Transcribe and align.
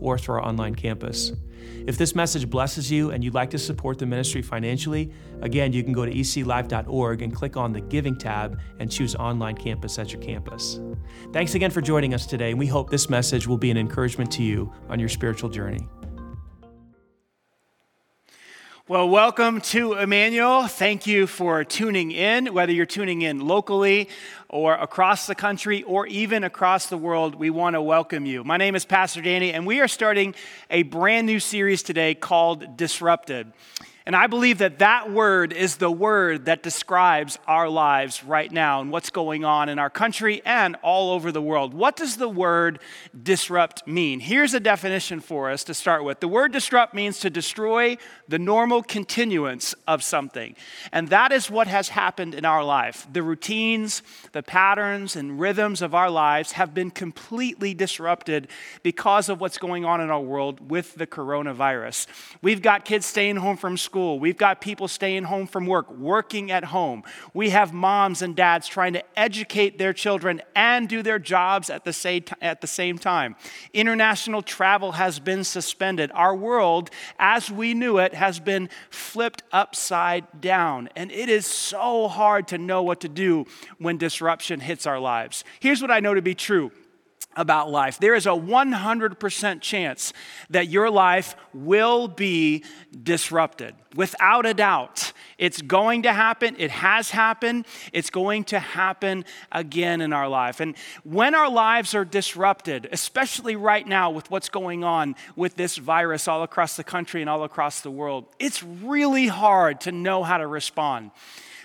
or 0.00 0.18
through 0.18 0.36
our 0.36 0.44
online 0.44 0.74
campus. 0.74 1.32
If 1.86 1.96
this 1.96 2.14
message 2.14 2.48
blesses 2.48 2.90
you 2.90 3.10
and 3.10 3.24
you'd 3.24 3.34
like 3.34 3.50
to 3.50 3.58
support 3.58 3.98
the 3.98 4.06
ministry 4.06 4.42
financially, 4.42 5.10
again, 5.40 5.72
you 5.72 5.82
can 5.82 5.92
go 5.92 6.04
to 6.04 6.12
eclife.org 6.12 7.22
and 7.22 7.34
click 7.34 7.56
on 7.56 7.72
the 7.72 7.80
Giving 7.80 8.16
tab 8.16 8.60
and 8.78 8.90
choose 8.90 9.14
Online 9.14 9.56
Campus 9.56 9.98
as 9.98 10.12
your 10.12 10.20
campus. 10.20 10.80
Thanks 11.32 11.54
again 11.54 11.70
for 11.70 11.80
joining 11.80 12.14
us 12.14 12.26
today, 12.26 12.50
and 12.50 12.58
we 12.58 12.66
hope 12.66 12.90
this 12.90 13.08
message 13.08 13.46
will 13.46 13.58
be 13.58 13.70
an 13.70 13.76
encouragement 13.76 14.30
to 14.32 14.42
you 14.42 14.72
on 14.88 14.98
your 15.00 15.08
spiritual 15.08 15.48
journey. 15.48 15.88
Well, 18.88 19.10
welcome 19.10 19.60
to 19.60 19.92
Emmanuel. 19.92 20.66
Thank 20.66 21.06
you 21.06 21.26
for 21.26 21.62
tuning 21.62 22.10
in, 22.10 22.54
whether 22.54 22.72
you're 22.72 22.86
tuning 22.86 23.20
in 23.20 23.46
locally 23.46 24.08
or 24.48 24.72
across 24.72 25.26
the 25.26 25.34
country 25.34 25.82
or 25.82 26.06
even 26.06 26.42
across 26.42 26.86
the 26.86 26.96
world. 26.96 27.34
We 27.34 27.50
want 27.50 27.74
to 27.74 27.82
welcome 27.82 28.24
you. 28.24 28.44
My 28.44 28.56
name 28.56 28.74
is 28.74 28.86
Pastor 28.86 29.20
Danny, 29.20 29.52
and 29.52 29.66
we 29.66 29.80
are 29.80 29.88
starting 29.88 30.34
a 30.70 30.84
brand 30.84 31.26
new 31.26 31.38
series 31.38 31.82
today 31.82 32.14
called 32.14 32.78
Disrupted. 32.78 33.52
And 34.08 34.16
I 34.16 34.26
believe 34.26 34.56
that 34.58 34.78
that 34.78 35.12
word 35.12 35.52
is 35.52 35.76
the 35.76 35.90
word 35.90 36.46
that 36.46 36.62
describes 36.62 37.38
our 37.46 37.68
lives 37.68 38.24
right 38.24 38.50
now 38.50 38.80
and 38.80 38.90
what's 38.90 39.10
going 39.10 39.44
on 39.44 39.68
in 39.68 39.78
our 39.78 39.90
country 39.90 40.40
and 40.46 40.76
all 40.76 41.10
over 41.10 41.30
the 41.30 41.42
world. 41.42 41.74
What 41.74 41.94
does 41.94 42.16
the 42.16 42.26
word 42.26 42.78
disrupt 43.22 43.86
mean? 43.86 44.20
Here's 44.20 44.54
a 44.54 44.60
definition 44.60 45.20
for 45.20 45.50
us 45.50 45.62
to 45.64 45.74
start 45.74 46.04
with. 46.04 46.20
The 46.20 46.28
word 46.28 46.52
disrupt 46.52 46.94
means 46.94 47.18
to 47.18 47.28
destroy 47.28 47.98
the 48.26 48.38
normal 48.38 48.82
continuance 48.82 49.74
of 49.86 50.02
something. 50.02 50.56
And 50.90 51.08
that 51.08 51.30
is 51.30 51.50
what 51.50 51.66
has 51.66 51.90
happened 51.90 52.34
in 52.34 52.46
our 52.46 52.64
life. 52.64 53.06
The 53.12 53.22
routines, 53.22 54.02
the 54.32 54.42
patterns, 54.42 55.16
and 55.16 55.38
rhythms 55.38 55.82
of 55.82 55.94
our 55.94 56.08
lives 56.08 56.52
have 56.52 56.72
been 56.72 56.90
completely 56.90 57.74
disrupted 57.74 58.48
because 58.82 59.28
of 59.28 59.38
what's 59.38 59.58
going 59.58 59.84
on 59.84 60.00
in 60.00 60.08
our 60.08 60.18
world 60.18 60.70
with 60.70 60.94
the 60.94 61.06
coronavirus. 61.06 62.06
We've 62.40 62.62
got 62.62 62.86
kids 62.86 63.04
staying 63.04 63.36
home 63.36 63.58
from 63.58 63.76
school 63.76 63.97
school. 63.98 64.20
We've 64.20 64.36
got 64.36 64.60
people 64.60 64.86
staying 64.86 65.24
home 65.24 65.48
from 65.48 65.66
work, 65.66 65.90
working 65.90 66.52
at 66.52 66.62
home. 66.66 67.02
We 67.34 67.50
have 67.50 67.72
moms 67.72 68.22
and 68.22 68.36
dads 68.36 68.68
trying 68.68 68.92
to 68.92 69.02
educate 69.18 69.76
their 69.76 69.92
children 69.92 70.40
and 70.54 70.88
do 70.88 71.02
their 71.02 71.18
jobs 71.18 71.68
at 71.68 71.84
the 71.84 71.92
same, 71.92 72.22
at 72.40 72.60
the 72.60 72.68
same 72.68 72.96
time. 72.96 73.34
International 73.74 74.40
travel 74.40 74.92
has 74.92 75.18
been 75.18 75.42
suspended. 75.42 76.12
Our 76.14 76.36
world, 76.36 76.90
as 77.18 77.50
we 77.50 77.74
knew 77.74 77.98
it, 77.98 78.14
has 78.14 78.38
been 78.38 78.68
flipped 78.88 79.42
upside 79.50 80.40
down. 80.40 80.88
And 80.94 81.10
it 81.10 81.28
is 81.28 81.44
so 81.44 82.06
hard 82.06 82.46
to 82.48 82.58
know 82.58 82.84
what 82.84 83.00
to 83.00 83.08
do 83.08 83.46
when 83.78 83.98
disruption 83.98 84.60
hits 84.60 84.86
our 84.86 85.00
lives. 85.00 85.42
Here's 85.58 85.82
what 85.82 85.90
I 85.90 85.98
know 85.98 86.14
to 86.14 86.22
be 86.22 86.36
true 86.36 86.70
about 87.38 87.70
life. 87.70 88.00
There 88.00 88.16
is 88.16 88.26
a 88.26 88.30
100% 88.30 89.60
chance 89.60 90.12
that 90.50 90.68
your 90.68 90.90
life 90.90 91.36
will 91.54 92.08
be 92.08 92.64
disrupted. 93.00 93.76
Without 93.94 94.44
a 94.44 94.52
doubt, 94.52 95.12
it's 95.38 95.62
going 95.62 96.02
to 96.02 96.12
happen. 96.12 96.56
It 96.58 96.72
has 96.72 97.10
happened. 97.10 97.66
It's 97.92 98.10
going 98.10 98.44
to 98.44 98.58
happen 98.58 99.24
again 99.52 100.00
in 100.00 100.12
our 100.12 100.28
life. 100.28 100.58
And 100.58 100.76
when 101.04 101.36
our 101.36 101.48
lives 101.48 101.94
are 101.94 102.04
disrupted, 102.04 102.88
especially 102.90 103.54
right 103.54 103.86
now 103.86 104.10
with 104.10 104.30
what's 104.32 104.48
going 104.48 104.82
on 104.82 105.14
with 105.36 105.54
this 105.54 105.76
virus 105.76 106.26
all 106.26 106.42
across 106.42 106.76
the 106.76 106.84
country 106.84 107.20
and 107.20 107.30
all 107.30 107.44
across 107.44 107.80
the 107.80 107.90
world, 107.90 108.26
it's 108.40 108.64
really 108.64 109.28
hard 109.28 109.80
to 109.82 109.92
know 109.92 110.24
how 110.24 110.38
to 110.38 110.46
respond. 110.46 111.12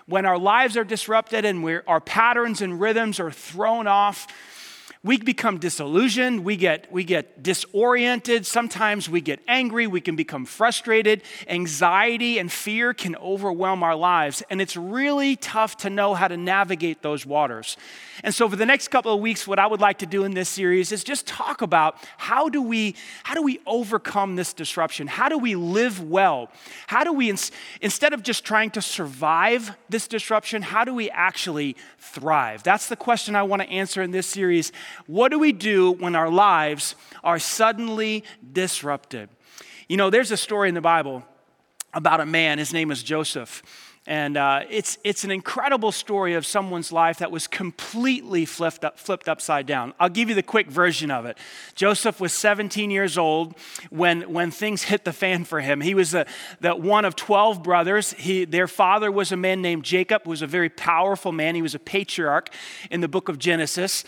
When 0.06 0.26
our 0.28 0.38
lives 0.38 0.78
are 0.78 0.84
disrupted 0.84 1.46
and 1.46 1.82
our 1.88 2.02
patterns 2.02 2.62
and 2.62 2.80
rhythms 2.80 3.20
are 3.20 3.32
thrown 3.32 3.88
off, 3.88 4.28
we 5.06 5.18
become 5.18 5.58
disillusioned, 5.58 6.46
we 6.46 6.56
get, 6.56 6.90
we 6.90 7.04
get 7.04 7.44
disoriented, 7.44 8.46
sometimes 8.46 9.10
we 9.10 9.20
get 9.20 9.42
angry, 9.50 9.86
we 9.86 10.00
can 10.00 10.16
become 10.16 10.46
frustrated. 10.46 11.22
Anxiety 11.50 12.40
and 12.40 12.50
fear 12.50 12.94
can 12.94 13.14
overwhelm 13.18 13.84
our 13.84 13.96
lives, 13.96 14.44
and 14.50 14.62
it's 14.62 14.78
really 14.78 15.36
tough 15.36 15.76
to 15.76 15.90
know 15.90 16.14
how 16.14 16.30
to 16.30 16.38
navigate 16.38 17.02
those 17.02 17.26
waters. 17.26 17.76
And 18.24 18.34
so 18.34 18.48
for 18.48 18.56
the 18.56 18.66
next 18.66 18.90
couple 18.90 19.14
of 19.14 19.20
weeks, 19.20 19.46
what 19.46 19.60
I 19.60 19.68
would 19.68 19.82
like 19.82 19.98
to 19.98 20.06
do 20.06 20.24
in 20.24 20.34
this 20.34 20.48
series 20.48 20.94
is 20.94 21.04
just 21.04 21.28
talk 21.28 21.62
about 21.62 21.98
how 22.16 22.48
do 22.48 22.62
we, 22.62 22.96
how 23.24 23.34
do 23.34 23.42
we 23.42 23.60
overcome 23.68 24.38
this 24.38 24.54
disruption? 24.54 25.08
How 25.08 25.28
do 25.28 25.38
we 25.38 25.56
live 25.56 26.02
well? 26.02 26.50
How 26.88 27.04
do 27.04 27.12
we, 27.12 27.30
instead 27.82 28.14
of 28.14 28.24
just 28.24 28.46
trying 28.46 28.72
to 28.72 28.82
survive 28.82 29.76
this 29.90 30.08
disruption, 30.08 30.62
how 30.62 30.86
do 30.86 30.94
we 30.94 31.10
actually 31.10 31.76
thrive? 32.00 32.64
That's 32.64 32.88
the 32.88 32.96
question 32.96 33.36
I 33.36 33.44
want 33.44 33.62
to 33.64 33.70
answer 33.70 34.02
in 34.02 34.12
this 34.12 34.28
series. 34.28 34.72
What 35.08 35.32
do 35.32 35.40
we 35.40 35.52
do 35.52 35.92
when 35.92 36.16
our 36.16 36.30
lives 36.30 36.96
are 37.24 37.40
suddenly 37.40 38.24
disrupted? 38.52 39.30
You 39.88 39.98
know, 39.98 40.10
there's 40.10 40.32
a 40.32 40.38
story 40.38 40.70
in 40.70 40.76
the 40.76 40.82
Bible 40.82 41.24
about 41.94 42.20
a 42.20 42.26
man, 42.26 42.58
his 42.58 42.74
name 42.74 42.92
is 42.92 43.04
Joseph. 43.04 43.62
And 44.06 44.36
uh, 44.36 44.64
it's, 44.70 44.98
it's 45.06 45.24
an 45.24 45.32
incredible 45.32 45.94
story 45.94 46.34
of 46.34 46.46
someone's 46.46 46.92
life 46.92 47.20
that 47.20 47.32
was 47.32 47.48
completely 47.48 48.44
flipped, 48.44 48.84
up, 48.84 49.00
flipped 49.00 49.30
upside 49.30 49.66
down. 49.66 49.94
I'll 49.98 50.10
give 50.10 50.28
you 50.28 50.36
the 50.36 50.44
quick 50.44 50.70
version 50.70 51.10
of 51.10 51.26
it. 51.26 51.38
Joseph 51.74 52.20
was 52.20 52.34
17 52.34 52.92
years 52.92 53.18
old 53.18 53.56
when, 53.92 54.34
when 54.34 54.52
things 54.52 54.84
hit 54.84 55.06
the 55.06 55.14
fan 55.14 55.46
for 55.46 55.62
him. 55.62 55.80
He 55.80 55.96
was 55.96 56.12
the, 56.12 56.26
the 56.60 56.76
one 56.76 57.06
of 57.06 57.16
12 57.16 57.64
brothers. 57.64 58.12
He, 58.14 58.44
their 58.44 58.68
father 58.68 59.10
was 59.10 59.32
a 59.32 59.38
man 59.38 59.62
named 59.62 59.86
Jacob, 59.86 60.24
who 60.26 60.32
was 60.32 60.42
a 60.42 60.48
very 60.48 60.70
powerful 60.70 61.32
man. 61.32 61.56
He 61.56 61.62
was 61.62 61.76
a 61.76 61.80
patriarch 61.80 62.50
in 62.92 63.00
the 63.00 63.08
book 63.08 63.30
of 63.30 63.40
Genesis. 63.40 64.04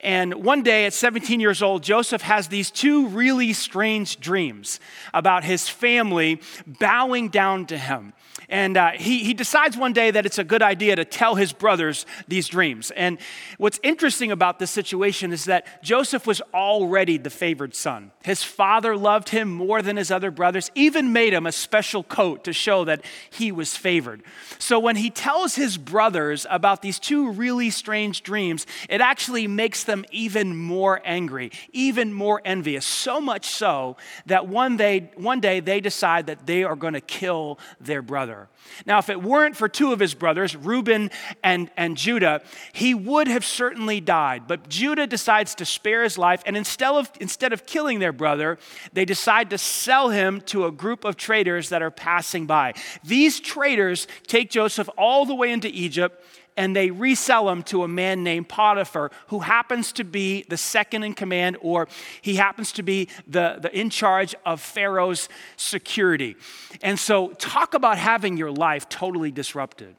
And 0.00 0.44
one 0.44 0.62
day 0.62 0.86
at 0.86 0.92
17 0.92 1.40
years 1.40 1.62
old, 1.62 1.82
Joseph 1.82 2.22
has 2.22 2.48
these 2.48 2.70
two 2.70 3.08
really 3.08 3.52
strange 3.52 4.20
dreams 4.20 4.78
about 5.14 5.44
his 5.44 5.68
family 5.68 6.40
bowing 6.66 7.28
down 7.28 7.66
to 7.66 7.78
him. 7.78 8.12
And 8.48 8.76
uh, 8.76 8.92
he, 8.92 9.24
he 9.24 9.34
decides 9.34 9.76
one 9.76 9.92
day 9.92 10.10
that 10.10 10.26
it's 10.26 10.38
a 10.38 10.44
good 10.44 10.62
idea 10.62 10.94
to 10.96 11.04
tell 11.04 11.34
his 11.34 11.52
brothers 11.52 12.06
these 12.28 12.46
dreams. 12.48 12.92
And 12.92 13.18
what's 13.58 13.80
interesting 13.82 14.30
about 14.30 14.58
this 14.58 14.70
situation 14.70 15.32
is 15.32 15.46
that 15.46 15.82
Joseph 15.82 16.26
was 16.26 16.40
already 16.54 17.18
the 17.18 17.30
favored 17.30 17.74
son. 17.74 18.12
His 18.22 18.42
father 18.42 18.96
loved 18.96 19.30
him 19.30 19.50
more 19.50 19.82
than 19.82 19.96
his 19.96 20.10
other 20.10 20.30
brothers, 20.30 20.70
even 20.74 21.12
made 21.12 21.32
him 21.32 21.46
a 21.46 21.52
special 21.52 22.02
coat 22.04 22.44
to 22.44 22.52
show 22.52 22.84
that 22.84 23.04
he 23.30 23.50
was 23.50 23.76
favored. 23.76 24.22
So 24.58 24.78
when 24.78 24.96
he 24.96 25.10
tells 25.10 25.54
his 25.54 25.76
brothers 25.76 26.46
about 26.48 26.82
these 26.82 26.98
two 26.98 27.30
really 27.30 27.70
strange 27.70 28.22
dreams, 28.22 28.66
it 28.88 29.00
actually 29.00 29.48
makes 29.48 29.82
them 29.82 30.04
even 30.12 30.56
more 30.56 31.00
angry, 31.04 31.50
even 31.72 32.12
more 32.12 32.42
envious. 32.44 32.84
So 32.84 33.20
much 33.20 33.46
so 33.46 33.96
that 34.26 34.46
one 34.46 34.76
day, 34.76 35.10
one 35.16 35.40
day 35.40 35.60
they 35.60 35.80
decide 35.80 36.26
that 36.26 36.46
they 36.46 36.64
are 36.64 36.76
going 36.76 36.94
to 36.94 37.00
kill 37.00 37.58
their 37.80 38.02
brother 38.02 38.25
brother. 38.26 38.48
Now, 38.84 38.98
if 38.98 39.08
it 39.08 39.22
weren't 39.22 39.56
for 39.56 39.68
two 39.68 39.92
of 39.92 40.00
his 40.00 40.14
brothers, 40.14 40.56
Reuben 40.56 41.10
and, 41.42 41.70
and 41.76 41.96
Judah, 41.96 42.42
he 42.72 42.94
would 42.94 43.28
have 43.28 43.44
certainly 43.44 44.00
died. 44.00 44.46
But 44.46 44.68
Judah 44.68 45.06
decides 45.06 45.54
to 45.56 45.64
spare 45.64 46.02
his 46.02 46.18
life, 46.18 46.42
and 46.46 46.56
instead 46.56 46.92
of, 46.92 47.10
instead 47.20 47.52
of 47.52 47.66
killing 47.66 47.98
their 47.98 48.12
brother, 48.12 48.58
they 48.92 49.04
decide 49.04 49.50
to 49.50 49.58
sell 49.58 50.10
him 50.10 50.40
to 50.42 50.66
a 50.66 50.72
group 50.72 51.04
of 51.04 51.16
traders 51.16 51.68
that 51.70 51.82
are 51.82 51.90
passing 51.90 52.46
by. 52.46 52.74
These 53.04 53.40
traders 53.40 54.06
take 54.26 54.50
Joseph 54.50 54.88
all 54.98 55.24
the 55.24 55.34
way 55.34 55.50
into 55.52 55.68
Egypt 55.68 56.22
and 56.56 56.74
they 56.74 56.90
resell 56.90 57.48
him 57.48 57.62
to 57.64 57.82
a 57.82 57.88
man 57.88 58.22
named 58.24 58.48
Potiphar, 58.48 59.10
who 59.28 59.40
happens 59.40 59.92
to 59.92 60.04
be 60.04 60.44
the 60.48 60.56
second 60.56 61.02
in 61.02 61.14
command, 61.14 61.56
or 61.60 61.88
he 62.22 62.36
happens 62.36 62.72
to 62.72 62.82
be 62.82 63.08
the, 63.26 63.58
the 63.60 63.78
in 63.78 63.90
charge 63.90 64.34
of 64.44 64.60
Pharaoh's 64.60 65.28
security. 65.56 66.36
And 66.82 66.98
so, 66.98 67.28
talk 67.28 67.74
about 67.74 67.98
having 67.98 68.36
your 68.36 68.50
life 68.50 68.88
totally 68.88 69.30
disrupted. 69.30 69.96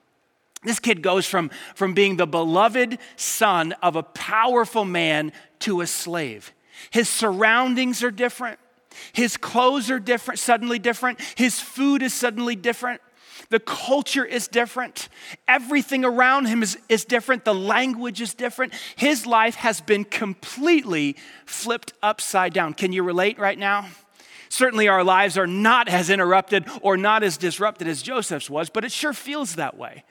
This 0.64 0.80
kid 0.80 1.02
goes 1.02 1.26
from, 1.26 1.52
from 1.76 1.94
being 1.94 2.18
the 2.18 2.28
beloved 2.28 2.98
son 3.16 3.74
of 3.84 3.96
a 3.96 4.04
powerful 4.04 4.86
man 4.86 5.32
to 5.60 5.82
a 5.82 5.88
slave. 5.88 6.54
His 6.90 7.08
surroundings 7.08 8.04
are 8.04 8.12
different. 8.12 8.60
His 9.14 9.38
clothes 9.38 9.92
are 9.92 10.00
different, 10.00 10.40
suddenly 10.40 10.80
different. 10.80 11.22
His 11.36 11.60
food 11.60 12.02
is 12.02 12.14
suddenly 12.14 12.56
different. 12.56 13.02
The 13.50 13.60
culture 13.60 14.26
is 14.26 14.48
different. 14.48 15.10
Everything 15.48 16.04
around 16.04 16.46
him 16.46 16.64
is, 16.64 16.78
is 16.90 17.06
different. 17.06 17.46
The 17.46 17.56
language 17.56 18.22
is 18.22 18.34
different. 18.34 18.74
His 18.96 19.26
life 19.26 19.56
has 19.56 19.82
been 19.82 20.04
completely 20.04 21.16
flipped 21.46 21.94
upside 22.04 22.54
down. 22.54 22.74
Can 22.74 22.94
you 22.94 23.04
relate 23.04 23.40
right 23.40 23.58
now? 23.58 23.88
Certainly, 24.50 24.88
our 24.88 25.04
lives 25.04 25.38
are 25.38 25.48
not 25.48 25.88
as 25.90 26.10
interrupted 26.10 26.66
or 26.82 26.96
not 26.96 27.24
as 27.24 27.38
disrupted 27.38 27.88
as 27.88 28.02
Joseph's 28.02 28.50
was, 28.50 28.70
but 28.70 28.86
it 28.86 28.92
sure 28.92 29.14
feels 29.14 29.56
that 29.56 29.78
way. 29.78 30.04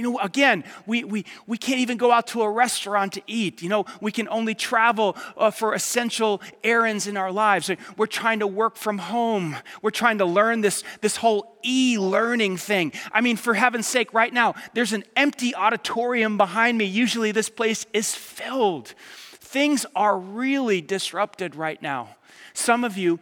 You 0.00 0.12
know, 0.12 0.18
again, 0.20 0.64
we, 0.86 1.04
we, 1.04 1.26
we 1.46 1.58
can't 1.58 1.78
even 1.78 1.98
go 1.98 2.10
out 2.10 2.28
to 2.28 2.40
a 2.40 2.50
restaurant 2.50 3.12
to 3.12 3.22
eat. 3.26 3.60
You 3.60 3.68
know, 3.68 3.84
we 4.00 4.10
can 4.10 4.28
only 4.30 4.54
travel 4.54 5.14
uh, 5.36 5.50
for 5.50 5.74
essential 5.74 6.40
errands 6.64 7.06
in 7.06 7.18
our 7.18 7.30
lives. 7.30 7.70
We're 7.98 8.06
trying 8.06 8.38
to 8.38 8.46
work 8.46 8.76
from 8.76 8.96
home. 8.96 9.58
We're 9.82 9.90
trying 9.90 10.16
to 10.16 10.24
learn 10.24 10.62
this, 10.62 10.84
this 11.02 11.16
whole 11.16 11.54
e 11.62 11.98
learning 11.98 12.56
thing. 12.56 12.94
I 13.12 13.20
mean, 13.20 13.36
for 13.36 13.52
heaven's 13.52 13.86
sake, 13.86 14.14
right 14.14 14.32
now, 14.32 14.54
there's 14.72 14.94
an 14.94 15.04
empty 15.16 15.54
auditorium 15.54 16.38
behind 16.38 16.78
me. 16.78 16.86
Usually, 16.86 17.30
this 17.30 17.50
place 17.50 17.84
is 17.92 18.14
filled. 18.14 18.94
Things 19.34 19.84
are 19.94 20.18
really 20.18 20.80
disrupted 20.80 21.54
right 21.54 21.82
now. 21.82 22.16
Some 22.54 22.84
of 22.84 22.96
you, 22.96 23.20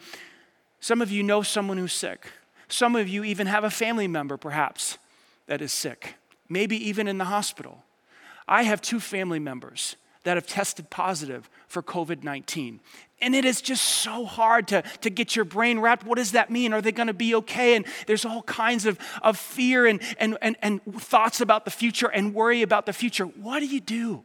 some 0.79 1.03
of 1.03 1.11
you 1.11 1.25
know 1.25 1.43
someone 1.43 1.77
who's 1.77 1.93
sick. 1.93 2.31
Some 2.69 2.95
of 2.95 3.09
you 3.09 3.25
even 3.25 3.49
have 3.49 3.65
a 3.65 3.71
family 3.71 4.07
member, 4.07 4.37
perhaps, 4.37 4.97
that 5.49 5.61
is 5.61 5.73
sick 5.73 6.18
maybe 6.49 6.77
even 6.89 7.09
in 7.09 7.19
the 7.19 7.27
hospital. 7.27 7.85
I 8.47 8.63
have 8.63 8.81
two 8.81 9.01
family 9.01 9.39
members 9.39 9.97
that 10.25 10.37
have 10.37 10.47
tested 10.47 10.91
positive 10.91 11.49
for 11.69 11.83
COVID 11.83 12.23
19. 12.23 12.81
And 13.21 13.35
it 13.35 13.45
is 13.45 13.61
just 13.61 13.83
so 13.83 14.25
hard 14.25 14.69
to, 14.69 14.83
to 15.01 15.11
get 15.11 15.35
your 15.35 15.45
brain 15.45 15.81
wrapped. 15.81 16.05
What 16.05 16.19
does 16.19 16.33
that 16.33 16.51
mean? 16.51 16.73
Are 16.73 16.81
they 16.81 16.93
going 16.93 17.09
to 17.09 17.15
be 17.15 17.35
okay? 17.37 17.75
And 17.75 17.85
there's 18.07 18.25
all 18.25 18.43
kinds 18.43 18.87
of, 18.87 18.99
of 19.23 19.37
fear 19.37 19.87
and, 19.87 20.01
and, 20.19 20.39
and, 20.41 20.57
and 20.63 20.81
thoughts 21.01 21.41
about 21.41 21.65
the 21.65 21.71
future 21.71 22.07
and 22.07 22.33
worry 22.33 22.63
about 22.63 22.87
the 22.87 22.93
future. 22.93 23.25
What 23.25 23.61
do 23.61 23.67
you 23.67 23.81
do? 23.81 24.25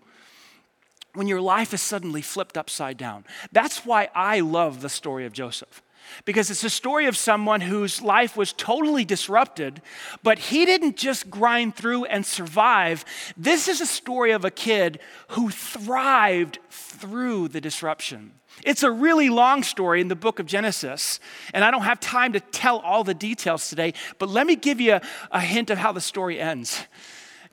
when 1.15 1.27
your 1.27 1.41
life 1.41 1.75
is 1.75 1.81
suddenly 1.81 2.23
flipped 2.23 2.57
upside 2.57 2.97
down. 2.97 3.23
That's 3.51 3.85
why 3.85 4.09
I 4.15 4.39
love 4.39 4.81
the 4.81 4.89
story 4.89 5.27
of 5.27 5.31
Joseph 5.31 5.83
because 6.25 6.49
it's 6.49 6.63
a 6.63 6.69
story 6.69 7.05
of 7.05 7.17
someone 7.17 7.61
whose 7.61 8.01
life 8.01 8.37
was 8.37 8.53
totally 8.53 9.05
disrupted, 9.05 9.81
but 10.21 10.39
he 10.39 10.65
didn't 10.65 10.97
just 10.97 11.29
grind 11.29 11.75
through 11.75 12.05
and 12.05 12.25
survive. 12.25 13.05
This 13.35 13.67
is 13.67 13.81
a 13.81 13.85
story 13.85 14.31
of 14.31 14.45
a 14.45 14.51
kid 14.51 14.99
who 15.29 15.49
thrived 15.49 16.59
through 16.69 17.49
the 17.49 17.61
disruption. 17.61 18.31
It's 18.63 18.83
a 18.83 18.91
really 18.91 19.29
long 19.29 19.63
story 19.63 19.99
in 19.99 20.07
the 20.07 20.15
book 20.15 20.39
of 20.39 20.45
Genesis, 20.45 21.19
and 21.53 21.65
I 21.65 21.71
don't 21.71 21.81
have 21.83 21.99
time 21.99 22.33
to 22.33 22.39
tell 22.39 22.79
all 22.79 23.03
the 23.03 23.13
details 23.15 23.69
today, 23.69 23.93
but 24.19 24.29
let 24.29 24.45
me 24.45 24.55
give 24.55 24.79
you 24.79 24.93
a, 24.93 25.01
a 25.31 25.41
hint 25.41 25.69
of 25.69 25.77
how 25.77 25.91
the 25.91 26.01
story 26.01 26.39
ends. 26.39 26.85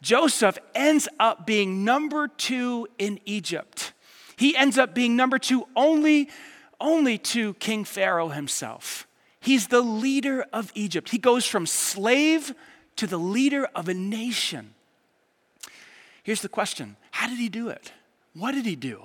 Joseph 0.02 0.58
ends 0.74 1.08
up 1.18 1.46
being 1.46 1.84
number 1.84 2.28
two 2.28 2.86
in 2.98 3.18
Egypt. 3.24 3.92
He 4.36 4.56
ends 4.56 4.78
up 4.78 4.94
being 4.94 5.16
number 5.16 5.38
two 5.38 5.66
only 5.76 6.30
only 6.80 7.18
to 7.18 7.54
King 7.54 7.84
Pharaoh 7.84 8.28
himself. 8.28 9.06
He's 9.40 9.68
the 9.68 9.80
leader 9.80 10.44
of 10.52 10.70
Egypt. 10.74 11.10
He 11.10 11.18
goes 11.18 11.46
from 11.46 11.66
slave 11.66 12.54
to 12.96 13.06
the 13.06 13.18
leader 13.18 13.68
of 13.74 13.88
a 13.88 13.94
nation. 13.94 14.74
Here's 16.22 16.42
the 16.42 16.48
question 16.48 16.96
How 17.12 17.28
did 17.28 17.38
he 17.38 17.48
do 17.48 17.68
it? 17.68 17.92
What 18.34 18.52
did 18.52 18.66
he 18.66 18.76
do? 18.76 19.02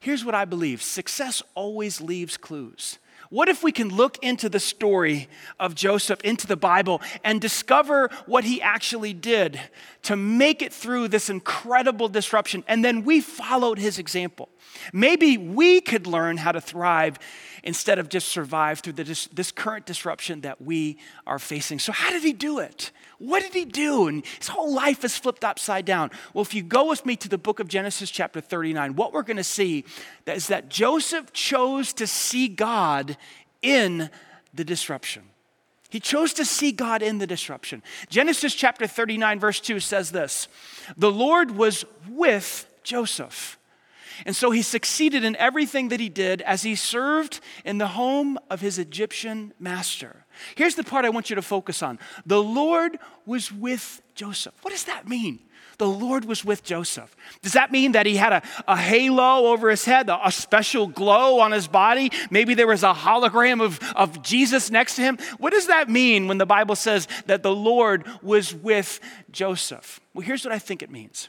Here's 0.00 0.24
what 0.24 0.34
I 0.34 0.44
believe 0.44 0.82
success 0.82 1.42
always 1.54 2.00
leaves 2.00 2.36
clues. 2.36 2.98
What 3.34 3.48
if 3.48 3.64
we 3.64 3.72
can 3.72 3.88
look 3.88 4.16
into 4.22 4.48
the 4.48 4.60
story 4.60 5.28
of 5.58 5.74
Joseph, 5.74 6.20
into 6.20 6.46
the 6.46 6.56
Bible, 6.56 7.02
and 7.24 7.40
discover 7.40 8.08
what 8.26 8.44
he 8.44 8.62
actually 8.62 9.12
did 9.12 9.60
to 10.02 10.14
make 10.14 10.62
it 10.62 10.72
through 10.72 11.08
this 11.08 11.28
incredible 11.28 12.08
disruption, 12.08 12.62
and 12.68 12.84
then 12.84 13.02
we 13.02 13.20
followed 13.20 13.80
his 13.80 13.98
example? 13.98 14.50
Maybe 14.92 15.36
we 15.36 15.80
could 15.80 16.06
learn 16.06 16.36
how 16.36 16.52
to 16.52 16.60
thrive 16.60 17.18
instead 17.64 17.98
of 17.98 18.08
just 18.08 18.28
survive 18.28 18.80
through 18.80 18.92
this, 18.92 19.26
this 19.28 19.50
current 19.50 19.86
disruption 19.86 20.42
that 20.42 20.62
we 20.62 20.98
are 21.26 21.40
facing. 21.40 21.80
So, 21.80 21.90
how 21.90 22.10
did 22.10 22.22
he 22.22 22.32
do 22.32 22.60
it? 22.60 22.92
What 23.18 23.42
did 23.42 23.54
he 23.54 23.64
do? 23.64 24.06
And 24.06 24.24
his 24.38 24.48
whole 24.48 24.72
life 24.72 25.04
is 25.04 25.16
flipped 25.16 25.44
upside 25.44 25.84
down. 25.84 26.10
Well, 26.34 26.42
if 26.42 26.52
you 26.52 26.62
go 26.62 26.88
with 26.88 27.06
me 27.06 27.16
to 27.16 27.28
the 27.28 27.38
book 27.38 27.58
of 27.58 27.68
Genesis, 27.68 28.10
chapter 28.10 28.40
39, 28.40 28.96
what 28.96 29.12
we're 29.12 29.22
going 29.22 29.38
to 29.38 29.44
see 29.44 29.84
is 30.26 30.48
that 30.48 30.68
Joseph 30.68 31.32
chose 31.32 31.92
to 31.94 32.06
see 32.06 32.48
God 32.48 33.16
in 33.64 34.10
the 34.52 34.64
disruption. 34.64 35.22
He 35.90 36.00
chose 36.00 36.32
to 36.34 36.44
see 36.44 36.72
God 36.72 37.02
in 37.02 37.18
the 37.18 37.26
disruption. 37.26 37.82
Genesis 38.08 38.54
chapter 38.54 38.86
39, 38.86 39.38
verse 39.38 39.60
2 39.60 39.80
says 39.80 40.10
this 40.12 40.48
The 40.96 41.10
Lord 41.10 41.52
was 41.52 41.84
with 42.08 42.68
Joseph 42.82 43.58
and 44.24 44.36
so 44.36 44.50
he 44.50 44.62
succeeded 44.62 45.24
in 45.24 45.36
everything 45.36 45.88
that 45.88 46.00
he 46.00 46.08
did 46.08 46.42
as 46.42 46.62
he 46.62 46.74
served 46.74 47.40
in 47.64 47.78
the 47.78 47.88
home 47.88 48.38
of 48.50 48.60
his 48.60 48.78
Egyptian 48.78 49.52
master. 49.58 50.24
Here's 50.54 50.74
the 50.74 50.84
part 50.84 51.04
I 51.04 51.10
want 51.10 51.30
you 51.30 51.36
to 51.36 51.42
focus 51.42 51.82
on 51.82 51.98
the 52.24 52.42
Lord 52.42 52.98
was 53.26 53.50
with 53.50 54.02
Joseph. 54.14 54.54
What 54.62 54.70
does 54.70 54.84
that 54.84 55.08
mean? 55.08 55.40
The 55.78 55.86
Lord 55.88 56.24
was 56.24 56.44
with 56.44 56.62
Joseph. 56.64 57.14
Does 57.42 57.52
that 57.52 57.72
mean 57.72 57.92
that 57.92 58.06
he 58.06 58.16
had 58.16 58.32
a, 58.32 58.42
a 58.66 58.76
halo 58.76 59.46
over 59.52 59.70
his 59.70 59.84
head, 59.84 60.08
a, 60.08 60.28
a 60.28 60.32
special 60.32 60.86
glow 60.86 61.40
on 61.40 61.52
his 61.52 61.68
body? 61.68 62.10
Maybe 62.30 62.54
there 62.54 62.66
was 62.66 62.82
a 62.82 62.92
hologram 62.92 63.62
of, 63.62 63.80
of 63.94 64.22
Jesus 64.22 64.70
next 64.70 64.96
to 64.96 65.02
him? 65.02 65.18
What 65.38 65.52
does 65.52 65.66
that 65.66 65.88
mean 65.88 66.28
when 66.28 66.38
the 66.38 66.46
Bible 66.46 66.76
says 66.76 67.08
that 67.26 67.42
the 67.42 67.54
Lord 67.54 68.06
was 68.22 68.54
with 68.54 69.00
Joseph? 69.30 70.00
Well, 70.12 70.26
here's 70.26 70.44
what 70.44 70.54
I 70.54 70.58
think 70.58 70.82
it 70.82 70.90
means 70.90 71.28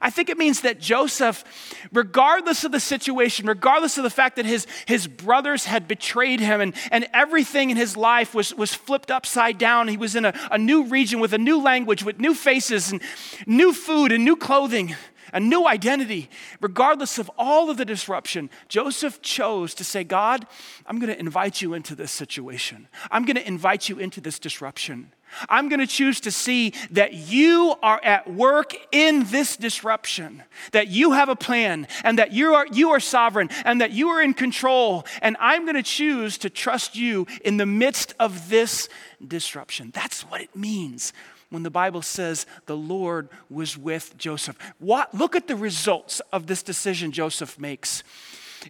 I 0.00 0.10
think 0.10 0.28
it 0.28 0.38
means 0.38 0.62
that 0.62 0.80
Joseph, 0.80 1.44
regardless 1.92 2.64
of 2.64 2.72
the 2.72 2.80
situation, 2.80 3.46
regardless 3.46 3.96
of 3.98 4.04
the 4.04 4.10
fact 4.10 4.36
that 4.36 4.46
his, 4.46 4.66
his 4.86 5.06
brothers 5.06 5.64
had 5.64 5.86
betrayed 5.88 6.40
him 6.40 6.60
and, 6.60 6.74
and 6.90 7.06
everything 7.12 7.70
in 7.70 7.76
his 7.76 7.96
life 7.96 8.34
was, 8.34 8.54
was 8.54 8.74
flipped 8.74 9.10
upside 9.10 9.58
down, 9.58 9.88
he 9.88 9.96
was 9.96 10.16
in 10.16 10.24
a, 10.24 10.34
a 10.50 10.58
new 10.58 10.84
region 10.84 11.20
with 11.20 11.32
a 11.32 11.38
new 11.38 11.60
language, 11.60 12.04
with 12.04 12.18
new 12.18 12.34
faces 12.34 12.92
and 12.92 13.00
new 13.46 13.72
food 13.72 14.12
and 14.12 14.24
new 14.24 14.36
clothing, 14.36 14.94
a 15.32 15.40
new 15.40 15.66
identity. 15.66 16.30
Regardless 16.60 17.18
of 17.18 17.30
all 17.36 17.70
of 17.70 17.76
the 17.76 17.84
disruption, 17.84 18.50
Joseph 18.68 19.22
chose 19.22 19.74
to 19.74 19.84
say, 19.84 20.04
God, 20.04 20.46
I'm 20.86 20.98
going 20.98 21.12
to 21.12 21.18
invite 21.18 21.60
you 21.62 21.74
into 21.74 21.94
this 21.94 22.12
situation. 22.12 22.88
I'm 23.10 23.24
going 23.24 23.36
to 23.36 23.46
invite 23.46 23.88
you 23.88 23.98
into 23.98 24.20
this 24.20 24.38
disruption. 24.38 25.12
I'm 25.48 25.68
going 25.68 25.80
to 25.80 25.86
choose 25.86 26.20
to 26.20 26.30
see 26.30 26.72
that 26.90 27.14
you 27.14 27.74
are 27.82 28.00
at 28.02 28.32
work 28.32 28.74
in 28.92 29.24
this 29.24 29.56
disruption, 29.56 30.42
that 30.72 30.88
you 30.88 31.12
have 31.12 31.28
a 31.28 31.36
plan, 31.36 31.86
and 32.02 32.18
that 32.18 32.32
you 32.32 32.54
are, 32.54 32.66
you 32.66 32.90
are 32.90 33.00
sovereign, 33.00 33.50
and 33.64 33.80
that 33.80 33.92
you 33.92 34.08
are 34.08 34.22
in 34.22 34.34
control. 34.34 35.06
And 35.22 35.36
I'm 35.40 35.64
going 35.64 35.76
to 35.76 35.82
choose 35.82 36.38
to 36.38 36.50
trust 36.50 36.96
you 36.96 37.26
in 37.44 37.56
the 37.56 37.66
midst 37.66 38.14
of 38.18 38.48
this 38.48 38.88
disruption. 39.26 39.90
That's 39.94 40.22
what 40.22 40.40
it 40.40 40.54
means 40.54 41.12
when 41.50 41.62
the 41.62 41.70
Bible 41.70 42.02
says 42.02 42.46
the 42.66 42.76
Lord 42.76 43.28
was 43.48 43.78
with 43.78 44.16
Joseph. 44.18 44.58
What, 44.78 45.14
look 45.14 45.36
at 45.36 45.46
the 45.46 45.56
results 45.56 46.20
of 46.32 46.46
this 46.46 46.62
decision 46.62 47.12
Joseph 47.12 47.58
makes. 47.58 48.02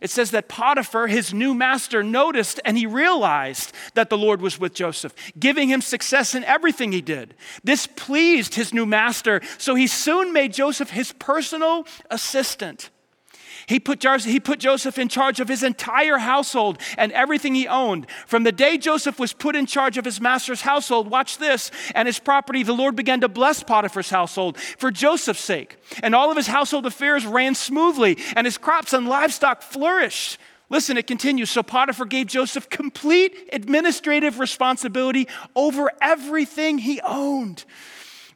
It 0.00 0.10
says 0.10 0.30
that 0.32 0.48
Potiphar, 0.48 1.06
his 1.06 1.32
new 1.32 1.54
master, 1.54 2.02
noticed 2.02 2.60
and 2.64 2.76
he 2.76 2.86
realized 2.86 3.72
that 3.94 4.10
the 4.10 4.18
Lord 4.18 4.40
was 4.40 4.58
with 4.58 4.74
Joseph, 4.74 5.14
giving 5.38 5.68
him 5.68 5.80
success 5.80 6.34
in 6.34 6.44
everything 6.44 6.92
he 6.92 7.00
did. 7.00 7.34
This 7.62 7.86
pleased 7.86 8.54
his 8.54 8.74
new 8.74 8.86
master, 8.86 9.40
so 9.58 9.74
he 9.74 9.86
soon 9.86 10.32
made 10.32 10.52
Joseph 10.52 10.90
his 10.90 11.12
personal 11.12 11.86
assistant. 12.10 12.90
He 13.66 13.80
put, 13.80 14.02
he 14.24 14.40
put 14.40 14.58
Joseph 14.58 14.98
in 14.98 15.08
charge 15.08 15.40
of 15.40 15.48
his 15.48 15.62
entire 15.62 16.18
household 16.18 16.78
and 16.98 17.12
everything 17.12 17.54
he 17.54 17.66
owned. 17.66 18.06
From 18.26 18.44
the 18.44 18.52
day 18.52 18.76
Joseph 18.76 19.18
was 19.18 19.32
put 19.32 19.56
in 19.56 19.66
charge 19.66 19.96
of 19.96 20.04
his 20.04 20.20
master's 20.20 20.60
household, 20.60 21.10
watch 21.10 21.38
this, 21.38 21.70
and 21.94 22.06
his 22.06 22.18
property, 22.18 22.62
the 22.62 22.74
Lord 22.74 22.96
began 22.96 23.20
to 23.22 23.28
bless 23.28 23.62
Potiphar's 23.62 24.10
household 24.10 24.58
for 24.58 24.90
Joseph's 24.90 25.40
sake. 25.40 25.76
And 26.02 26.14
all 26.14 26.30
of 26.30 26.36
his 26.36 26.46
household 26.46 26.86
affairs 26.86 27.24
ran 27.24 27.54
smoothly, 27.54 28.18
and 28.36 28.46
his 28.46 28.58
crops 28.58 28.92
and 28.92 29.08
livestock 29.08 29.62
flourished. 29.62 30.38
Listen, 30.70 30.96
it 30.96 31.06
continues. 31.06 31.50
So 31.50 31.62
Potiphar 31.62 32.06
gave 32.06 32.26
Joseph 32.26 32.68
complete 32.68 33.50
administrative 33.52 34.38
responsibility 34.38 35.28
over 35.54 35.90
everything 36.00 36.78
he 36.78 37.00
owned. 37.02 37.64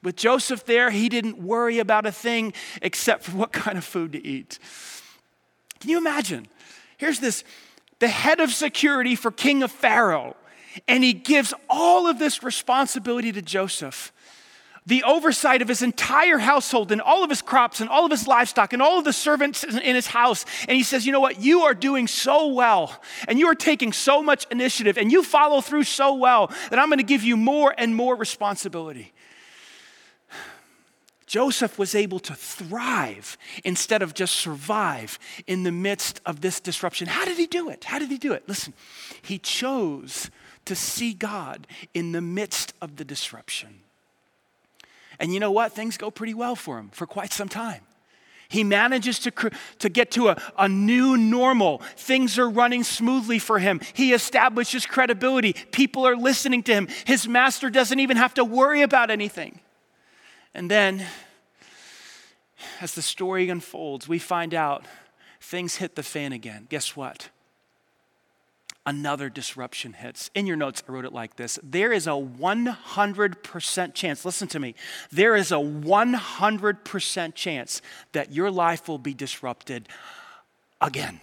With 0.03 0.17
Joseph 0.17 0.65
there, 0.65 0.91
he 0.91 1.09
didn't 1.09 1.39
worry 1.39 1.81
about 1.81 2.07
a 2.07 2.13
thing 2.13 2.53
except 2.81 3.25
for 3.25 3.37
what 3.37 3.53
kind 3.53 3.77
of 3.77 3.85
food 3.85 4.13
to 4.13 4.25
eat. 4.25 4.59
Can 5.81 5.91
you 5.91 5.99
imagine? 5.99 6.47
Here's 6.97 7.21
this 7.21 7.45
the 7.99 8.09
head 8.09 8.41
of 8.41 8.51
security 8.51 9.17
for 9.17 9.31
King 9.31 9.63
of 9.63 9.73
Pharaoh, 9.73 10.37
and 10.87 11.03
he 11.03 11.13
gives 11.13 11.53
all 11.69 12.07
of 12.07 12.19
this 12.19 12.43
responsibility 12.43 13.33
to 13.33 13.43
Joseph. 13.43 14.13
The 14.87 15.03
oversight 15.03 15.61
of 15.61 15.69
his 15.69 15.83
entire 15.83 16.39
household 16.39 16.93
and 16.93 17.03
all 17.03 17.23
of 17.23 17.29
his 17.29 17.43
crops 17.43 17.83
and 17.83 17.91
all 17.91 18.07
of 18.07 18.11
his 18.11 18.27
livestock 18.27 18.73
and 18.73 18.81
all 18.81 18.99
of 18.99 19.05
the 19.05 19.13
servants 19.13 19.63
in 19.63 19.95
his 19.95 20.07
house. 20.07 20.47
And 20.67 20.79
he 20.79 20.83
says, 20.83 21.05
You 21.05 21.13
know 21.13 21.21
what? 21.21 21.43
You 21.43 21.65
are 21.65 21.75
doing 21.75 22.07
so 22.07 22.47
well 22.47 22.99
and 23.27 23.39
you 23.39 23.49
are 23.49 23.55
taking 23.55 23.93
so 23.93 24.23
much 24.23 24.47
initiative 24.51 24.97
and 24.97 25.13
you 25.13 25.23
follow 25.23 25.61
through 25.61 25.83
so 25.83 26.15
well 26.15 26.51
that 26.71 26.79
I'm 26.79 26.89
going 26.89 27.01
to 27.01 27.05
give 27.05 27.23
you 27.23 27.37
more 27.37 27.75
and 27.77 27.95
more 27.95 28.17
responsibility. 28.17 29.13
Joseph 31.29 31.79
was 31.79 31.95
able 31.95 32.19
to 32.21 32.35
thrive 32.35 33.37
instead 33.63 34.01
of 34.01 34.15
just 34.15 34.35
survive 34.35 35.19
in 35.47 35.63
the 35.63 35.71
midst 35.71 36.23
of 36.25 36.41
this 36.41 36.59
disruption. 36.59 37.07
How 37.07 37.27
did 37.27 37.37
he 37.37 37.47
do 37.47 37.69
it? 37.69 37.85
How 37.85 37.99
did 37.99 38.09
he 38.09 38.17
do 38.17 38.33
it? 38.33 38.49
Listen, 38.49 38.73
he 39.21 39.39
chose 39.39 40.31
to 40.65 40.75
see 40.75 41.13
God 41.13 41.67
in 41.93 42.13
the 42.13 42.23
midst 42.23 42.73
of 42.81 42.97
the 42.97 43.05
disruption. 43.05 43.81
And 45.21 45.35
you 45.35 45.39
know 45.39 45.53
what? 45.53 45.73
Things 45.73 45.99
go 45.99 46.11
pretty 46.11 46.35
well 46.35 46.57
for 46.57 46.79
him 46.79 46.89
for 46.95 47.07
quite 47.07 47.33
some 47.33 47.49
time. 47.49 47.83
He 48.49 48.65
manages 48.65 49.19
to, 49.19 49.51
to 49.81 49.89
get 49.91 50.11
to 50.13 50.29
a, 50.29 50.43
a 50.57 50.67
new 50.67 51.19
normal. 51.19 51.83
Things 51.97 52.39
are 52.39 52.49
running 52.49 52.85
smoothly 52.85 53.39
for 53.39 53.59
him. 53.59 53.83
He 53.93 54.15
establishes 54.15 54.87
credibility. 54.87 55.53
People 55.53 56.07
are 56.07 56.17
listening 56.17 56.63
to 56.63 56.73
him. 56.73 56.89
His 57.05 57.29
master 57.29 57.69
doesn't 57.69 58.01
even 58.01 58.17
have 58.17 58.33
to 58.35 58.45
worry 58.45 58.81
about 58.81 59.11
anything. 59.11 59.61
And 60.59 60.69
then, 60.69 61.07
as 62.81 62.97
the 62.97 63.01
story 63.01 63.49
unfolds, 63.49 64.09
we 64.09 64.19
find 64.19 64.53
out 64.53 64.85
things 65.41 65.77
hit 65.77 65.95
the 65.95 66.03
fan 66.03 66.33
again. 66.33 66.67
Guess 66.69 66.97
what? 66.97 67.29
Another 68.85 69.31
disruption 69.31 69.93
hits. 69.93 70.33
In 70.35 70.49
your 70.49 70.57
notes, 70.57 70.83
I 70.89 70.91
wrote 70.91 71.05
it 71.05 71.13
like 71.13 71.37
this 71.37 71.61
There 71.63 71.93
is 71.93 72.09
a 72.09 72.11
100% 72.11 73.95
chance, 73.95 74.25
listen 74.25 74.49
to 74.49 74.59
me, 74.59 74.75
there 75.13 75.37
is 75.37 75.53
a 75.53 75.59
100% 75.59 77.35
chance 77.37 77.81
that 78.11 78.33
your 78.33 78.51
life 78.51 78.89
will 78.89 78.99
be 78.99 79.15
disrupted 79.15 79.89
again. 80.81 81.21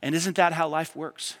And 0.00 0.14
isn't 0.14 0.36
that 0.36 0.52
how 0.52 0.68
life 0.68 0.94
works? 0.94 1.38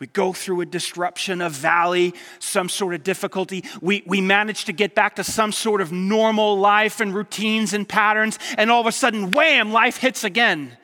We 0.00 0.08
go 0.08 0.32
through 0.32 0.60
a 0.60 0.66
disruption, 0.66 1.40
a 1.40 1.48
valley, 1.48 2.14
some 2.38 2.68
sort 2.68 2.94
of 2.94 3.04
difficulty. 3.04 3.64
We, 3.80 4.02
we 4.06 4.20
manage 4.20 4.64
to 4.64 4.72
get 4.72 4.94
back 4.94 5.16
to 5.16 5.24
some 5.24 5.52
sort 5.52 5.80
of 5.80 5.92
normal 5.92 6.58
life 6.58 7.00
and 7.00 7.14
routines 7.14 7.72
and 7.72 7.88
patterns, 7.88 8.38
and 8.58 8.70
all 8.70 8.80
of 8.80 8.86
a 8.86 8.92
sudden, 8.92 9.30
wham, 9.30 9.72
life 9.72 9.98
hits 9.98 10.24
again. 10.24 10.76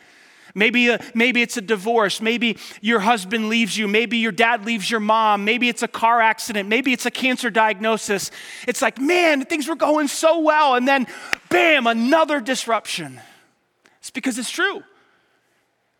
Maybe, 0.55 0.89
a, 0.89 1.01
maybe 1.15 1.43
it's 1.43 1.57
a 1.57 1.61
divorce. 1.61 2.21
Maybe 2.21 2.57
your 2.81 3.01
husband 3.01 3.49
leaves 3.49 3.77
you. 3.77 3.87
Maybe 3.87 4.19
your 4.19 4.33
dad 4.33 4.65
leaves 4.65 4.91
your 4.91 5.01
mom. 5.01 5.45
Maybe 5.45 5.69
it's 5.69 5.83
a 5.83 5.89
car 5.89 6.21
accident. 6.21 6.69
Maybe 6.69 6.93
it's 6.93 7.07
a 7.07 7.11
cancer 7.11 7.51
diagnosis. 7.51 8.31
It's 8.67 8.83
like, 8.83 9.01
man, 9.01 9.45
things 9.45 9.69
were 9.69 9.77
going 9.77 10.09
so 10.09 10.41
well. 10.41 10.75
And 10.75 10.87
then, 10.89 11.07
bam, 11.49 11.87
another 11.87 12.41
disruption. 12.41 13.21
It's 14.01 14.11
because 14.11 14.39
it's 14.39 14.51
true. 14.51 14.83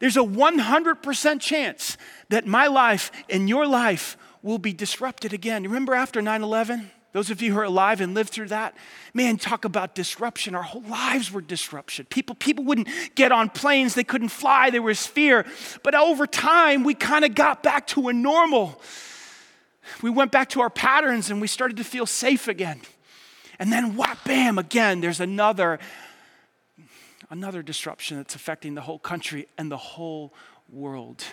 There's 0.01 0.17
a 0.17 0.21
100% 0.21 1.41
chance 1.41 1.97
that 2.31 2.47
my 2.47 2.67
life 2.67 3.13
and 3.29 3.49
your 3.49 3.67
life 3.67 4.17
will 4.43 4.59
be 4.59 4.73
disrupted 4.73 5.33
again. 5.33 5.63
Remember 5.63 5.95
after 5.95 6.23
9 6.23 6.43
11? 6.43 6.91
Those 7.13 7.31
of 7.31 7.43
you 7.43 7.53
who 7.53 7.59
are 7.59 7.65
alive 7.65 8.01
and 8.01 8.15
lived 8.15 8.31
through 8.31 8.49
that, 8.49 8.77
man, 9.15 9.37
talk 9.37 9.65
about 9.65 9.97
disruption. 9.97 10.55
Our 10.55 10.63
whole 10.63 10.83
lives 10.83 11.33
were 11.33 11.41
disruption. 11.41 12.07
People, 12.09 12.37
people 12.37 12.65
wouldn't 12.65 12.89
get 13.17 13.33
on 13.33 13.51
planes, 13.51 13.95
they 13.95 14.05
couldn't 14.05 14.29
fly, 14.29 14.71
there 14.71 14.81
was 14.81 15.05
fear. 15.07 15.45
But 15.83 15.97
over 15.97 16.25
time, 16.25 16.85
we 16.85 16.95
kind 16.95 17.25
of 17.25 17.35
got 17.35 17.65
back 17.65 17.89
to 17.89 18.09
a 18.09 18.13
normal. 18.13 18.81
We 20.03 20.11
went 20.11 20.31
back 20.31 20.51
to 20.51 20.61
our 20.61 20.71
patterns 20.71 21.31
and 21.31 21.41
we 21.41 21.49
started 21.49 21.79
to 21.79 21.85
feel 21.85 22.07
safe 22.07 22.47
again. 22.47 22.81
And 23.59 23.73
then, 23.73 23.97
whap, 23.97 24.25
bam, 24.25 24.57
again, 24.57 25.01
there's 25.01 25.21
another 25.21 25.81
another 27.29 27.63
disruption 27.63 28.17
that's 28.17 28.35
affecting 28.35 28.75
the 28.75 28.81
whole 28.81 28.99
country 28.99 29.47
and 29.57 29.71
the 29.71 29.77
whole 29.77 30.35
world. 30.69 31.25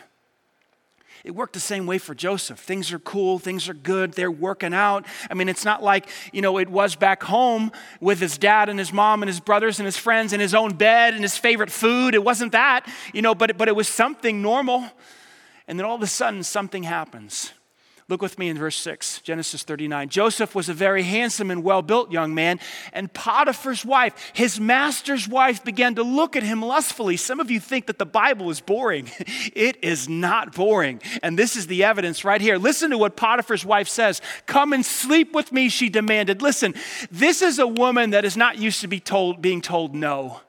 It 1.24 1.31
worked 1.31 1.53
the 1.53 1.59
same 1.59 1.86
way 1.86 1.97
for 1.97 2.15
Joseph. 2.15 2.59
Things 2.59 2.91
are 2.93 3.00
cool, 3.00 3.39
things 3.39 3.67
are 3.67 3.74
good, 3.74 4.13
they're 4.13 4.31
working 4.31 4.74
out. 4.74 5.05
I 5.29 5.33
mean, 5.33 5.50
it's 5.50 5.65
not 5.65 5.83
like, 5.83 6.09
you 6.31 6.41
know, 6.41 6.57
it 6.57 6.69
was 6.69 6.95
back 6.95 7.24
home 7.24 7.71
with 8.00 8.19
his 8.19 8.38
dad 8.38 8.69
and 8.69 8.79
his 8.79 8.93
mom 8.93 9.24
and 9.24 9.27
his 9.27 9.39
brothers 9.39 9.79
and 9.79 9.86
his 9.86 9.97
friends 9.97 10.33
and 10.33 10.41
his 10.41 10.53
own 10.53 10.74
bed 10.74 11.13
and 11.13 11.24
his 11.24 11.38
favorite 11.38 11.71
food. 11.71 12.15
It 12.15 12.24
wasn't 12.24 12.51
that, 12.51 12.88
you 13.13 13.21
know, 13.21 13.36
but, 13.36 13.57
but 13.57 13.67
it 13.67 13.75
was 13.75 13.88
something 13.88 14.41
normal. 14.41 14.86
And 15.67 15.77
then 15.77 15.86
all 15.86 15.95
of 15.95 16.01
a 16.01 16.07
sudden, 16.07 16.43
something 16.43 16.83
happens. 16.83 17.51
Look 18.10 18.22
with 18.22 18.40
me 18.40 18.48
in 18.48 18.58
verse 18.58 18.78
6, 18.78 19.20
Genesis 19.20 19.64
39. 19.64 20.08
Joseph 20.08 20.56
was 20.56 20.70
a 20.70 20.74
very 20.74 21.04
handsome 21.04 21.52
and 21.52 21.62
well 21.62 21.82
built 21.82 22.10
young 22.10 22.34
man, 22.34 22.58
and 22.94 23.12
Potiphar's 23.14 23.84
wife, 23.84 24.32
his 24.34 24.62
master's 24.62 25.28
wife, 25.28 25.62
began 25.62 25.96
to 25.96 26.04
look 26.04 26.38
at 26.38 26.44
him 26.44 26.62
lustfully. 26.62 27.18
Some 27.18 27.42
of 27.42 27.52
you 27.52 27.60
think 27.60 27.88
that 27.88 28.00
the 28.00 28.06
Bible 28.06 28.50
is 28.50 28.62
boring. 28.62 29.10
It 29.54 29.78
is 29.84 30.08
not 30.08 30.54
boring. 30.54 31.02
And 31.24 31.38
this 31.38 31.56
is 31.56 31.68
the 31.68 31.84
evidence 31.84 32.24
right 32.24 32.40
here. 32.40 32.58
Listen 32.58 32.92
to 32.92 32.98
what 32.98 33.16
Potiphar's 33.16 33.66
wife 33.66 33.88
says 33.88 34.22
Come 34.46 34.72
and 34.72 34.86
sleep 34.86 35.34
with 35.34 35.52
me, 35.52 35.68
she 35.70 35.90
demanded. 35.90 36.42
Listen, 36.42 36.76
this 37.12 37.42
is 37.42 37.60
a 37.60 37.68
woman 37.68 38.12
that 38.12 38.24
is 38.24 38.38
not 38.38 38.58
used 38.58 38.82
to 38.82 38.88
be 38.88 39.00
told, 39.00 39.42
being 39.42 39.62
told 39.62 39.96
no. 39.96 40.42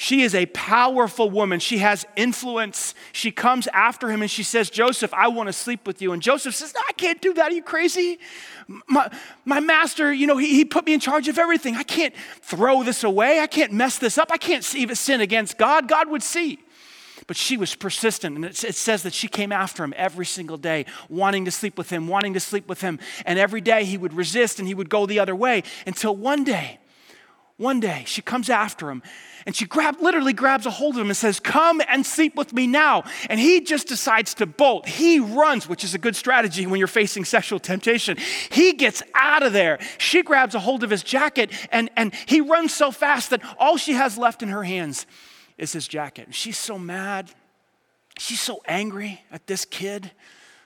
She 0.00 0.22
is 0.22 0.34
a 0.34 0.46
powerful 0.46 1.28
woman. 1.28 1.60
She 1.60 1.76
has 1.76 2.06
influence. 2.16 2.94
She 3.12 3.30
comes 3.30 3.66
after 3.66 4.08
him 4.08 4.22
and 4.22 4.30
she 4.30 4.42
says, 4.42 4.70
Joseph, 4.70 5.12
I 5.12 5.28
want 5.28 5.48
to 5.48 5.52
sleep 5.52 5.86
with 5.86 6.00
you. 6.00 6.12
And 6.12 6.22
Joseph 6.22 6.54
says, 6.54 6.72
no, 6.72 6.80
I 6.88 6.92
can't 6.94 7.20
do 7.20 7.34
that. 7.34 7.50
Are 7.50 7.54
you 7.54 7.62
crazy? 7.62 8.18
My, 8.86 9.10
my 9.44 9.60
master, 9.60 10.10
you 10.10 10.26
know, 10.26 10.38
he, 10.38 10.54
he 10.54 10.64
put 10.64 10.86
me 10.86 10.94
in 10.94 11.00
charge 11.00 11.28
of 11.28 11.38
everything. 11.38 11.76
I 11.76 11.82
can't 11.82 12.14
throw 12.40 12.82
this 12.82 13.04
away. 13.04 13.40
I 13.40 13.46
can't 13.46 13.72
mess 13.72 13.98
this 13.98 14.16
up. 14.16 14.32
I 14.32 14.38
can't 14.38 14.74
even 14.74 14.96
sin 14.96 15.20
against 15.20 15.58
God. 15.58 15.86
God 15.86 16.08
would 16.08 16.22
see. 16.22 16.60
But 17.26 17.36
she 17.36 17.58
was 17.58 17.74
persistent, 17.74 18.36
and 18.36 18.44
it, 18.46 18.64
it 18.64 18.76
says 18.76 19.02
that 19.02 19.12
she 19.12 19.28
came 19.28 19.52
after 19.52 19.84
him 19.84 19.92
every 19.98 20.24
single 20.24 20.56
day, 20.56 20.86
wanting 21.10 21.44
to 21.44 21.50
sleep 21.50 21.76
with 21.76 21.90
him, 21.90 22.08
wanting 22.08 22.32
to 22.32 22.40
sleep 22.40 22.66
with 22.70 22.80
him. 22.80 22.98
And 23.26 23.38
every 23.38 23.60
day 23.60 23.84
he 23.84 23.98
would 23.98 24.14
resist 24.14 24.58
and 24.58 24.66
he 24.66 24.72
would 24.72 24.88
go 24.88 25.04
the 25.04 25.18
other 25.18 25.36
way 25.36 25.62
until 25.86 26.16
one 26.16 26.42
day, 26.42 26.79
one 27.60 27.78
day, 27.78 28.04
she 28.06 28.22
comes 28.22 28.48
after 28.48 28.90
him 28.90 29.02
and 29.44 29.54
she 29.54 29.66
grab, 29.66 30.00
literally 30.00 30.32
grabs 30.32 30.64
a 30.64 30.70
hold 30.70 30.94
of 30.94 31.02
him 31.02 31.08
and 31.08 31.16
says, 31.16 31.38
Come 31.38 31.82
and 31.86 32.06
sleep 32.06 32.34
with 32.34 32.54
me 32.54 32.66
now. 32.66 33.04
And 33.28 33.38
he 33.38 33.60
just 33.60 33.86
decides 33.86 34.32
to 34.34 34.46
bolt. 34.46 34.88
He 34.88 35.20
runs, 35.20 35.68
which 35.68 35.84
is 35.84 35.94
a 35.94 35.98
good 35.98 36.16
strategy 36.16 36.66
when 36.66 36.78
you're 36.78 36.88
facing 36.88 37.26
sexual 37.26 37.58
temptation. 37.58 38.16
He 38.50 38.72
gets 38.72 39.02
out 39.14 39.42
of 39.42 39.52
there. 39.52 39.78
She 39.98 40.22
grabs 40.22 40.54
a 40.54 40.58
hold 40.58 40.82
of 40.84 40.88
his 40.88 41.02
jacket 41.02 41.50
and, 41.70 41.90
and 41.98 42.14
he 42.24 42.40
runs 42.40 42.72
so 42.72 42.90
fast 42.90 43.28
that 43.28 43.42
all 43.58 43.76
she 43.76 43.92
has 43.92 44.16
left 44.16 44.42
in 44.42 44.48
her 44.48 44.64
hands 44.64 45.04
is 45.58 45.74
his 45.74 45.86
jacket. 45.86 46.34
She's 46.34 46.56
so 46.56 46.78
mad. 46.78 47.30
She's 48.16 48.40
so 48.40 48.62
angry 48.66 49.20
at 49.30 49.46
this 49.46 49.66
kid 49.66 50.12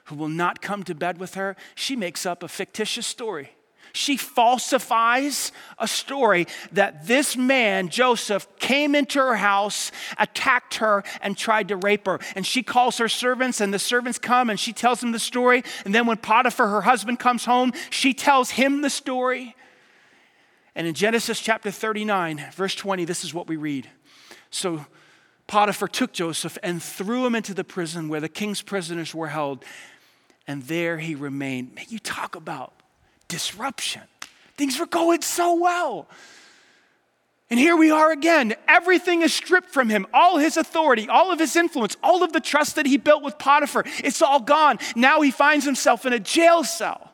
who 0.05 0.15
will 0.15 0.29
not 0.29 0.63
come 0.63 0.85
to 0.85 0.95
bed 0.95 1.19
with 1.19 1.35
her. 1.35 1.57
She 1.75 1.97
makes 1.97 2.25
up 2.25 2.45
a 2.45 2.49
fictitious 2.49 3.07
story 3.07 3.51
she 3.95 4.17
falsifies 4.17 5.53
a 5.79 5.87
story 5.87 6.49
that 6.73 7.07
this 7.07 7.37
man, 7.37 7.89
Joseph, 7.89 8.49
came 8.59 8.97
into 8.97 9.21
her 9.21 9.37
house, 9.37 9.93
attacked 10.19 10.75
her, 10.75 11.05
and 11.23 11.39
tried 11.39 11.69
to 11.69 11.77
rape 11.77 12.07
her. 12.07 12.19
And 12.35 12.45
she 12.45 12.65
calls 12.65 12.99
her 12.99 13.09
servants, 13.09 13.61
and 13.61 13.73
the 13.73 13.79
servants 13.79 14.19
come 14.19 14.51
and 14.51 14.59
she 14.59 14.73
tells 14.73 15.01
them 15.01 15.13
the 15.13 15.21
story. 15.21 15.63
And 15.85 15.95
then 15.95 16.07
when 16.07 16.17
Potiphar, 16.17 16.67
her 16.67 16.81
husband, 16.83 17.21
comes 17.21 17.45
home, 17.45 17.73
she 17.89 18.13
tells 18.13 18.51
him 18.51 18.83
the 18.83 18.91
story. 18.91 19.55
And 20.75 20.89
in 20.89 20.95
Genesis 20.95 21.39
chapter 21.39 21.71
39, 21.71 22.47
verse 22.53 22.75
20, 22.75 23.05
this 23.05 23.23
is 23.23 23.33
what 23.33 23.47
we 23.47 23.55
read. 23.55 23.89
So 24.51 24.85
Potiphar 25.47 25.87
took 25.87 26.13
Joseph 26.13 26.59
and 26.65 26.83
threw 26.83 27.25
him 27.25 27.37
into 27.37 27.55
the 27.55 27.63
prison 27.63 28.09
where 28.09 28.21
the 28.21 28.29
king's 28.29 28.61
prisoners 28.61 29.15
were 29.15 29.29
held. 29.29 29.65
And 30.49 30.65
there 30.65 30.99
he 30.99 31.15
remained. 31.15 31.77
Man, 31.77 31.85
you 31.89 32.01
talk 32.01 32.35
about 32.35 32.75
disruption. 33.35 34.03
Things 34.57 34.79
were 34.79 34.87
going 34.87 35.21
so 35.23 35.57
well. 35.57 36.07
And 37.51 37.59
here 37.59 37.77
we 37.77 37.91
are 37.91 38.13
again. 38.13 38.55
Everything 38.69 39.23
is 39.23 39.35
stripped 39.35 39.71
from 39.71 39.89
him. 39.89 40.07
All 40.15 40.39
his 40.39 40.57
authority, 40.57 41.09
all 41.09 41.33
of 41.33 41.41
his 41.41 41.57
influence, 41.57 41.97
all 42.01 42.23
of 42.23 42.33
the 42.33 42.39
trust 42.39 42.77
that 42.77 42.87
he 42.87 42.97
built 42.97 43.25
with 43.25 43.37
Potiphar, 43.37 43.83
it's 43.99 44.23
all 44.23 44.39
gone. 44.39 44.79
Now 44.95 45.21
he 45.21 45.33
finds 45.33 45.65
himself 45.65 46.07
in 46.07 46.13
a 46.13 46.21
jail 46.21 46.63
cell. 46.63 47.13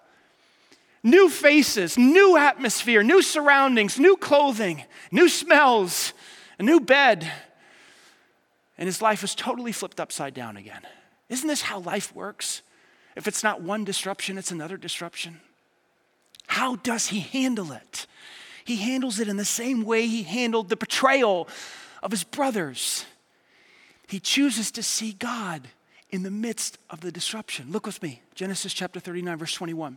New 1.02 1.30
faces, 1.30 1.96
new 1.96 2.36
atmosphere, 2.36 3.02
new 3.02 3.22
surroundings, 3.22 3.98
new 3.98 4.14
clothing, 4.18 4.84
new 5.10 5.30
smells, 5.30 6.12
a 6.58 6.62
new 6.62 6.80
bed. 6.80 7.32
And 8.76 8.86
his 8.86 9.00
life 9.00 9.24
is 9.24 9.34
totally 9.34 9.72
flipped 9.72 9.98
upside 9.98 10.34
down 10.34 10.58
again. 10.58 10.82
Isn't 11.30 11.48
this 11.48 11.62
how 11.62 11.78
life 11.78 12.14
works? 12.14 12.60
If 13.16 13.26
it's 13.26 13.42
not 13.42 13.62
one 13.62 13.84
disruption, 13.84 14.36
it's 14.36 14.50
another 14.50 14.76
disruption. 14.76 15.40
How 16.50 16.74
does 16.74 17.06
he 17.06 17.20
handle 17.20 17.70
it? 17.70 18.08
He 18.64 18.74
handles 18.74 19.20
it 19.20 19.28
in 19.28 19.36
the 19.36 19.44
same 19.44 19.84
way 19.84 20.08
he 20.08 20.24
handled 20.24 20.68
the 20.68 20.74
betrayal 20.74 21.46
of 22.02 22.10
his 22.10 22.24
brothers. 22.24 23.04
He 24.08 24.18
chooses 24.18 24.72
to 24.72 24.82
see 24.82 25.12
God 25.12 25.68
in 26.10 26.24
the 26.24 26.30
midst 26.30 26.76
of 26.90 27.02
the 27.02 27.12
disruption. 27.12 27.70
Look 27.70 27.86
with 27.86 28.02
me, 28.02 28.20
Genesis 28.34 28.74
chapter 28.74 28.98
39, 28.98 29.38
verse 29.38 29.54
21. 29.54 29.96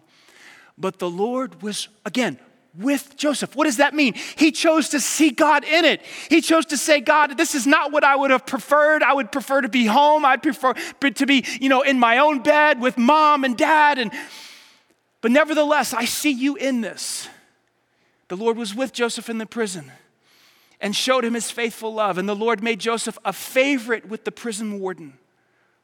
But 0.77 1.00
the 1.00 1.10
Lord 1.10 1.63
was, 1.63 1.88
again, 2.05 2.38
with 2.77 3.17
Joseph. 3.17 3.55
What 3.55 3.65
does 3.65 3.77
that 3.77 3.95
mean? 3.95 4.13
He 4.36 4.51
chose 4.51 4.89
to 4.89 5.00
see 5.00 5.31
God 5.31 5.63
in 5.63 5.86
it. 5.86 6.01
He 6.29 6.39
chose 6.39 6.67
to 6.67 6.77
say, 6.77 7.01
God, 7.01 7.36
this 7.36 7.55
is 7.55 7.65
not 7.65 7.91
what 7.91 8.03
I 8.03 8.15
would 8.15 8.29
have 8.29 8.45
preferred. 8.45 9.01
I 9.01 9.13
would 9.13 9.31
prefer 9.31 9.62
to 9.62 9.69
be 9.69 9.88
home. 9.88 10.24
I'd 10.24 10.43
prefer 10.43 10.74
to 10.74 11.25
be, 11.25 11.45
you 11.60 11.69
know, 11.69 11.81
in 11.81 11.98
my 11.98 12.19
own 12.19 12.43
bed 12.43 12.79
with 12.79 12.95
mom 12.95 13.43
and 13.43 13.57
dad 13.57 13.98
and 13.98 14.12
but 15.24 15.32
nevertheless, 15.32 15.94
I 15.94 16.03
see 16.03 16.32
you 16.32 16.58
in 16.58 16.82
this. 16.82 17.30
The 18.27 18.36
Lord 18.36 18.58
was 18.58 18.75
with 18.75 18.92
Joseph 18.92 19.30
in 19.30 19.38
the 19.38 19.46
prison 19.46 19.89
and 20.82 20.94
showed 20.94 21.24
him 21.24 21.34
his 21.34 21.50
faithful 21.50 21.94
love. 21.94 22.18
And 22.18 22.27
the 22.27 22.36
Lord 22.36 22.62
made 22.62 22.82
Joseph 22.82 23.18
a 23.24 23.32
favorite 23.32 24.10
with 24.10 24.25
the 24.25 24.34
prison 24.34 24.82
warden. 24.82 25.13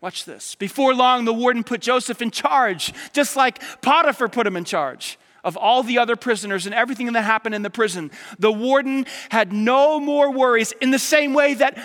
Watch 0.01 0.25
this. 0.25 0.55
Before 0.55 0.93
long, 0.93 1.23
the 1.23 1.31
warden 1.31 1.63
put 1.63 1.79
Joseph 1.79 2.21
in 2.21 2.31
charge, 2.31 2.91
just 3.13 3.37
like 3.37 3.61
Potiphar 3.81 4.27
put 4.27 4.45
him 4.45 4.57
in 4.57 4.65
charge 4.65 5.17
of 5.45 5.55
all 5.55 5.83
the 5.83 5.99
other 5.99 6.17
prisoners 6.17 6.65
and 6.65 6.75
everything 6.75 7.09
that 7.13 7.21
happened 7.21 7.55
in 7.55 7.61
the 7.61 7.69
prison. 7.69 8.11
The 8.39 8.51
warden 8.51 9.05
had 9.29 9.53
no 9.53 10.01
more 10.01 10.33
worries 10.33 10.73
in 10.81 10.91
the 10.91 10.99
same 10.99 11.33
way 11.33 11.53
that, 11.53 11.77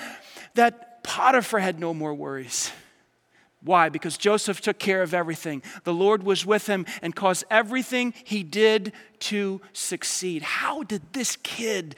that 0.54 1.04
Potiphar 1.04 1.60
had 1.60 1.78
no 1.78 1.94
more 1.94 2.14
worries. 2.14 2.72
Why? 3.64 3.88
Because 3.88 4.18
Joseph 4.18 4.60
took 4.60 4.78
care 4.78 5.02
of 5.02 5.14
everything. 5.14 5.62
The 5.84 5.94
Lord 5.94 6.22
was 6.22 6.44
with 6.44 6.66
him 6.66 6.84
and 7.00 7.16
caused 7.16 7.44
everything 7.50 8.12
he 8.22 8.42
did 8.42 8.92
to 9.20 9.60
succeed. 9.72 10.42
How 10.42 10.82
did 10.82 11.14
this 11.14 11.36
kid 11.36 11.96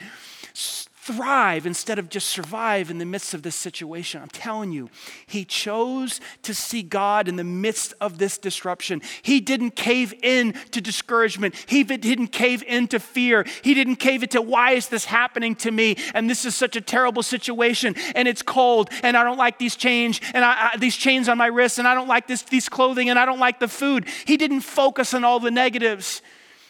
thrive 1.07 1.65
instead 1.65 1.97
of 1.99 2.09
just 2.09 2.27
survive 2.27 2.91
in 2.91 2.97
the 2.97 3.05
midst 3.05 3.33
of 3.33 3.41
this 3.41 3.55
situation. 3.55 4.21
I'm 4.21 4.27
telling 4.27 4.73
you, 4.73 4.89
he 5.25 5.45
chose 5.45 6.19
to 6.43 6.53
see 6.53 6.83
God 6.83 7.29
in 7.29 7.37
the 7.37 7.45
midst 7.45 7.93
of 8.01 8.17
this 8.17 8.37
disruption. 8.37 9.01
He 9.21 9.39
didn't 9.39 9.71
cave 9.77 10.13
in 10.21 10.51
to 10.71 10.81
discouragement. 10.81 11.55
He 11.65 11.83
didn't 11.83 12.27
cave 12.27 12.61
in 12.67 12.89
to 12.89 12.99
fear. 12.99 13.45
He 13.63 13.73
didn't 13.73 13.95
cave 13.95 14.21
into 14.21 14.41
why 14.41 14.71
is 14.71 14.89
this 14.89 15.05
happening 15.05 15.55
to 15.55 15.71
me? 15.71 15.95
And 16.13 16.29
this 16.29 16.43
is 16.43 16.55
such 16.55 16.75
a 16.75 16.81
terrible 16.81 17.23
situation. 17.23 17.95
And 18.13 18.27
it's 18.27 18.41
cold. 18.41 18.89
And 19.01 19.15
I 19.15 19.23
don't 19.23 19.37
like 19.37 19.59
these 19.59 19.77
chains 19.77 20.19
and 20.33 20.43
I, 20.43 20.71
I, 20.73 20.77
these 20.77 20.97
chains 20.97 21.29
on 21.29 21.37
my 21.37 21.47
wrists. 21.47 21.79
And 21.79 21.87
I 21.87 21.93
don't 21.93 22.09
like 22.09 22.27
this 22.27 22.41
these 22.41 22.67
clothing. 22.67 23.09
And 23.09 23.17
I 23.17 23.25
don't 23.25 23.39
like 23.39 23.59
the 23.59 23.69
food. 23.69 24.07
He 24.25 24.35
didn't 24.35 24.61
focus 24.61 25.13
on 25.13 25.23
all 25.23 25.39
the 25.39 25.51
negatives. 25.51 26.21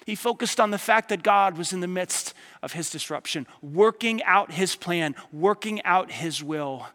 He 0.08 0.16
focused 0.16 0.62
on 0.62 0.72
the 0.72 0.78
fact 0.78 1.10
that 1.10 1.22
God 1.22 1.58
was 1.58 1.74
in 1.74 1.82
the 1.82 1.88
midst 1.88 2.34
of 2.64 2.72
his 2.72 2.90
disruption, 2.90 3.46
working 3.62 4.24
out 4.24 4.54
his 4.54 4.74
plan, 4.74 5.16
working 5.34 5.84
out 5.84 6.10
his 6.10 6.42
will. 6.42 6.88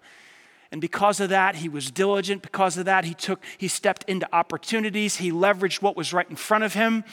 And 0.71 0.81
because 0.81 1.21
of 1.21 1.29
that, 1.29 1.57
he 1.57 1.69
was 1.69 1.91
diligent. 1.91 2.41
Because 2.41 2.79
of 2.79 2.87
that, 2.87 3.05
he 3.05 3.13
took, 3.13 3.45
he 3.59 3.69
stepped 3.69 4.09
into 4.09 4.27
opportunities. 4.35 5.17
He 5.17 5.31
leveraged 5.31 5.83
what 5.83 5.95
was 5.95 6.15
right 6.15 6.29
in 6.31 6.37
front 6.37 6.65
of 6.65 6.73
him. 6.73 7.05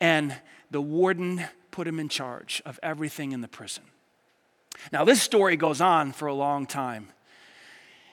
And 0.00 0.36
the 0.70 0.80
warden 0.80 1.44
put 1.72 1.88
him 1.88 1.98
in 1.98 2.08
charge 2.08 2.62
of 2.64 2.78
everything 2.80 3.32
in 3.32 3.40
the 3.40 3.48
prison. 3.48 3.82
Now, 4.92 5.04
this 5.04 5.20
story 5.20 5.56
goes 5.56 5.80
on 5.80 6.12
for 6.12 6.28
a 6.28 6.34
long 6.34 6.64
time. 6.64 7.08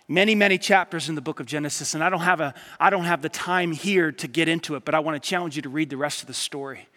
Many, 0.08 0.34
many 0.34 0.58
chapters 0.58 1.08
in 1.08 1.14
the 1.14 1.22
book 1.22 1.40
of 1.40 1.46
Genesis, 1.46 1.94
and 1.94 2.04
I 2.04 2.10
don't 2.10 2.22
have, 2.22 2.42
a, 2.42 2.56
I 2.80 2.90
don't 2.90 3.06
have 3.06 3.22
the 3.22 3.30
time 3.30 3.74
here 3.74 4.12
to 4.12 4.28
get 4.28 4.48
into 4.48 4.74
it, 4.74 4.86
but 4.86 4.96
I 4.96 5.00
want 5.00 5.22
to 5.22 5.30
challenge 5.30 5.56
you 5.56 5.62
to 5.62 5.70
read 5.70 5.92
the 5.92 5.98
rest 5.98 6.22
of 6.22 6.28
the 6.28 6.34
story. 6.34 6.88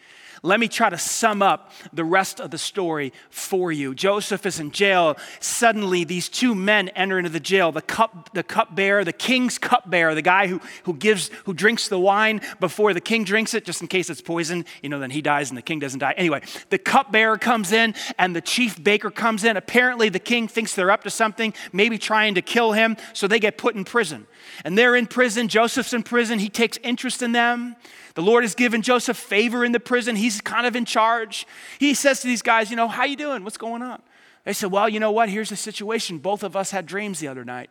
Let 0.45 0.61
me 0.61 0.69
try 0.69 0.91
to 0.91 0.99
sum 0.99 1.41
up 1.41 1.73
the 1.91 2.05
rest 2.05 2.39
of 2.39 2.51
the 2.51 2.59
story 2.59 3.15
for 3.31 3.73
you. 3.73 3.95
Joseph 3.95 4.45
is 4.45 4.61
in 4.61 4.73
jail. 4.73 5.17
Suddenly, 5.41 6.05
these 6.05 6.29
two 6.29 6.55
men 6.55 6.91
enter 6.91 7.17
into 7.19 7.31
the 7.31 7.41
jail. 7.41 7.73
The 7.73 7.81
cup, 7.81 8.29
the 8.35 8.43
cupbearer, 8.43 9.05
the 9.05 9.15
king's 9.15 9.57
cupbearer, 9.57 10.15
the 10.15 10.21
guy 10.21 10.49
who, 10.49 10.61
who 10.83 10.93
gives, 10.93 11.31
who 11.47 11.55
drinks 11.55 11.89
the 11.89 11.99
wine 11.99 12.43
before 12.61 12.93
the 12.93 13.01
king 13.01 13.25
drinks 13.25 13.55
it, 13.55 13.65
just 13.65 13.81
in 13.81 13.89
case 13.89 14.11
it's 14.11 14.21
poison, 14.21 14.67
you 14.83 14.91
know, 14.91 14.99
then 14.99 15.09
he 15.09 15.23
dies 15.23 15.49
and 15.49 15.57
the 15.57 15.63
king 15.63 15.79
doesn't 15.79 16.01
die. 16.01 16.13
Anyway, 16.19 16.43
the 16.69 16.77
cupbearer 16.77 17.39
comes 17.39 17.73
in 17.73 17.95
and 18.19 18.37
the 18.37 18.43
chief 18.43 18.85
baker 18.85 19.11
comes 19.11 19.45
in. 19.45 19.57
Apparently, 19.57 20.11
the 20.11 20.19
king 20.19 20.47
thinks 20.47 20.75
they're 20.75 20.91
up 20.91 21.05
to 21.05 21.11
something, 21.11 21.55
maybe 21.73 21.97
trying 21.97 22.35
to 22.35 22.43
kill 22.43 22.73
him, 22.73 22.99
so 23.15 23.27
they 23.27 23.41
get 23.41 23.57
put 23.57 23.77
in 23.77 23.85
prison. 23.85 24.27
And 24.63 24.77
they're 24.77 24.95
in 24.95 25.07
prison. 25.07 25.49
Joseph's 25.49 25.95
in 25.95 26.03
prison. 26.03 26.39
He 26.39 26.51
takes 26.51 26.77
interest 26.83 27.23
in 27.23 27.33
them. 27.33 27.77
The 28.15 28.23
Lord 28.23 28.45
has 28.45 28.55
given 28.55 28.81
Joseph 28.83 29.17
favor 29.17 29.65
in 29.65 29.73
the 29.73 29.81
prison. 29.81 30.17
He's 30.17 30.41
kind 30.41 30.67
of 30.67 30.77
in 30.77 30.85
charge. 30.85 31.47
He 31.79 31.95
says 31.95 32.21
to 32.21 32.29
these 32.29 32.43
guys, 32.43 32.71
you 32.71 32.77
know, 32.77 32.89
how 32.89 33.05
you 33.05 33.17
doing? 33.17 33.43
What's 33.43 33.57
going 33.57 33.83
on? 33.83 34.01
They 34.45 34.53
said, 34.53 34.71
well, 34.71 34.89
you 34.89 35.01
know 35.01 35.11
what? 35.11 35.29
Here's 35.29 35.49
the 35.49 35.57
situation. 35.57 36.19
Both 36.19 36.43
of 36.43 36.55
us 36.55 36.71
had 36.71 36.87
dreams 36.87 37.19
the 37.19 37.29
other 37.29 37.45
night. 37.45 37.71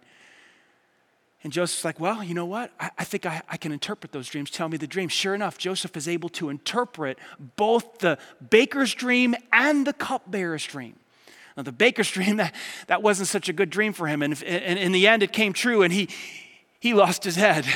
And 1.44 1.52
Joseph's 1.52 1.84
like, 1.86 2.00
well, 2.00 2.24
you 2.24 2.34
know 2.34 2.46
what? 2.46 2.72
I, 2.80 2.90
I 2.98 3.04
think 3.04 3.26
I, 3.26 3.42
I, 3.50 3.58
can 3.58 3.72
interpret 3.72 4.14
those 4.14 4.30
dreams. 4.30 4.50
Tell 4.50 4.70
me 4.70 4.78
the 4.78 4.88
dream. 4.88 5.10
Sure 5.10 5.36
enough, 5.36 5.58
Joseph 5.58 5.96
is 5.98 6.08
able 6.08 6.30
to 6.30 6.50
interpret 6.50 7.20
both 7.58 8.00
the 8.00 8.18
baker's 8.50 8.94
dream 8.94 9.36
and 9.52 9.86
the 9.86 9.92
cupbearer's 9.92 10.66
dream. 10.66 10.96
Now, 11.58 11.63
the 11.63 11.74
baker's 11.74 12.10
dream, 12.12 12.38
that, 12.38 12.56
that 12.88 13.04
wasn't 13.04 13.28
such 13.28 13.50
a 13.50 13.54
good 13.54 13.70
dream 13.70 13.94
for 13.94 14.08
him. 14.08 14.22
And, 14.22 14.41
and 14.44 14.80
in 14.80 14.94
the 14.94 15.08
end, 15.08 15.22
it 15.22 15.34
came 15.34 15.54
true, 15.54 15.84
and 15.84 15.94
he, 15.94 16.08
he 16.80 16.94
lost 16.94 17.24
his 17.24 17.36
head. 17.36 17.65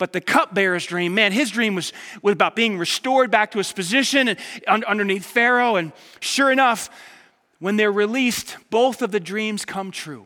But 0.00 0.14
the 0.14 0.22
cupbearer's 0.22 0.86
dream, 0.86 1.14
man, 1.14 1.30
his 1.30 1.50
dream 1.50 1.74
was, 1.74 1.92
was 2.22 2.32
about 2.32 2.56
being 2.56 2.78
restored 2.78 3.30
back 3.30 3.50
to 3.50 3.58
his 3.58 3.70
position 3.70 4.28
and, 4.28 4.38
un, 4.66 4.82
underneath 4.84 5.26
Pharaoh. 5.26 5.76
And 5.76 5.92
sure 6.20 6.50
enough, 6.50 6.88
when 7.58 7.76
they're 7.76 7.92
released, 7.92 8.56
both 8.70 9.02
of 9.02 9.12
the 9.12 9.20
dreams 9.20 9.66
come 9.66 9.90
true. 9.90 10.24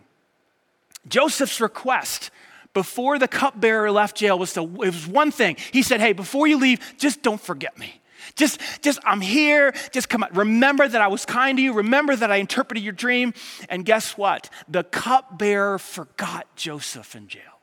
Joseph's 1.09 1.61
request 1.61 2.31
before 2.73 3.19
the 3.19 3.27
cupbearer 3.27 3.91
left 3.91 4.17
jail 4.17 4.39
was, 4.39 4.53
to, 4.53 4.63
it 4.63 4.77
was 4.77 5.09
one 5.09 5.33
thing. 5.33 5.57
He 5.73 5.83
said, 5.83 5.99
Hey, 5.99 6.13
before 6.13 6.47
you 6.47 6.57
leave, 6.57 6.79
just 6.97 7.23
don't 7.23 7.41
forget 7.41 7.77
me. 7.77 8.01
Just, 8.37 8.61
just, 8.81 9.01
I'm 9.05 9.21
here. 9.21 9.75
Just 9.91 10.09
come 10.09 10.23
out. 10.23 10.37
Remember 10.37 10.87
that 10.87 11.01
I 11.01 11.09
was 11.09 11.27
kind 11.27 11.59
to 11.59 11.63
you. 11.63 11.73
Remember 11.73 12.15
that 12.15 12.31
I 12.31 12.37
interpreted 12.37 12.85
your 12.85 12.93
dream. 12.93 13.35
And 13.69 13.85
guess 13.85 14.17
what? 14.17 14.51
The 14.69 14.85
cupbearer 14.85 15.81
forgot 15.81 16.47
Joseph 16.55 17.17
in 17.17 17.27
jail. 17.27 17.54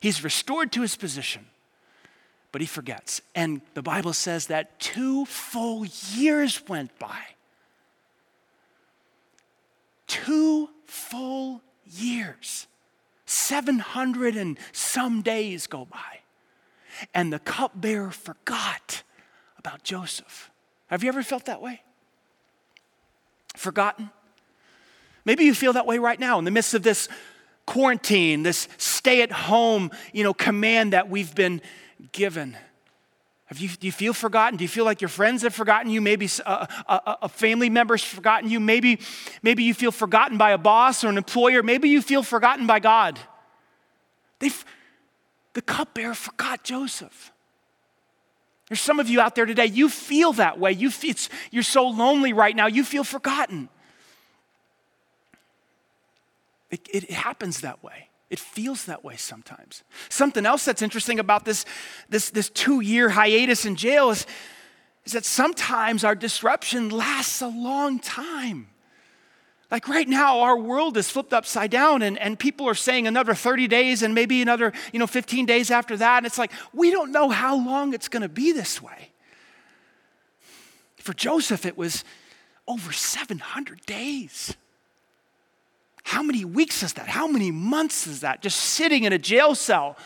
He's 0.00 0.22
restored 0.22 0.72
to 0.72 0.82
his 0.82 0.96
position, 0.96 1.46
but 2.52 2.60
he 2.60 2.66
forgets. 2.66 3.20
And 3.34 3.60
the 3.74 3.82
Bible 3.82 4.12
says 4.12 4.46
that 4.46 4.78
two 4.78 5.24
full 5.26 5.86
years 6.14 6.62
went 6.68 6.96
by. 6.98 7.18
Two 10.06 10.70
full 10.84 11.62
years. 11.84 12.66
700 13.26 14.36
and 14.36 14.58
some 14.72 15.22
days 15.22 15.66
go 15.66 15.84
by. 15.84 16.20
And 17.12 17.32
the 17.32 17.38
cupbearer 17.38 18.10
forgot 18.10 19.02
about 19.58 19.82
Joseph. 19.82 20.50
Have 20.86 21.02
you 21.02 21.08
ever 21.08 21.22
felt 21.22 21.46
that 21.46 21.60
way? 21.60 21.82
Forgotten? 23.56 24.10
Maybe 25.24 25.44
you 25.44 25.54
feel 25.54 25.72
that 25.72 25.86
way 25.86 25.98
right 25.98 26.20
now 26.20 26.38
in 26.38 26.44
the 26.44 26.50
midst 26.50 26.72
of 26.74 26.82
this 26.82 27.08
quarantine, 27.66 28.42
this 28.42 28.68
stay 28.78 29.22
at 29.22 29.32
home, 29.32 29.90
you 30.12 30.24
know, 30.24 30.32
command 30.32 30.92
that 30.92 31.10
we've 31.10 31.34
been 31.34 31.60
given. 32.12 32.56
Have 33.46 33.58
you, 33.58 33.68
do 33.68 33.86
you 33.86 33.92
feel 33.92 34.12
forgotten? 34.12 34.56
Do 34.56 34.64
you 34.64 34.68
feel 34.68 34.84
like 34.84 35.00
your 35.00 35.08
friends 35.08 35.42
have 35.42 35.54
forgotten 35.54 35.90
you? 35.90 36.00
Maybe 36.00 36.28
a, 36.44 36.68
a, 36.88 37.18
a 37.22 37.28
family 37.28 37.70
member's 37.70 38.02
forgotten 38.02 38.50
you. 38.50 38.58
Maybe, 38.58 38.98
maybe 39.42 39.62
you 39.62 39.72
feel 39.72 39.92
forgotten 39.92 40.36
by 40.36 40.50
a 40.50 40.58
boss 40.58 41.04
or 41.04 41.08
an 41.08 41.16
employer. 41.16 41.62
Maybe 41.62 41.88
you 41.88 42.02
feel 42.02 42.24
forgotten 42.24 42.66
by 42.66 42.80
God. 42.80 43.20
they 44.40 44.50
the 45.52 45.62
cupbearer 45.62 46.14
forgot 46.14 46.64
Joseph. 46.64 47.32
There's 48.68 48.80
some 48.80 49.00
of 49.00 49.08
you 49.08 49.20
out 49.20 49.34
there 49.34 49.46
today, 49.46 49.66
you 49.66 49.88
feel 49.88 50.34
that 50.34 50.58
way. 50.58 50.72
You 50.72 50.90
feel, 50.90 51.14
you're 51.50 51.62
so 51.62 51.88
lonely 51.88 52.32
right 52.32 52.54
now, 52.54 52.66
you 52.66 52.84
feel 52.84 53.04
forgotten. 53.04 53.68
It, 56.70 56.88
it 56.92 57.10
happens 57.10 57.60
that 57.60 57.82
way. 57.82 58.08
It 58.28 58.40
feels 58.40 58.86
that 58.86 59.04
way 59.04 59.16
sometimes. 59.16 59.84
Something 60.08 60.46
else 60.46 60.64
that's 60.64 60.82
interesting 60.82 61.20
about 61.20 61.44
this, 61.44 61.64
this, 62.08 62.30
this 62.30 62.50
two 62.50 62.80
year 62.80 63.10
hiatus 63.10 63.64
in 63.64 63.76
jail 63.76 64.10
is, 64.10 64.26
is 65.04 65.12
that 65.12 65.24
sometimes 65.24 66.02
our 66.02 66.16
disruption 66.16 66.88
lasts 66.88 67.40
a 67.40 67.46
long 67.46 68.00
time. 68.00 68.68
Like 69.70 69.88
right 69.88 70.08
now, 70.08 70.40
our 70.40 70.56
world 70.56 70.96
is 70.96 71.10
flipped 71.10 71.32
upside 71.32 71.72
down, 71.72 72.02
and, 72.02 72.18
and 72.18 72.38
people 72.38 72.68
are 72.68 72.74
saying 72.74 73.06
another 73.06 73.34
30 73.34 73.66
days 73.66 74.02
and 74.02 74.14
maybe 74.14 74.40
another 74.40 74.72
you 74.92 74.98
know, 74.98 75.08
15 75.08 75.44
days 75.46 75.70
after 75.70 75.96
that. 75.96 76.18
And 76.18 76.26
it's 76.26 76.38
like, 76.38 76.52
we 76.72 76.90
don't 76.90 77.10
know 77.10 77.28
how 77.30 77.56
long 77.56 77.92
it's 77.92 78.08
going 78.08 78.22
to 78.22 78.28
be 78.28 78.52
this 78.52 78.80
way. 78.80 79.10
For 80.96 81.12
Joseph, 81.12 81.66
it 81.66 81.76
was 81.76 82.04
over 82.68 82.92
700 82.92 83.84
days. 83.86 84.56
How 86.06 86.22
many 86.22 86.44
weeks 86.44 86.84
is 86.84 86.92
that? 86.92 87.08
How 87.08 87.26
many 87.26 87.50
months 87.50 88.06
is 88.06 88.20
that? 88.20 88.40
Just 88.40 88.58
sitting 88.58 89.02
in 89.02 89.12
a 89.12 89.18
jail 89.18 89.56
cell, 89.56 89.96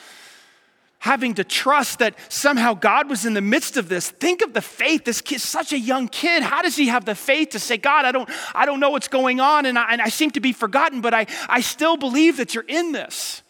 having 0.99 1.35
to 1.35 1.45
trust 1.45 1.99
that 1.99 2.15
somehow 2.31 2.73
God 2.73 3.11
was 3.11 3.27
in 3.27 3.35
the 3.35 3.43
midst 3.43 3.77
of 3.77 3.91
this. 3.91 4.09
Think 4.09 4.41
of 4.41 4.55
the 4.55 4.63
faith. 4.63 5.05
This 5.05 5.21
kid, 5.21 5.43
such 5.43 5.75
a 5.75 5.79
young 5.79 6.09
kid. 6.09 6.43
How 6.43 6.63
does 6.63 6.75
he 6.75 6.89
have 6.89 7.05
the 7.05 7.15
faith 7.15 7.51
to 7.51 7.59
say, 7.59 7.77
God, 7.77 8.07
I 8.07 8.13
don't, 8.13 8.31
I 8.55 8.65
don't 8.65 8.81
know 8.81 8.89
what's 8.89 9.09
going 9.09 9.41
on 9.41 9.67
and 9.67 9.79
I, 9.79 9.93
and 9.93 10.01
I 10.01 10.09
seem 10.09 10.31
to 10.31 10.41
be 10.41 10.55
forgotten, 10.55 11.03
but 11.03 11.13
I, 11.13 11.27
I 11.51 11.61
still 11.61 11.99
believe 11.99 12.39
that 12.39 12.55
you're 12.55 12.65
in 12.67 12.93
this? 12.93 13.43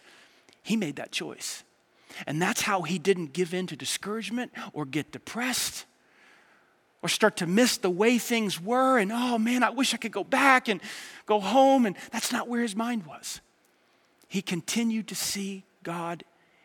He 0.65 0.77
made 0.77 0.97
that 0.97 1.13
choice. 1.13 1.63
And 2.27 2.43
that's 2.43 2.63
how 2.63 2.83
he 2.83 2.99
didn't 2.99 3.33
give 3.33 3.55
in 3.55 3.69
to 3.69 3.77
discouragement 3.77 4.51
or 4.73 4.87
get 4.87 5.13
depressed 5.13 5.87
or 7.03 7.09
start 7.09 7.37
to 7.39 7.47
miss 7.47 7.79
the 7.79 7.91
way 7.91 8.19
things 8.19 8.61
were 8.61 8.99
and 8.99 9.11
oh 9.13 9.39
man 9.39 9.63
i 9.63 9.71
wish 9.71 9.95
i 9.95 9.97
could 9.97 10.13
go 10.13 10.25
back 10.25 10.69
and 10.69 10.81
go 11.31 11.39
home. 11.39 11.87
And 11.87 11.97
that's 12.11 12.33
not 12.33 12.49
where 12.49 12.61
his 12.61 12.75
mind 12.75 13.07
was. 13.07 13.41
He 14.27 14.43
continued 14.43 15.07
to 15.09 15.15
see 15.15 15.65
god 15.85 16.25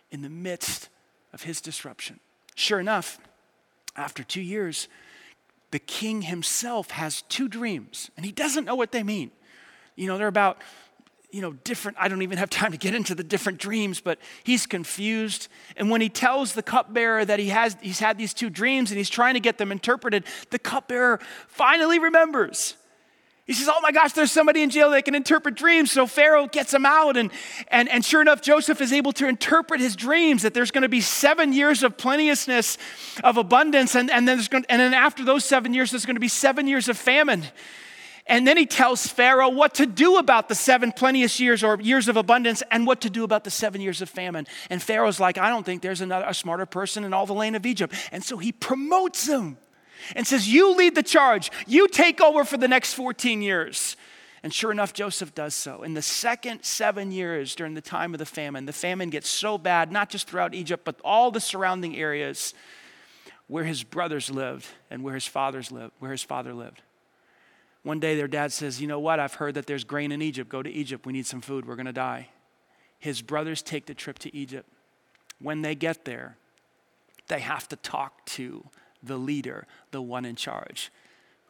in 0.10 0.24
the 0.24 0.30
midst 0.30 0.90
of 1.34 1.44
his 1.44 1.62
disruption. 1.62 2.20
Sure 2.56 2.80
enough 2.80 3.20
after 3.96 4.24
two 4.24 4.42
years 4.42 4.88
the 5.72 5.80
king 5.80 6.22
himself 6.22 6.92
has 6.92 7.24
two 7.24 7.50
dreams, 7.50 8.10
and 8.16 8.26
he 8.26 8.32
doesn't 8.32 8.66
know 8.66 8.76
what 8.76 8.94
they 8.94 9.04
mean. 9.04 9.32
You 9.96 10.08
know, 10.08 10.18
they're 10.18 10.28
about 10.28 10.62
you 11.36 11.42
know, 11.42 11.52
different, 11.52 11.98
I 12.00 12.08
don't 12.08 12.22
even 12.22 12.38
have 12.38 12.50
time 12.50 12.72
to 12.72 12.78
get 12.78 12.96
into 12.96 13.14
the 13.14 13.24
different 13.24 13.58
dreams, 13.58 14.00
but 14.00 14.20
he's 14.46 14.66
confused. 14.66 15.50
And 15.76 15.90
when 15.90 16.00
he 16.00 16.08
tells 16.08 16.54
the 16.54 16.64
cupbearer 16.64 17.26
that 17.26 17.40
he 17.40 17.50
has, 17.50 17.76
he's 17.82 18.00
had 18.00 18.18
these 18.18 18.34
two 18.34 18.50
dreams 18.50 18.90
and 18.90 18.98
he's 18.98 19.10
trying 19.10 19.34
to 19.34 19.42
get 19.42 19.58
them 19.58 19.70
interpreted, 19.70 20.24
the 20.52 20.60
cupbearer 20.60 21.20
finally 21.50 22.00
remembers. 22.00 22.78
He 23.46 23.52
says, 23.52 23.68
Oh 23.68 23.82
my 23.82 23.92
gosh, 23.92 24.14
there's 24.14 24.32
somebody 24.32 24.64
in 24.64 24.70
jail 24.70 24.92
that 24.92 25.04
can 25.04 25.14
interpret 25.14 25.56
dreams. 25.56 25.92
So 25.92 26.08
Pharaoh 26.08 26.48
gets 26.48 26.74
him 26.74 26.86
out. 26.86 27.18
And, 27.18 27.30
and, 27.68 27.90
and 27.90 28.06
sure 28.06 28.22
enough, 28.22 28.42
Joseph 28.42 28.80
is 28.80 28.94
able 28.94 29.12
to 29.12 29.28
interpret 29.28 29.82
his 29.82 29.98
dreams 29.98 30.44
that 30.44 30.54
there's 30.54 30.72
going 30.72 30.84
to 30.84 30.90
be 30.90 31.02
seven 31.02 31.52
years 31.52 31.84
of 31.84 31.98
plenteousness, 31.98 32.78
of 33.26 33.36
abundance. 33.36 33.94
And, 33.94 34.10
and, 34.10 34.26
then 34.26 34.38
there's 34.38 34.48
going, 34.48 34.66
and 34.70 34.80
then 34.80 34.94
after 34.94 35.26
those 35.26 35.44
seven 35.44 35.74
years, 35.74 35.92
there's 35.92 36.06
going 36.06 36.16
to 36.16 36.22
be 36.22 36.30
seven 36.30 36.66
years 36.66 36.88
of 36.88 36.98
famine. 36.98 37.44
And 38.28 38.48
then 38.48 38.58
he 38.58 38.66
tells 38.66 39.06
Pharaoh 39.06 39.50
what 39.50 39.76
to 39.76 39.86
do 39.86 40.18
about 40.18 40.50
the 40.50 40.56
seven 40.56 40.92
plenteous 40.92 41.40
years 41.40 41.64
or 41.64 41.80
years 41.80 42.08
of 42.08 42.18
abundance 42.18 42.64
and 42.72 42.88
what 42.88 43.02
to 43.02 43.10
do 43.10 43.24
about 43.24 43.44
the 43.44 43.52
seven 43.52 43.82
years 43.82 44.02
of 44.02 44.10
famine. 44.10 44.48
And 44.70 44.82
Pharaoh's 44.82 45.20
like, 45.20 45.38
I 45.38 45.50
don't 45.50 45.64
think 45.64 45.84
there's 45.84 46.02
another, 46.02 46.26
a 46.28 46.34
smarter 46.34 46.66
person 46.66 47.04
in 47.04 47.14
all 47.14 47.28
the 47.28 47.34
land 47.34 47.56
of 47.56 47.66
Egypt. 47.68 47.94
And 48.12 48.24
so 48.24 48.38
he 48.38 48.52
promotes 48.52 49.28
him 49.28 49.58
and 50.16 50.26
says, 50.26 50.52
You 50.52 50.76
lead 50.76 50.96
the 50.96 51.04
charge, 51.04 51.52
you 51.68 51.88
take 51.88 52.20
over 52.20 52.44
for 52.44 52.58
the 52.58 52.68
next 52.68 52.94
14 52.94 53.44
years. 53.44 53.96
And 54.42 54.54
sure 54.54 54.72
enough, 54.72 54.94
Joseph 54.94 55.34
does 55.34 55.56
so. 55.56 55.82
In 55.82 55.96
the 55.96 56.04
second 56.04 56.64
seven 56.64 57.12
years 57.12 57.56
during 57.56 57.74
the 57.74 57.82
time 57.82 58.14
of 58.14 58.20
the 58.20 58.28
famine, 58.28 58.68
the 58.68 58.74
famine 58.74 59.10
gets 59.10 59.28
so 59.28 59.58
bad, 59.58 59.92
not 59.92 60.10
just 60.10 60.28
throughout 60.30 60.54
Egypt, 60.54 60.84
but 60.86 61.00
all 61.04 61.32
the 61.32 61.40
surrounding 61.40 61.96
areas 61.96 62.54
where 63.48 63.64
his 63.64 63.84
brothers 63.84 64.30
lived 64.30 64.68
and 64.92 65.04
where 65.04 65.16
his 65.16 65.26
fathers 65.26 65.72
lived, 65.72 65.94
where 66.00 66.12
his 66.12 66.24
father 66.24 66.54
lived. 66.54 66.82
One 67.86 68.00
day 68.00 68.16
their 68.16 68.28
dad 68.28 68.52
says, 68.52 68.82
You 68.82 68.88
know 68.88 69.00
what? 69.00 69.20
I've 69.20 69.36
heard 69.36 69.54
that 69.54 69.68
there's 69.68 69.84
grain 69.84 70.12
in 70.12 70.20
Egypt. 70.20 70.50
Go 70.50 70.64
to 70.64 70.72
Egypt. 70.72 71.06
We 71.06 71.14
need 71.14 71.28
some 71.28 71.40
food. 71.40 71.68
We're 71.68 71.76
going 71.76 71.86
to 71.86 71.94
die. 71.94 72.30
His 72.98 73.22
brothers 73.22 73.62
take 73.62 73.86
the 73.86 73.94
trip 73.94 74.18
to 74.20 74.36
Egypt. 74.36 74.68
When 75.40 75.62
they 75.62 75.76
get 75.76 76.04
there, 76.04 76.36
they 77.28 77.42
have 77.42 77.68
to 77.68 77.76
talk 77.76 78.26
to 78.26 78.68
the 79.04 79.18
leader, 79.18 79.68
the 79.92 80.02
one 80.02 80.26
in 80.26 80.36
charge, 80.36 80.92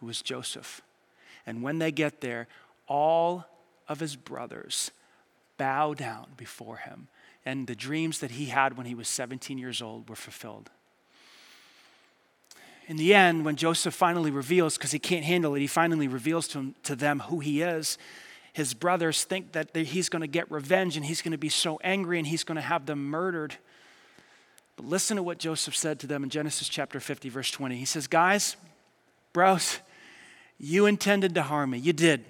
who 0.01 0.07
was 0.07 0.21
Joseph. 0.21 0.81
And 1.45 1.63
when 1.63 1.79
they 1.79 1.93
get 1.93 2.19
there, 2.19 2.49
all 2.85 3.45
of 3.87 4.01
his 4.01 4.17
brothers 4.17 4.91
bow 5.57 5.93
down 5.93 6.27
before 6.35 6.77
him. 6.77 7.07
And 7.45 7.65
the 7.65 7.75
dreams 7.75 8.19
that 8.19 8.31
he 8.31 8.47
had 8.47 8.75
when 8.75 8.87
he 8.87 8.95
was 8.95 9.07
17 9.07 9.57
years 9.57 9.81
old 9.81 10.09
were 10.09 10.17
fulfilled 10.17 10.69
in 12.87 12.97
the 12.97 13.13
end, 13.13 13.45
when 13.45 13.55
Joseph 13.55 13.93
finally 13.93 14.31
reveals, 14.31 14.77
because 14.77 14.91
he 14.91 14.99
can't 14.99 15.25
handle 15.25 15.55
it, 15.55 15.59
he 15.59 15.67
finally 15.67 16.07
reveals 16.07 16.47
to, 16.49 16.59
him, 16.59 16.75
to 16.83 16.95
them 16.95 17.19
who 17.19 17.39
he 17.39 17.61
is. 17.61 17.97
His 18.53 18.73
brothers 18.73 19.23
think 19.23 19.53
that 19.53 19.75
he's 19.75 20.07
going 20.07 20.21
to 20.21 20.27
get 20.27 20.49
revenge 20.51 20.95
and 20.95 21.05
he's 21.05 21.21
going 21.21 21.31
to 21.31 21.37
be 21.37 21.49
so 21.49 21.79
angry 21.83 22.19
and 22.19 22.27
he's 22.27 22.43
going 22.43 22.55
to 22.55 22.61
have 22.61 22.85
them 22.85 23.05
murdered. 23.05 23.55
But 24.75 24.85
listen 24.85 25.17
to 25.17 25.23
what 25.23 25.39
Joseph 25.39 25.75
said 25.75 25.99
to 26.01 26.07
them 26.07 26.23
in 26.23 26.29
Genesis 26.29 26.69
chapter 26.69 26.99
50, 26.99 27.29
verse 27.29 27.51
20. 27.51 27.75
He 27.75 27.85
says, 27.85 28.07
Guys, 28.07 28.55
bros, 29.33 29.79
you 30.57 30.85
intended 30.85 31.35
to 31.35 31.41
harm 31.41 31.71
me. 31.71 31.79
You 31.79 31.91
did. 31.91 32.23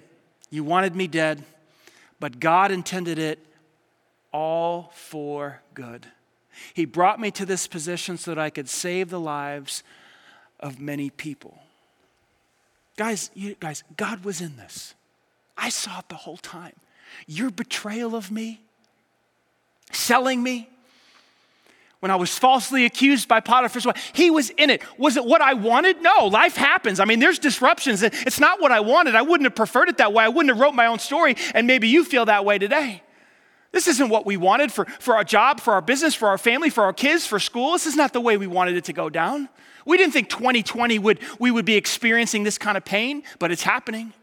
You 0.50 0.64
wanted 0.64 0.96
me 0.96 1.06
dead, 1.06 1.44
but 2.18 2.40
God 2.40 2.70
intended 2.70 3.18
it 3.18 3.38
all 4.32 4.90
for 4.94 5.60
good. 5.74 6.06
He 6.72 6.86
brought 6.86 7.20
me 7.20 7.30
to 7.32 7.44
this 7.44 7.66
position 7.66 8.16
so 8.16 8.34
that 8.34 8.40
I 8.40 8.50
could 8.50 8.68
save 8.68 9.10
the 9.10 9.20
lives 9.20 9.82
of 10.60 10.80
many 10.80 11.10
people. 11.10 11.58
Guys, 12.96 13.30
you, 13.34 13.54
guys, 13.60 13.84
God 13.96 14.24
was 14.24 14.40
in 14.40 14.56
this. 14.56 14.94
I 15.56 15.68
saw 15.68 15.98
it 16.00 16.08
the 16.08 16.16
whole 16.16 16.38
time. 16.38 16.72
Your 17.26 17.50
betrayal 17.50 18.14
of 18.14 18.30
me, 18.30 18.60
selling 19.92 20.42
me, 20.42 20.68
when 22.00 22.10
I 22.10 22.16
was 22.16 22.38
falsely 22.38 22.84
accused 22.84 23.26
by 23.26 23.40
Potiphar's 23.40 23.86
wife, 23.86 24.12
he 24.14 24.30
was 24.30 24.50
in 24.50 24.70
it. 24.70 24.82
Was 24.98 25.16
it 25.16 25.24
what 25.24 25.40
I 25.40 25.54
wanted? 25.54 26.02
No, 26.02 26.26
life 26.26 26.54
happens. 26.54 27.00
I 27.00 27.04
mean, 27.04 27.20
there's 27.20 27.38
disruptions. 27.38 28.02
It's 28.02 28.38
not 28.38 28.60
what 28.60 28.70
I 28.70 28.80
wanted. 28.80 29.14
I 29.14 29.22
wouldn't 29.22 29.46
have 29.46 29.54
preferred 29.54 29.88
it 29.88 29.98
that 29.98 30.12
way. 30.12 30.22
I 30.22 30.28
wouldn't 30.28 30.54
have 30.54 30.60
wrote 30.60 30.74
my 30.74 30.86
own 30.86 30.98
story, 30.98 31.36
and 31.54 31.66
maybe 31.66 31.88
you 31.88 32.04
feel 32.04 32.26
that 32.26 32.44
way 32.44 32.58
today. 32.58 33.02
This 33.76 33.88
isn't 33.88 34.08
what 34.08 34.24
we 34.24 34.38
wanted 34.38 34.72
for, 34.72 34.86
for 34.86 35.16
our 35.16 35.22
job, 35.22 35.60
for 35.60 35.74
our 35.74 35.82
business, 35.82 36.14
for 36.14 36.28
our 36.28 36.38
family, 36.38 36.70
for 36.70 36.84
our 36.84 36.94
kids, 36.94 37.26
for 37.26 37.38
school. 37.38 37.72
This 37.72 37.84
is 37.84 37.94
not 37.94 38.14
the 38.14 38.22
way 38.22 38.38
we 38.38 38.46
wanted 38.46 38.74
it 38.74 38.84
to 38.84 38.94
go 38.94 39.10
down. 39.10 39.50
We 39.84 39.98
didn't 39.98 40.14
think 40.14 40.30
2020 40.30 40.98
would, 40.98 41.18
we 41.38 41.50
would 41.50 41.66
be 41.66 41.76
experiencing 41.76 42.42
this 42.42 42.56
kind 42.56 42.78
of 42.78 42.86
pain, 42.86 43.22
but 43.38 43.52
it's 43.52 43.64
happening. 43.64 44.14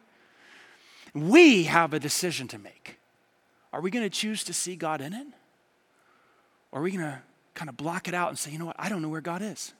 We 1.13 1.65
have 1.65 1.93
a 1.93 1.99
decision 1.99 2.47
to 2.47 2.57
make. 2.57 2.97
Are 3.71 3.79
we 3.79 3.91
going 3.91 4.03
to 4.03 4.09
choose 4.09 4.43
to 4.45 4.53
see 4.53 4.75
God 4.75 5.01
in 5.01 5.13
it? 5.13 5.27
Or 6.71 6.79
are 6.79 6.83
we 6.83 6.89
going 6.89 7.03
to 7.03 7.19
kind 7.53 7.69
of 7.69 7.77
block 7.77 8.07
it 8.07 8.15
out 8.15 8.29
and 8.29 8.39
say, 8.39 8.49
you 8.49 8.57
know 8.57 8.65
what, 8.65 8.77
I 8.79 8.89
don't 8.89 9.03
know 9.03 9.09
where 9.09 9.21
God 9.21 9.43
is? 9.43 9.75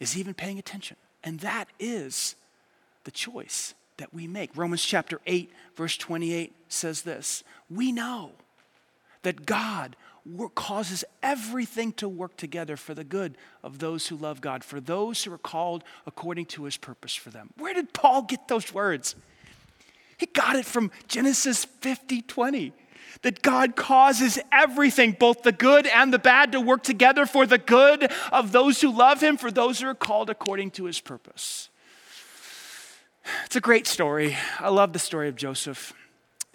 Is 0.00 0.14
he 0.14 0.20
even 0.20 0.32
paying 0.32 0.58
attention? 0.58 0.96
And 1.22 1.40
that 1.40 1.68
is 1.78 2.34
the 3.04 3.10
choice 3.10 3.74
that 3.98 4.14
we 4.14 4.26
make. 4.26 4.56
Romans 4.56 4.82
chapter 4.82 5.20
8, 5.26 5.52
verse 5.76 5.98
28 5.98 6.54
says 6.70 7.02
this 7.02 7.44
We 7.68 7.92
know 7.92 8.32
that 9.24 9.44
God 9.44 9.96
causes 10.54 11.04
everything 11.22 11.92
to 11.92 12.08
work 12.08 12.36
together 12.36 12.76
for 12.76 12.94
the 12.94 13.04
good 13.04 13.36
of 13.62 13.78
those 13.78 14.06
who 14.06 14.16
love 14.16 14.40
God, 14.40 14.64
for 14.64 14.80
those 14.80 15.22
who 15.22 15.32
are 15.32 15.38
called 15.38 15.84
according 16.06 16.46
to 16.46 16.64
his 16.64 16.78
purpose 16.78 17.14
for 17.14 17.30
them. 17.30 17.50
Where 17.58 17.74
did 17.74 17.92
Paul 17.92 18.22
get 18.22 18.48
those 18.48 18.72
words? 18.72 19.14
He 20.16 20.26
got 20.26 20.56
it 20.56 20.64
from 20.64 20.90
Genesis 21.08 21.64
50 21.64 22.22
20. 22.22 22.72
That 23.22 23.42
God 23.42 23.76
causes 23.76 24.38
everything, 24.50 25.12
both 25.12 25.42
the 25.42 25.52
good 25.52 25.86
and 25.86 26.12
the 26.12 26.18
bad, 26.18 26.52
to 26.52 26.60
work 26.60 26.82
together 26.82 27.26
for 27.26 27.46
the 27.46 27.58
good 27.58 28.10
of 28.32 28.50
those 28.50 28.80
who 28.80 28.90
love 28.90 29.22
him, 29.22 29.36
for 29.36 29.50
those 29.50 29.80
who 29.80 29.86
are 29.86 29.94
called 29.94 30.30
according 30.30 30.72
to 30.72 30.84
his 30.84 31.00
purpose. 31.00 31.68
It's 33.46 33.56
a 33.56 33.60
great 33.60 33.86
story. 33.86 34.36
I 34.58 34.68
love 34.68 34.92
the 34.92 34.98
story 34.98 35.28
of 35.28 35.36
Joseph. 35.36 35.94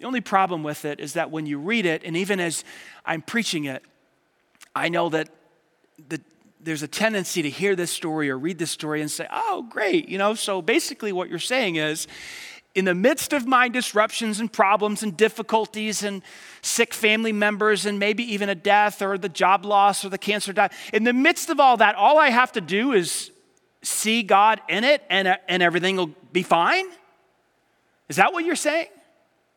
The 0.00 0.06
only 0.06 0.22
problem 0.22 0.62
with 0.62 0.86
it 0.86 0.98
is 0.98 1.12
that 1.12 1.30
when 1.30 1.44
you 1.44 1.58
read 1.58 1.84
it, 1.84 2.04
and 2.04 2.16
even 2.16 2.40
as 2.40 2.64
I'm 3.04 3.20
preaching 3.20 3.66
it, 3.66 3.84
I 4.74 4.88
know 4.88 5.10
that 5.10 5.28
the, 6.08 6.22
there's 6.58 6.82
a 6.82 6.88
tendency 6.88 7.42
to 7.42 7.50
hear 7.50 7.76
this 7.76 7.90
story 7.90 8.30
or 8.30 8.38
read 8.38 8.58
this 8.58 8.70
story 8.70 9.02
and 9.02 9.10
say, 9.10 9.26
oh, 9.30 9.66
great. 9.68 10.08
You 10.08 10.16
know, 10.16 10.32
so 10.32 10.62
basically 10.62 11.12
what 11.12 11.28
you're 11.28 11.38
saying 11.38 11.76
is, 11.76 12.08
in 12.74 12.86
the 12.86 12.94
midst 12.94 13.34
of 13.34 13.46
my 13.46 13.68
disruptions 13.68 14.40
and 14.40 14.50
problems 14.50 15.02
and 15.02 15.18
difficulties 15.18 16.02
and 16.02 16.22
sick 16.62 16.94
family 16.94 17.32
members 17.32 17.84
and 17.84 17.98
maybe 17.98 18.22
even 18.32 18.48
a 18.48 18.54
death 18.54 19.02
or 19.02 19.18
the 19.18 19.28
job 19.28 19.66
loss 19.66 20.02
or 20.02 20.08
the 20.08 20.16
cancer 20.16 20.54
die, 20.54 20.70
in 20.94 21.04
the 21.04 21.12
midst 21.12 21.50
of 21.50 21.60
all 21.60 21.76
that, 21.76 21.94
all 21.94 22.18
I 22.18 22.30
have 22.30 22.52
to 22.52 22.62
do 22.62 22.94
is 22.94 23.30
see 23.82 24.22
God 24.22 24.62
in 24.66 24.82
it 24.82 25.02
and, 25.10 25.36
and 25.46 25.62
everything 25.62 25.96
will 25.96 26.14
be 26.32 26.42
fine? 26.42 26.86
Is 28.08 28.16
that 28.16 28.32
what 28.32 28.46
you're 28.46 28.56
saying? 28.56 28.86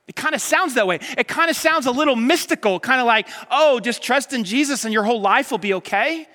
It 0.08 0.16
kind 0.16 0.36
of 0.36 0.42
sounds 0.42 0.74
that 0.74 0.86
way. 0.86 1.00
It 1.18 1.28
kind 1.28 1.50
of 1.50 1.56
sounds 1.56 1.86
a 1.86 1.92
little 1.92 2.16
mystical, 2.16 2.80
kind 2.80 3.00
of 3.00 3.08
like, 3.08 3.28
oh, 3.50 3.80
just 3.80 4.04
trust 4.04 4.34
in 4.34 4.44
Jesus 4.44 4.84
and 4.84 4.94
your 4.94 5.04
whole 5.04 5.22
life 5.22 5.50
will 5.50 5.58
be 5.58 5.74
okay. 5.76 6.28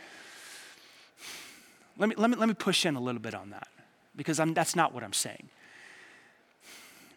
Let 1.98 2.09
me, 2.09 2.14
let 2.16 2.31
me, 2.31 2.37
let 2.37 2.48
me 2.48 2.54
push 2.54 2.87
in 2.87 2.96
a 2.96 3.00
little 3.00 3.20
bit 3.20 3.35
on 3.35 3.50
that 3.50 3.68
because 4.16 4.40
I'm, 4.40 4.54
that's 4.54 4.74
not 4.74 4.94
what 4.94 5.02
I'm 5.02 5.12
saying. 5.12 5.48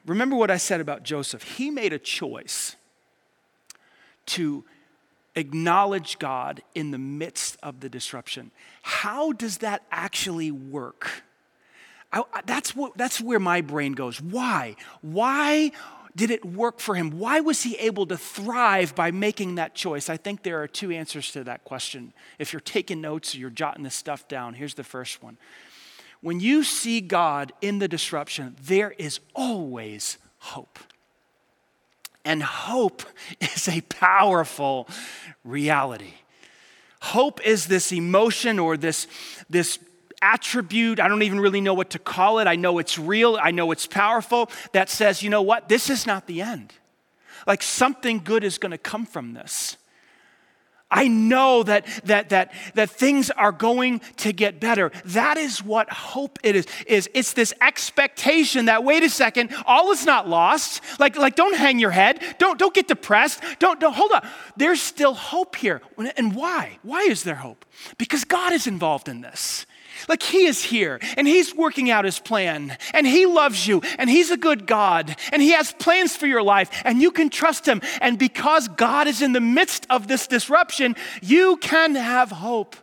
Remember 0.06 0.36
what 0.36 0.52
I 0.52 0.58
said 0.58 0.82
about 0.82 1.04
Joseph. 1.04 1.44
He 1.44 1.70
made 1.70 1.94
a 1.94 2.00
choice 2.00 2.76
to 4.28 4.64
acknowledge 5.36 6.20
God 6.20 6.62
in 6.76 6.92
the 6.92 6.98
midst 6.98 7.58
of 7.64 7.80
the 7.80 7.88
disruption. 7.88 8.52
How 8.82 9.32
does 9.32 9.60
that 9.60 9.84
actually 9.92 10.52
work? 10.52 11.24
I, 12.12 12.24
that's, 12.46 12.76
what, 12.76 12.98
that's 12.98 13.22
where 13.22 13.40
my 13.40 13.62
brain 13.62 13.94
goes. 13.94 14.20
Why? 14.20 14.76
Why 15.02 15.72
did 16.16 16.32
it 16.32 16.44
work 16.46 16.80
for 16.80 16.96
him? 16.96 17.20
Why 17.20 17.40
was 17.40 17.64
he 17.64 17.76
able 17.76 18.06
to 18.08 18.18
thrive 18.18 18.96
by 18.96 19.12
making 19.12 19.56
that 19.56 19.76
choice? 19.76 20.10
I 20.10 20.18
think 20.18 20.44
there 20.44 20.62
are 20.62 20.68
two 20.68 20.92
answers 20.92 21.32
to 21.32 21.44
that 21.46 21.64
question. 21.64 22.14
If 22.40 22.54
you're 22.54 22.60
taking 22.60 23.02
notes 23.02 23.34
or 23.34 23.38
you're 23.38 23.50
jotting 23.50 23.84
this 23.84 23.96
stuff 23.96 24.28
down, 24.28 24.56
here's 24.56 24.74
the 24.74 24.84
first 24.84 25.24
one. 25.24 25.38
When 26.22 26.40
you 26.40 26.64
see 26.64 27.02
God 27.02 27.52
in 27.62 27.80
the 27.80 27.88
disruption, 27.88 28.56
there 28.62 28.92
is 28.92 29.20
always 29.36 30.18
hope. 30.38 30.80
And 32.24 32.44
hope 32.44 33.04
is 33.42 33.68
a 33.68 33.82
powerful 33.82 34.88
reality. 35.44 36.14
Hope 37.02 37.46
is 37.46 37.68
this 37.68 37.92
emotion 37.92 38.60
or 38.60 38.78
this, 38.78 39.08
this 39.50 39.80
attribute, 40.22 41.00
I 41.00 41.08
don't 41.08 41.24
even 41.24 41.40
really 41.40 41.62
know 41.62 41.74
what 41.74 41.92
to 41.92 42.00
call 42.00 42.40
it. 42.40 42.48
I 42.48 42.56
know 42.56 42.80
it's 42.80 42.98
real, 42.98 43.38
I 43.42 43.52
know 43.52 43.72
it's 43.72 43.88
powerful, 43.88 44.50
that 44.74 44.90
says, 44.90 45.24
you 45.24 45.30
know 45.30 45.42
what, 45.42 45.70
this 45.70 45.90
is 45.90 46.06
not 46.06 46.28
the 46.28 46.42
end. 46.42 46.74
Like 47.48 47.64
something 47.64 48.20
good 48.24 48.44
is 48.44 48.58
going 48.58 48.72
to 48.72 48.78
come 48.78 49.06
from 49.06 49.34
this. 49.34 49.78
I 50.94 51.08
know 51.08 51.64
that, 51.64 51.86
that, 52.04 52.30
that, 52.30 52.52
that 52.76 52.90
things 52.90 53.32
are 53.32 53.54
going 53.54 54.02
to 54.18 54.34
get 54.34 54.60
better. 54.60 54.92
That 55.06 55.38
is 55.38 55.64
what 55.64 55.90
hope 55.90 56.38
it 56.44 56.58
is, 56.58 56.68
is. 56.86 57.10
It's 57.14 57.32
this 57.32 57.54
expectation 57.62 58.66
that, 58.66 58.84
wait 58.84 59.02
a 59.02 59.10
second, 59.10 59.56
all 59.66 59.92
is 59.92 60.06
not 60.06 60.28
lost. 60.28 60.84
Like, 61.00 61.16
like 61.16 61.38
don't 61.38 61.56
hang 61.56 61.80
your 61.80 61.92
head. 61.92 62.22
Don't, 62.40 62.60
don't 62.60 62.74
get 62.74 62.90
depressed. 62.90 63.42
Don't, 63.60 63.80
don't, 63.80 63.94
hold 63.94 64.12
on. 64.12 64.28
There's 64.58 64.82
still 64.82 65.14
hope 65.14 65.56
here. 65.56 65.82
And 66.18 66.36
why? 66.36 66.78
Why 66.84 67.04
is 67.04 67.24
there 67.24 67.36
hope? 67.36 67.66
Because 67.98 68.26
God 68.26 68.52
is 68.52 68.68
involved 68.68 69.08
in 69.08 69.22
this. 69.22 69.66
Like 70.08 70.24
He 70.24 70.46
is 70.46 70.64
here 70.64 71.00
and 71.18 71.28
He's 71.28 71.56
working 71.56 71.90
out 71.90 72.06
His 72.06 72.20
plan 72.20 72.78
and 72.94 73.06
He 73.06 73.26
loves 73.26 73.68
you 73.68 73.82
and 73.98 74.10
He's 74.10 74.32
a 74.32 74.38
good 74.38 74.66
God 74.66 75.16
and 75.32 75.42
He 75.42 75.52
has 75.52 75.74
plans 75.74 76.16
for 76.16 76.28
your 76.28 76.44
life 76.44 76.70
and 76.86 77.02
you 77.02 77.12
can 77.12 77.30
trust 77.30 77.68
Him. 77.68 77.82
And 78.02 78.18
because 78.18 78.68
God 78.68 79.08
is 79.08 79.22
in 79.22 79.34
the 79.34 79.42
midst 79.42 79.88
of 79.90 80.08
this 80.08 80.28
disruption, 80.28 80.96
you 81.22 81.58
can 81.58 81.96
have 81.96 82.32
hope. 82.32 82.76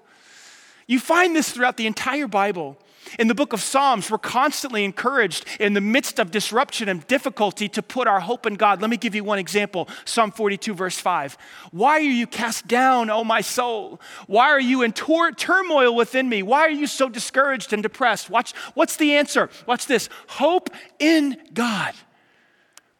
You 0.87 0.99
find 0.99 1.37
this 1.37 1.51
throughout 1.51 1.77
the 1.77 1.87
entire 1.87 2.27
Bible. 2.27 2.79
In 3.19 3.29
the 3.29 3.35
book 3.35 3.53
of 3.53 3.61
Psalms, 3.61 4.11
we're 4.11 4.19
constantly 4.19 4.85
encouraged 4.85 5.45
in 5.61 5.75
the 5.75 5.81
midst 5.81 6.19
of 6.19 6.31
disruption 6.31 6.89
and 6.89 7.07
difficulty 7.07 7.69
to 7.71 7.83
put 7.83 8.09
our 8.09 8.21
hope 8.21 8.47
in 8.47 8.55
God. 8.55 8.81
Let 8.81 8.91
me 8.91 8.97
give 8.97 9.15
you 9.15 9.25
one 9.25 9.39
example 9.39 9.89
Psalm 10.05 10.31
42, 10.31 10.75
verse 10.75 10.99
5. 10.99 11.39
Why 11.71 11.93
are 11.93 12.01
you 12.01 12.27
cast 12.27 12.67
down, 12.67 13.11
O 13.11 13.25
my 13.25 13.41
soul? 13.41 14.01
Why 14.27 14.49
are 14.49 14.61
you 14.61 14.83
in 14.83 14.93
tor- 14.93 15.33
turmoil 15.33 15.95
within 15.95 16.29
me? 16.29 16.43
Why 16.43 16.61
are 16.61 16.71
you 16.71 16.87
so 16.87 17.09
discouraged 17.09 17.73
and 17.73 17.83
depressed? 17.83 18.31
Watch, 18.31 18.53
what's 18.75 18.97
the 18.97 19.15
answer? 19.15 19.51
Watch 19.67 19.87
this 19.87 20.09
hope 20.29 20.71
in 20.99 21.37
God. 21.55 21.95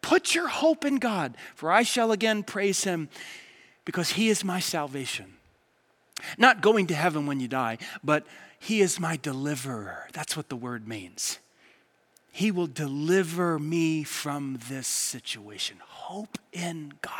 Put 0.01 0.33
your 0.33 0.47
hope 0.47 0.85
in 0.85 0.95
God, 0.95 1.35
for 1.55 1.71
I 1.71 1.83
shall 1.83 2.11
again 2.11 2.43
praise 2.43 2.83
him 2.83 3.09
because 3.85 4.11
he 4.11 4.29
is 4.29 4.43
my 4.43 4.59
salvation. 4.59 5.33
Not 6.37 6.61
going 6.61 6.87
to 6.87 6.95
heaven 6.95 7.25
when 7.25 7.39
you 7.39 7.47
die, 7.47 7.77
but 8.03 8.25
he 8.59 8.81
is 8.81 8.99
my 8.99 9.15
deliverer. 9.15 10.07
That's 10.13 10.35
what 10.35 10.49
the 10.49 10.55
word 10.55 10.87
means. 10.87 11.39
He 12.31 12.51
will 12.51 12.67
deliver 12.67 13.57
me 13.57 14.03
from 14.03 14.59
this 14.69 14.87
situation. 14.87 15.77
Hope 15.81 16.37
in 16.51 16.93
God. 17.01 17.13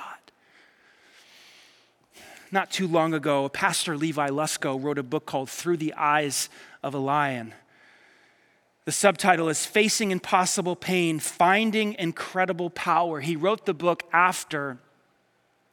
Not 2.51 2.71
too 2.71 2.87
long 2.87 3.13
ago, 3.13 3.47
Pastor 3.47 3.95
Levi 3.95 4.29
Lusko 4.29 4.81
wrote 4.81 4.97
a 4.97 5.03
book 5.03 5.25
called 5.25 5.49
Through 5.49 5.77
the 5.77 5.93
Eyes 5.93 6.49
of 6.83 6.93
a 6.93 6.97
Lion. 6.97 7.53
The 8.85 8.91
subtitle 8.91 9.49
is 9.49 9.65
Facing 9.65 10.11
Impossible 10.11 10.75
Pain 10.75 11.19
Finding 11.19 11.93
Incredible 11.93 12.69
Power. 12.69 13.19
He 13.21 13.35
wrote 13.35 13.65
the 13.65 13.73
book 13.73 14.03
after 14.11 14.77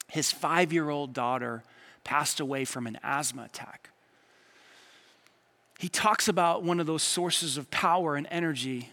his 0.08 0.30
five 0.30 0.72
year 0.72 0.90
old 0.90 1.12
daughter 1.12 1.62
passed 2.04 2.40
away 2.40 2.64
from 2.64 2.86
an 2.86 2.98
asthma 3.02 3.44
attack 3.44 3.90
he 5.78 5.88
talks 5.88 6.28
about 6.28 6.62
one 6.62 6.80
of 6.80 6.86
those 6.86 7.02
sources 7.02 7.56
of 7.56 7.70
power 7.70 8.16
and 8.16 8.26
energy. 8.30 8.90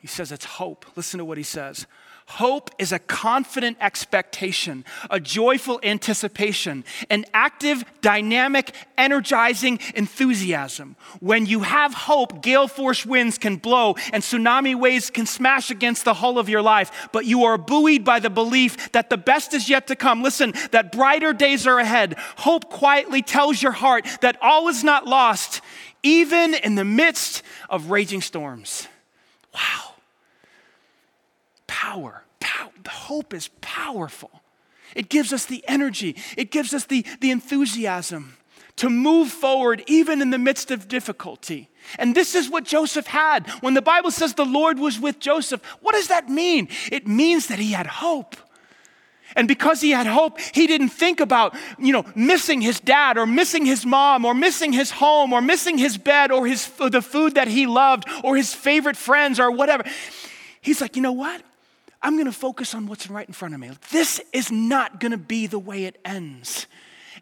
He 0.00 0.06
says 0.06 0.32
it's 0.32 0.44
hope. 0.44 0.84
Listen 0.96 1.18
to 1.18 1.24
what 1.24 1.38
he 1.38 1.44
says 1.44 1.86
Hope 2.28 2.70
is 2.76 2.90
a 2.90 2.98
confident 2.98 3.76
expectation, 3.80 4.84
a 5.10 5.20
joyful 5.20 5.78
anticipation, 5.84 6.84
an 7.08 7.24
active, 7.32 7.84
dynamic, 8.00 8.74
energizing 8.98 9.78
enthusiasm. 9.94 10.96
When 11.20 11.46
you 11.46 11.60
have 11.60 11.94
hope, 11.94 12.42
gale 12.42 12.66
force 12.66 13.06
winds 13.06 13.38
can 13.38 13.56
blow 13.56 13.94
and 14.12 14.24
tsunami 14.24 14.74
waves 14.74 15.08
can 15.08 15.24
smash 15.24 15.70
against 15.70 16.04
the 16.04 16.14
hull 16.14 16.36
of 16.36 16.48
your 16.48 16.62
life, 16.62 17.08
but 17.12 17.26
you 17.26 17.44
are 17.44 17.56
buoyed 17.56 18.04
by 18.04 18.18
the 18.18 18.28
belief 18.28 18.90
that 18.90 19.08
the 19.08 19.16
best 19.16 19.54
is 19.54 19.68
yet 19.68 19.86
to 19.86 19.94
come. 19.94 20.20
Listen, 20.20 20.52
that 20.72 20.90
brighter 20.90 21.32
days 21.32 21.64
are 21.64 21.78
ahead. 21.78 22.16
Hope 22.38 22.70
quietly 22.70 23.22
tells 23.22 23.62
your 23.62 23.72
heart 23.72 24.04
that 24.20 24.36
all 24.42 24.66
is 24.66 24.82
not 24.82 25.06
lost, 25.06 25.60
even 26.02 26.54
in 26.54 26.74
the 26.74 26.84
midst 26.84 27.44
of 27.70 27.92
raging 27.92 28.20
storms. 28.20 28.88
Power. 31.86 32.24
Pow- 32.40 32.72
hope 32.88 33.32
is 33.32 33.48
powerful. 33.60 34.42
It 34.96 35.08
gives 35.08 35.32
us 35.32 35.44
the 35.44 35.64
energy, 35.68 36.16
it 36.36 36.50
gives 36.50 36.74
us 36.74 36.86
the, 36.86 37.04
the 37.20 37.30
enthusiasm 37.30 38.36
to 38.76 38.90
move 38.90 39.30
forward 39.30 39.82
even 39.86 40.20
in 40.20 40.30
the 40.30 40.38
midst 40.38 40.70
of 40.70 40.88
difficulty. 40.88 41.70
And 41.98 42.14
this 42.14 42.34
is 42.34 42.50
what 42.50 42.64
Joseph 42.64 43.06
had. 43.06 43.48
When 43.60 43.74
the 43.74 43.82
Bible 43.82 44.10
says 44.10 44.34
the 44.34 44.44
Lord 44.44 44.78
was 44.78 44.98
with 44.98 45.20
Joseph, 45.20 45.62
what 45.80 45.94
does 45.94 46.08
that 46.08 46.28
mean? 46.28 46.68
It 46.90 47.06
means 47.06 47.46
that 47.46 47.60
he 47.60 47.72
had 47.72 47.86
hope. 47.86 48.34
And 49.36 49.46
because 49.46 49.80
he 49.80 49.92
had 49.92 50.06
hope, 50.06 50.40
he 50.40 50.66
didn't 50.66 50.88
think 50.88 51.20
about, 51.20 51.54
you 51.78 51.92
know, 51.92 52.04
missing 52.16 52.60
his 52.60 52.80
dad 52.80 53.16
or 53.16 53.26
missing 53.26 53.64
his 53.64 53.86
mom 53.86 54.24
or 54.24 54.34
missing 54.34 54.72
his 54.72 54.90
home 54.90 55.32
or 55.32 55.40
missing 55.40 55.78
his 55.78 55.96
bed 55.96 56.32
or 56.32 56.46
his, 56.46 56.68
the 56.90 57.02
food 57.02 57.36
that 57.36 57.48
he 57.48 57.66
loved 57.66 58.04
or 58.24 58.36
his 58.36 58.52
favorite 58.52 58.96
friends 58.96 59.38
or 59.38 59.50
whatever. 59.50 59.84
He's 60.60 60.80
like, 60.80 60.96
you 60.96 61.02
know 61.02 61.12
what? 61.12 61.42
I'm 62.06 62.14
going 62.14 62.26
to 62.26 62.32
focus 62.32 62.72
on 62.72 62.86
what's 62.86 63.10
right 63.10 63.26
in 63.26 63.34
front 63.34 63.52
of 63.52 63.58
me. 63.58 63.68
This 63.90 64.20
is 64.32 64.52
not 64.52 65.00
going 65.00 65.10
to 65.10 65.18
be 65.18 65.48
the 65.48 65.58
way 65.58 65.86
it 65.86 65.98
ends. 66.04 66.68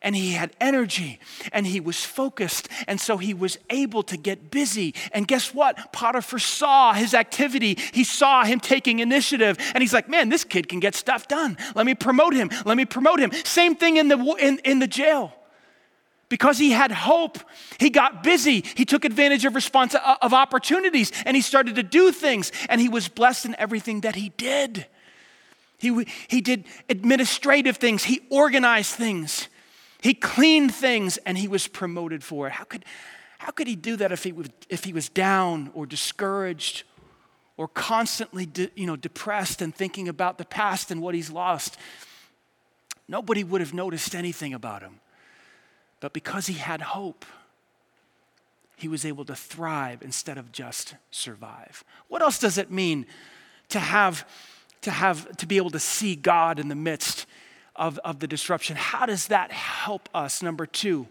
And 0.03 0.15
he 0.15 0.33
had 0.33 0.55
energy 0.61 1.21
and 1.53 1.67
he 1.67 1.81
was 1.81 2.05
focused. 2.05 2.69
And 2.87 3.01
so 3.01 3.17
he 3.17 3.33
was 3.33 3.57
able 3.71 4.03
to 4.03 4.19
get 4.19 4.51
busy. 4.51 4.95
And 5.13 5.27
guess 5.27 5.55
what? 5.55 5.91
Potiphar 5.95 6.39
saw 6.39 6.93
his 6.93 7.15
activity. 7.15 7.79
He 7.95 8.05
saw 8.05 8.45
him 8.45 8.61
taking 8.61 8.99
initiative. 8.99 9.57
And 9.73 9.81
he's 9.81 9.95
like, 9.95 10.11
man, 10.11 10.29
this 10.29 10.45
kid 10.45 10.69
can 10.69 10.81
get 10.81 10.95
stuff 10.95 11.29
done. 11.29 11.57
Let 11.75 11.87
me 11.87 11.95
promote 11.95 12.35
him. 12.35 12.51
Let 12.67 12.77
me 12.77 12.85
promote 12.85 13.21
him. 13.21 13.33
Same 13.33 13.77
thing 13.77 13.97
in 13.97 14.09
the, 14.09 14.19
in, 14.39 14.59
in 14.67 14.81
the 14.81 14.87
jail. 14.87 15.33
Because 16.35 16.59
he 16.59 16.73
had 16.73 16.91
hope, 16.91 17.39
he 17.79 17.91
got 17.91 18.25
busy. 18.25 18.65
He 18.75 18.85
took 18.85 19.05
advantage 19.05 19.45
of 19.45 19.55
response 19.55 19.95
uh, 19.95 20.17
of 20.21 20.35
opportunities 20.35 21.13
and 21.25 21.37
he 21.37 21.41
started 21.41 21.77
to 21.77 21.85
do 21.85 22.11
things 22.11 22.51
and 22.69 22.81
he 22.81 22.89
was 22.89 23.07
blessed 23.07 23.45
in 23.45 23.55
everything 23.57 24.01
that 24.01 24.17
he 24.17 24.31
did. 24.31 24.89
He, 25.79 26.09
he 26.27 26.41
did 26.41 26.65
administrative 26.89 27.77
things, 27.77 28.03
he 28.03 28.27
organized 28.31 28.97
things, 28.97 29.47
he 30.03 30.13
cleaned 30.13 30.75
things, 30.75 31.19
and 31.19 31.39
he 31.39 31.47
was 31.47 31.69
promoted 31.69 32.25
for 32.25 32.49
it. 32.49 32.55
How 32.55 32.65
could, 32.65 32.85
how 33.39 33.53
could 33.53 33.69
he 33.69 33.77
do 33.77 33.95
that 33.95 34.11
if 34.11 34.25
he, 34.25 34.33
was, 34.33 34.49
if 34.69 34.83
he 34.83 34.93
was 34.93 35.09
down 35.09 35.71
or 35.73 35.87
discouraged 35.87 36.83
or 37.57 37.69
constantly 37.69 38.45
de, 38.45 38.71
you 38.75 38.89
know, 38.89 38.97
depressed 38.97 39.63
and 39.63 39.73
thinking 39.73 40.09
about 40.09 40.39
the 40.39 40.45
past 40.45 40.91
and 40.91 41.01
what 41.01 41.15
he's 41.15 41.31
lost? 41.31 41.77
Nobody 43.07 43.45
would 43.45 43.61
have 43.61 43.73
noticed 43.73 44.17
anything 44.17 44.53
about 44.53 44.83
him. 44.83 44.99
But 46.05 46.13
because 46.13 46.47
he 46.47 46.59
had 46.59 46.83
hope, 46.83 47.25
he 48.77 48.89
was 48.89 49.07
able 49.07 49.25
to 49.25 49.35
thrive 49.35 50.03
instead 50.03 50.37
of 50.37 50.53
just 50.53 50.97
survive. 51.11 51.83
What 52.09 52.21
else 52.21 52.39
does 52.39 52.59
it 52.59 52.71
mean 52.71 53.07
to 53.71 53.79
have, 53.79 54.29
to 54.83 54.91
have, 54.91 55.35
to 55.39 55.47
be 55.47 55.57
able 55.57 55.71
to 55.71 55.81
see 55.81 56.15
God 56.15 56.59
in 56.59 56.69
the 56.69 56.75
midst 56.75 57.25
of, 57.75 57.99
of 58.05 58.19
the 58.19 58.27
disruption? 58.27 58.77
How 58.77 59.07
does 59.07 59.29
that 59.29 59.51
help 59.51 60.11
us? 60.15 60.43
Number 60.43 60.67
two, 60.67 61.09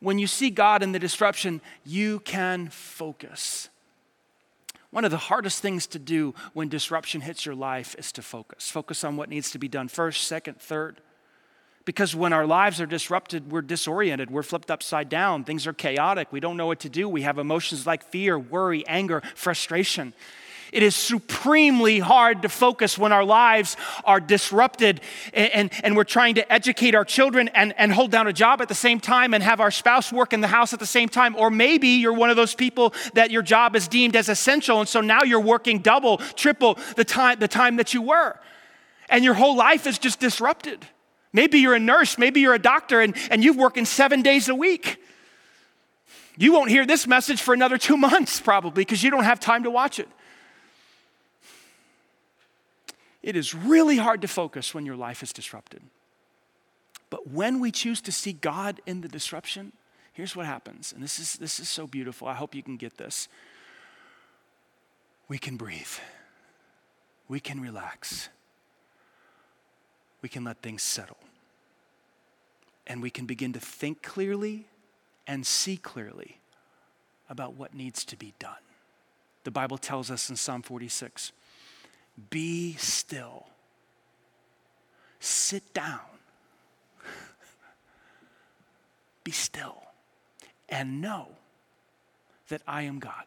when 0.00 0.18
you 0.18 0.26
see 0.26 0.50
God 0.50 0.82
in 0.82 0.90
the 0.90 0.98
disruption, 0.98 1.60
you 1.84 2.18
can 2.18 2.70
focus. 2.70 3.68
One 4.90 5.04
of 5.04 5.12
the 5.12 5.16
hardest 5.16 5.62
things 5.62 5.86
to 5.86 6.00
do 6.00 6.34
when 6.54 6.68
disruption 6.68 7.20
hits 7.20 7.46
your 7.46 7.54
life 7.54 7.94
is 8.00 8.10
to 8.10 8.22
focus. 8.22 8.68
Focus 8.68 9.04
on 9.04 9.16
what 9.16 9.28
needs 9.28 9.52
to 9.52 9.60
be 9.60 9.68
done 9.68 9.86
first, 9.86 10.24
second, 10.24 10.60
third. 10.60 11.00
Because 11.84 12.16
when 12.16 12.32
our 12.32 12.46
lives 12.46 12.80
are 12.80 12.86
disrupted, 12.86 13.50
we're 13.50 13.60
disoriented, 13.60 14.30
we're 14.30 14.42
flipped 14.42 14.70
upside 14.70 15.10
down, 15.10 15.44
things 15.44 15.66
are 15.66 15.74
chaotic, 15.74 16.32
we 16.32 16.40
don't 16.40 16.56
know 16.56 16.66
what 16.66 16.80
to 16.80 16.88
do, 16.88 17.08
we 17.08 17.22
have 17.22 17.38
emotions 17.38 17.86
like 17.86 18.02
fear, 18.04 18.38
worry, 18.38 18.86
anger, 18.86 19.22
frustration. 19.34 20.14
It 20.72 20.82
is 20.82 20.96
supremely 20.96 22.00
hard 22.00 22.42
to 22.42 22.48
focus 22.48 22.98
when 22.98 23.12
our 23.12 23.22
lives 23.22 23.76
are 24.04 24.18
disrupted 24.18 25.02
and, 25.32 25.52
and, 25.52 25.70
and, 25.84 25.96
we're 25.96 26.02
trying 26.02 26.34
to 26.34 26.52
educate 26.52 26.96
our 26.96 27.04
children 27.04 27.48
and, 27.54 27.72
and 27.78 27.92
hold 27.92 28.10
down 28.10 28.26
a 28.26 28.32
job 28.32 28.60
at 28.60 28.66
the 28.66 28.74
same 28.74 28.98
time 28.98 29.34
and 29.34 29.42
have 29.44 29.60
our 29.60 29.70
spouse 29.70 30.12
work 30.12 30.32
in 30.32 30.40
the 30.40 30.48
house 30.48 30.72
at 30.72 30.80
the 30.80 30.86
same 30.86 31.08
time. 31.08 31.36
Or 31.36 31.48
maybe 31.48 31.88
you're 31.90 32.12
one 32.12 32.28
of 32.28 32.34
those 32.34 32.56
people 32.56 32.92
that 33.12 33.30
your 33.30 33.42
job 33.42 33.76
is 33.76 33.86
deemed 33.86 34.16
as 34.16 34.28
essential, 34.28 34.80
and 34.80 34.88
so 34.88 35.00
now 35.00 35.22
you're 35.22 35.38
working 35.38 35.78
double, 35.78 36.18
triple 36.34 36.76
the 36.96 37.04
time, 37.04 37.38
the 37.38 37.46
time 37.46 37.76
that 37.76 37.94
you 37.94 38.02
were. 38.02 38.36
And 39.08 39.22
your 39.22 39.34
whole 39.34 39.56
life 39.56 39.86
is 39.86 39.98
just 39.98 40.18
disrupted. 40.18 40.84
Maybe 41.34 41.58
you're 41.58 41.74
a 41.74 41.80
nurse, 41.80 42.16
maybe 42.16 42.40
you're 42.40 42.54
a 42.54 42.62
doctor, 42.62 43.00
and, 43.00 43.14
and 43.28 43.44
you've 43.44 43.56
working 43.56 43.84
seven 43.84 44.22
days 44.22 44.48
a 44.48 44.54
week. 44.54 45.02
You 46.38 46.52
won't 46.52 46.70
hear 46.70 46.86
this 46.86 47.06
message 47.06 47.42
for 47.42 47.52
another 47.52 47.76
two 47.76 47.96
months, 47.98 48.40
probably, 48.40 48.84
because 48.84 49.02
you 49.02 49.10
don't 49.10 49.24
have 49.24 49.40
time 49.40 49.64
to 49.64 49.70
watch 49.70 49.98
it. 49.98 50.08
It 53.20 53.36
is 53.36 53.54
really 53.54 53.96
hard 53.96 54.22
to 54.22 54.28
focus 54.28 54.72
when 54.74 54.86
your 54.86 54.96
life 54.96 55.22
is 55.22 55.32
disrupted. 55.32 55.82
But 57.10 57.30
when 57.30 57.58
we 57.58 57.72
choose 57.72 58.00
to 58.02 58.12
see 58.12 58.32
God 58.32 58.80
in 58.86 59.00
the 59.00 59.08
disruption, 59.08 59.72
here's 60.12 60.36
what 60.36 60.46
happens. 60.46 60.92
And 60.92 61.02
this 61.02 61.18
is, 61.18 61.34
this 61.34 61.58
is 61.58 61.68
so 61.68 61.86
beautiful. 61.86 62.28
I 62.28 62.34
hope 62.34 62.54
you 62.54 62.62
can 62.62 62.76
get 62.76 62.96
this. 62.96 63.28
We 65.26 65.38
can 65.38 65.56
breathe, 65.56 65.98
we 67.28 67.40
can 67.40 67.60
relax, 67.60 68.28
we 70.24 70.28
can 70.30 70.42
let 70.42 70.62
things 70.62 70.82
settle. 70.82 71.18
and 72.86 73.02
we 73.02 73.10
can 73.10 73.26
begin 73.26 73.52
to 73.52 73.60
think 73.60 74.02
clearly 74.02 74.66
and 75.26 75.46
see 75.46 75.76
clearly 75.76 76.38
about 77.28 77.52
what 77.52 77.74
needs 77.74 78.06
to 78.06 78.16
be 78.16 78.32
done. 78.38 78.64
The 79.44 79.50
Bible 79.50 79.76
tells 79.76 80.10
us 80.10 80.30
in 80.30 80.36
Psalm 80.36 80.62
46 80.62 81.32
be 82.30 82.72
still, 82.76 83.48
sit 85.20 85.74
down, 85.74 86.00
be 89.24 89.30
still, 89.30 89.82
and 90.70 91.02
know 91.02 91.28
that 92.48 92.62
I 92.66 92.82
am 92.82 92.98
God. 92.98 93.24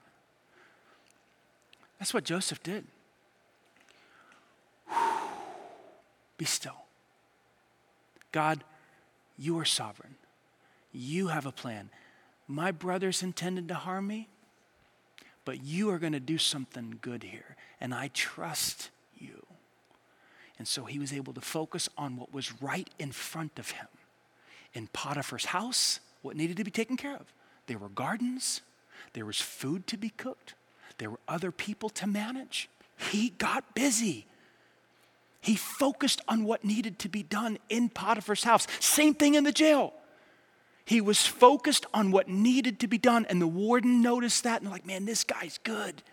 That's 2.00 2.12
what 2.12 2.24
Joseph 2.24 2.64
did. 2.64 2.86
Be 6.40 6.46
still. 6.46 6.87
God, 8.38 8.64
you 9.36 9.58
are 9.58 9.66
sovereign. 9.66 10.14
You 10.92 11.30
have 11.30 11.48
a 11.48 11.52
plan. 11.52 11.90
My 12.48 12.70
brothers 12.70 13.24
intended 13.24 13.68
to 13.70 13.74
harm 13.74 14.06
me, 14.06 14.30
but 15.44 15.64
you 15.64 15.90
are 15.90 15.98
going 15.98 16.14
to 16.14 16.20
do 16.20 16.38
something 16.38 17.00
good 17.02 17.24
here, 17.24 17.56
and 17.82 17.96
I 17.96 18.12
trust 18.14 18.92
you. 19.18 19.44
And 20.60 20.68
so 20.68 20.86
he 20.86 21.00
was 21.00 21.14
able 21.14 21.34
to 21.34 21.42
focus 21.42 21.90
on 21.98 22.16
what 22.16 22.32
was 22.32 22.62
right 22.62 22.88
in 23.00 23.12
front 23.12 23.58
of 23.58 23.72
him. 23.72 23.88
In 24.76 24.86
Potiphar's 24.86 25.46
house, 25.46 26.00
what 26.22 26.36
needed 26.36 26.58
to 26.58 26.64
be 26.64 26.70
taken 26.70 26.96
care 26.96 27.16
of? 27.16 27.34
There 27.66 27.80
were 27.80 27.90
gardens, 27.90 28.62
there 29.14 29.26
was 29.26 29.42
food 29.42 29.88
to 29.88 29.98
be 29.98 30.10
cooked, 30.12 30.54
there 31.00 31.10
were 31.10 31.20
other 31.28 31.52
people 31.52 31.90
to 31.90 32.06
manage. 32.06 32.70
He 32.98 33.30
got 33.30 33.74
busy. 33.74 34.28
He 35.48 35.56
focused 35.56 36.20
on 36.28 36.44
what 36.44 36.66
needed 36.66 37.00
to 37.00 37.08
be 37.08 37.24
done 37.24 37.58
in 37.70 37.88
Potiphar's 37.88 38.44
house. 38.44 38.68
Same 38.82 39.14
thing 39.14 39.36
in 39.36 39.46
the 39.46 39.54
jail. 39.54 39.94
He 40.84 41.00
was 41.00 41.26
focused 41.26 41.86
on 41.94 42.12
what 42.12 42.28
needed 42.28 42.82
to 42.82 42.88
be 42.88 42.98
done, 42.98 43.26
and 43.30 43.42
the 43.42 43.48
warden 43.48 44.02
noticed 44.02 44.44
that 44.44 44.62
and, 44.62 44.70
like, 44.70 44.86
man, 44.86 45.06
this 45.06 45.24
guy's 45.24 45.58
good. 45.60 46.04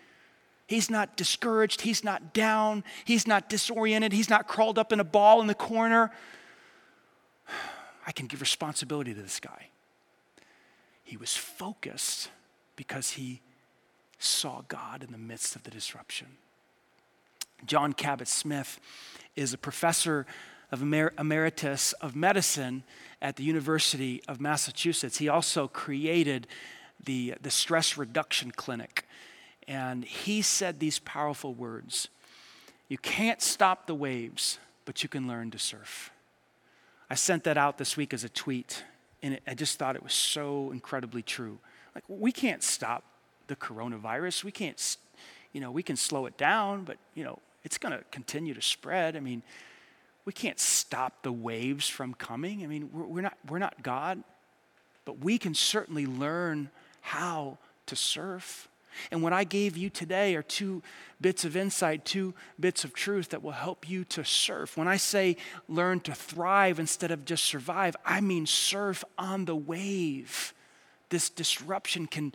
He's 0.67 0.89
not 0.89 1.17
discouraged. 1.17 1.81
He's 1.81 2.01
not 2.01 2.33
down. 2.33 2.85
He's 3.03 3.27
not 3.27 3.49
disoriented. 3.49 4.13
He's 4.13 4.29
not 4.29 4.47
crawled 4.47 4.79
up 4.79 4.93
in 4.93 5.01
a 5.01 5.03
ball 5.03 5.41
in 5.41 5.47
the 5.47 5.53
corner. 5.53 6.11
I 8.07 8.13
can 8.13 8.27
give 8.27 8.39
responsibility 8.39 9.13
to 9.13 9.21
this 9.21 9.41
guy. 9.41 9.67
He 11.03 11.17
was 11.17 11.35
focused 11.35 12.29
because 12.77 13.11
he 13.11 13.41
saw 14.17 14.61
God 14.69 15.03
in 15.03 15.11
the 15.11 15.17
midst 15.17 15.57
of 15.57 15.63
the 15.63 15.71
disruption. 15.71 16.37
Jon 17.65 17.93
Kabat-Zinn 17.93 18.65
is 19.35 19.53
a 19.53 19.57
professor 19.57 20.25
of 20.71 20.81
Emer- 20.81 21.13
emeritus 21.17 21.93
of 21.93 22.15
medicine 22.15 22.83
at 23.21 23.35
the 23.35 23.43
University 23.43 24.21
of 24.27 24.41
Massachusetts. 24.41 25.17
He 25.17 25.29
also 25.29 25.67
created 25.67 26.47
the, 27.03 27.35
the 27.41 27.51
stress 27.51 27.97
reduction 27.97 28.51
clinic. 28.51 29.05
And 29.67 30.03
he 30.03 30.41
said 30.41 30.79
these 30.79 30.99
powerful 30.99 31.53
words 31.53 32.09
You 32.87 32.97
can't 32.97 33.41
stop 33.41 33.87
the 33.87 33.95
waves, 33.95 34.59
but 34.85 35.01
you 35.01 35.09
can 35.09 35.27
learn 35.27 35.51
to 35.51 35.59
surf. 35.59 36.11
I 37.09 37.15
sent 37.15 37.43
that 37.43 37.57
out 37.57 37.77
this 37.77 37.97
week 37.97 38.13
as 38.13 38.23
a 38.23 38.29
tweet, 38.29 38.83
and 39.21 39.35
it, 39.35 39.43
I 39.47 39.53
just 39.53 39.77
thought 39.77 39.95
it 39.95 40.03
was 40.03 40.13
so 40.13 40.71
incredibly 40.71 41.21
true. 41.21 41.59
Like, 41.93 42.03
we 42.07 42.31
can't 42.31 42.63
stop 42.63 43.03
the 43.47 43.55
coronavirus. 43.55 44.43
We 44.43 44.51
can't, 44.51 44.97
you 45.53 45.61
know, 45.61 45.71
we 45.71 45.83
can 45.83 45.95
slow 45.95 46.25
it 46.25 46.37
down, 46.37 46.83
but, 46.83 46.97
you 47.13 47.23
know, 47.23 47.39
it's 47.65 47.79
going 47.79 47.97
to 47.97 48.03
continue 48.11 48.53
to 48.53 48.61
spread. 48.61 49.17
I 49.17 49.19
mean, 49.19 49.41
we 50.23 50.31
can't 50.31 50.59
stop 50.59 51.23
the 51.23 51.31
waves 51.31 51.89
from 51.89 52.13
coming. 52.13 52.63
I 52.63 52.67
mean, 52.67 52.89
we're, 52.93 53.05
we're, 53.05 53.21
not, 53.21 53.37
we're 53.49 53.59
not 53.59 53.81
God, 53.81 54.23
but 55.03 55.19
we 55.19 55.37
can 55.37 55.55
certainly 55.55 56.05
learn 56.05 56.69
how 57.01 57.57
to 57.87 57.95
surf. 57.95 58.69
And 59.11 59.21
what 59.21 59.33
I 59.33 59.43
gave 59.43 59.75
you 59.75 59.89
today 59.89 60.35
are 60.35 60.43
two 60.43 60.81
bits 61.19 61.43
of 61.43 61.57
insight, 61.57 62.05
two 62.05 62.33
bits 62.59 62.83
of 62.83 62.93
truth 62.93 63.29
that 63.29 63.43
will 63.43 63.51
help 63.51 63.89
you 63.89 64.05
to 64.05 64.23
surf. 64.23 64.77
When 64.77 64.87
I 64.87 64.97
say 64.97 65.35
learn 65.67 65.99
to 66.01 66.13
thrive 66.13 66.79
instead 66.79 67.11
of 67.11 67.25
just 67.25 67.43
survive, 67.43 67.95
I 68.05 68.21
mean 68.21 68.45
surf 68.45 69.03
on 69.17 69.45
the 69.45 69.55
wave. 69.55 70.53
This 71.09 71.29
disruption 71.29 72.07
can, 72.07 72.33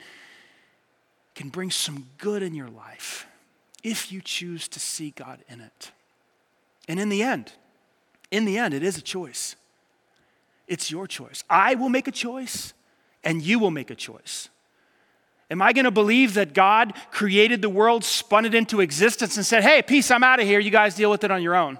can 1.35 1.49
bring 1.49 1.71
some 1.71 2.09
good 2.19 2.43
in 2.43 2.55
your 2.55 2.69
life 2.69 3.27
if 3.83 4.13
you 4.13 4.21
choose 4.21 4.69
to 4.69 4.81
see 4.81 5.13
God 5.17 5.41
in 5.49 5.61
it. 5.61 5.93
And 6.89 6.99
in 6.99 7.09
the 7.09 7.23
end, 7.23 7.53
in 8.31 8.45
the 8.45 8.59
end, 8.59 8.75
it 8.75 8.83
is 8.83 8.97
a 8.97 9.03
choice. 9.03 9.57
It's 10.67 10.91
your 10.91 11.07
choice. 11.07 11.43
I 11.51 11.75
will 11.75 11.89
make 11.89 12.07
a 12.07 12.13
choice, 12.13 12.75
and 13.25 13.43
you 13.43 13.59
will 13.59 13.71
make 13.71 13.91
a 13.91 13.95
choice. 13.95 14.49
Am 15.51 15.61
I 15.61 15.73
going 15.73 15.85
to 15.85 15.91
believe 15.91 16.35
that 16.35 16.55
God 16.55 16.95
created 17.11 17.61
the 17.61 17.69
world, 17.69 18.05
spun 18.05 18.45
it 18.45 18.55
into 18.55 18.81
existence, 18.81 19.37
and 19.37 19.45
said, 19.45 19.65
hey, 19.65 19.83
peace, 19.83 20.11
I'm 20.11 20.23
out 20.23 20.41
of 20.41 20.47
here. 20.47 20.61
You 20.61 20.71
guys 20.71 20.95
deal 20.95 21.11
with 21.11 21.25
it 21.25 21.31
on 21.33 21.43
your 21.43 21.57
own? 21.57 21.79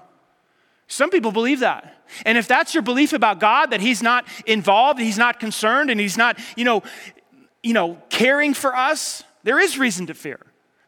Some 0.87 1.09
people 1.09 1.31
believe 1.31 1.61
that. 1.61 2.03
And 2.25 2.37
if 2.37 2.49
that's 2.49 2.73
your 2.73 2.83
belief 2.83 3.13
about 3.13 3.39
God, 3.39 3.67
that 3.67 3.79
He's 3.79 4.03
not 4.03 4.27
involved, 4.45 4.99
He's 4.99 5.17
not 5.17 5.39
concerned, 5.39 5.89
and 5.89 6.01
He's 6.01 6.17
not, 6.17 6.37
you 6.57 6.65
know, 6.65 6.83
you 7.63 7.73
know, 7.73 7.97
caring 8.09 8.53
for 8.53 8.75
us, 8.75 9.23
there 9.43 9.57
is 9.57 9.77
reason 9.77 10.07
to 10.07 10.13
fear. 10.13 10.39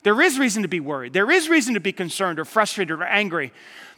There 0.03 0.21
is 0.21 0.37
reason 0.37 0.61
to 0.63 0.67
be 0.67 0.79
worried. 0.79 1.13
There 1.13 1.31
is 1.31 1.49
reason 1.49 1.73
to 1.73 1.79
be 1.79 1.91
concerned 1.91 2.39
or 2.39 2.45
frustrated 2.45 2.99
or 2.99 3.03
angry. 3.03 3.51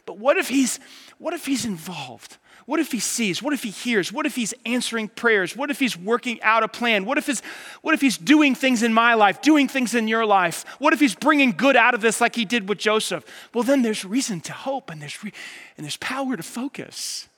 But 0.04 0.18
what 0.18 0.36
if 0.36 0.48
he's 0.48 0.78
what 1.18 1.34
if 1.34 1.46
he's 1.46 1.64
involved? 1.64 2.38
What 2.66 2.80
if 2.80 2.90
he 2.90 2.98
sees? 2.98 3.40
What 3.40 3.52
if 3.52 3.62
he 3.62 3.70
hears? 3.70 4.12
What 4.12 4.26
if 4.26 4.34
he's 4.34 4.52
answering 4.66 5.08
prayers? 5.08 5.56
What 5.56 5.70
if 5.70 5.78
he's 5.78 5.96
working 5.96 6.42
out 6.42 6.64
a 6.64 6.68
plan? 6.68 7.04
What 7.04 7.16
if, 7.16 7.26
his, 7.26 7.40
what 7.80 7.94
if 7.94 8.00
he's 8.00 8.18
doing 8.18 8.56
things 8.56 8.82
in 8.82 8.92
my 8.92 9.14
life, 9.14 9.40
doing 9.40 9.68
things 9.68 9.94
in 9.94 10.08
your 10.08 10.26
life? 10.26 10.64
What 10.80 10.92
if 10.92 10.98
he's 10.98 11.14
bringing 11.14 11.52
good 11.52 11.76
out 11.76 11.94
of 11.94 12.00
this 12.00 12.20
like 12.20 12.34
he 12.34 12.44
did 12.44 12.68
with 12.68 12.78
Joseph? 12.78 13.24
Well, 13.54 13.62
then 13.62 13.82
there's 13.82 14.04
reason 14.04 14.40
to 14.42 14.52
hope 14.52 14.90
and 14.90 15.00
there's, 15.00 15.22
re- 15.22 15.32
and 15.76 15.84
there's 15.84 15.96
power 15.98 16.36
to 16.36 16.42
focus. 16.42 17.28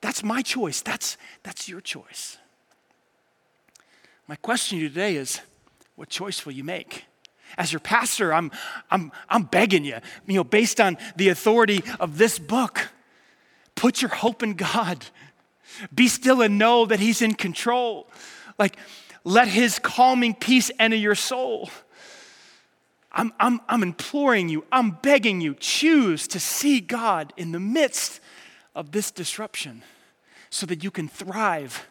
That's 0.00 0.24
my 0.24 0.42
choice. 0.42 0.82
That's, 0.82 1.16
that's 1.44 1.68
your 1.68 1.80
choice. 1.80 2.36
My 4.26 4.36
question 4.36 4.78
to 4.78 4.82
you 4.82 4.88
today 4.88 5.14
is 5.14 5.40
what 5.94 6.08
choice 6.08 6.44
will 6.44 6.54
you 6.54 6.64
make? 6.64 7.04
As 7.56 7.72
your 7.72 7.80
pastor, 7.80 8.32
I'm, 8.32 8.50
I'm, 8.90 9.12
I'm 9.28 9.44
begging 9.44 9.84
you, 9.84 9.98
you 10.26 10.34
know, 10.34 10.44
based 10.44 10.80
on 10.80 10.96
the 11.16 11.28
authority 11.28 11.82
of 12.00 12.18
this 12.18 12.38
book, 12.38 12.88
put 13.74 14.02
your 14.02 14.10
hope 14.10 14.42
in 14.42 14.54
God. 14.54 15.06
Be 15.94 16.08
still 16.08 16.42
and 16.42 16.58
know 16.58 16.86
that 16.86 17.00
He's 17.00 17.22
in 17.22 17.34
control. 17.34 18.08
Like, 18.58 18.76
let 19.24 19.48
His 19.48 19.78
calming 19.78 20.34
peace 20.34 20.70
enter 20.78 20.96
your 20.96 21.14
soul. 21.14 21.70
I'm, 23.14 23.32
I'm, 23.38 23.60
I'm 23.68 23.82
imploring 23.82 24.48
you, 24.48 24.64
I'm 24.72 24.90
begging 24.90 25.40
you, 25.40 25.54
choose 25.54 26.26
to 26.28 26.40
see 26.40 26.80
God 26.80 27.32
in 27.36 27.52
the 27.52 27.60
midst 27.60 28.20
of 28.74 28.90
this 28.90 29.12
disruption 29.12 29.82
so 30.50 30.66
that 30.66 30.82
you 30.82 30.90
can 30.90 31.08
thrive 31.08 31.86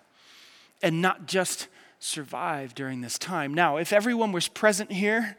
and 0.81 1.01
not 1.01 1.25
just 1.25 1.69
survive 2.03 2.75
during 2.75 2.99
this 3.01 3.17
time. 3.17 3.53
Now, 3.53 3.77
if 3.77 3.93
everyone 3.93 4.33
was 4.33 4.49
present 4.49 4.91
here 4.91 5.37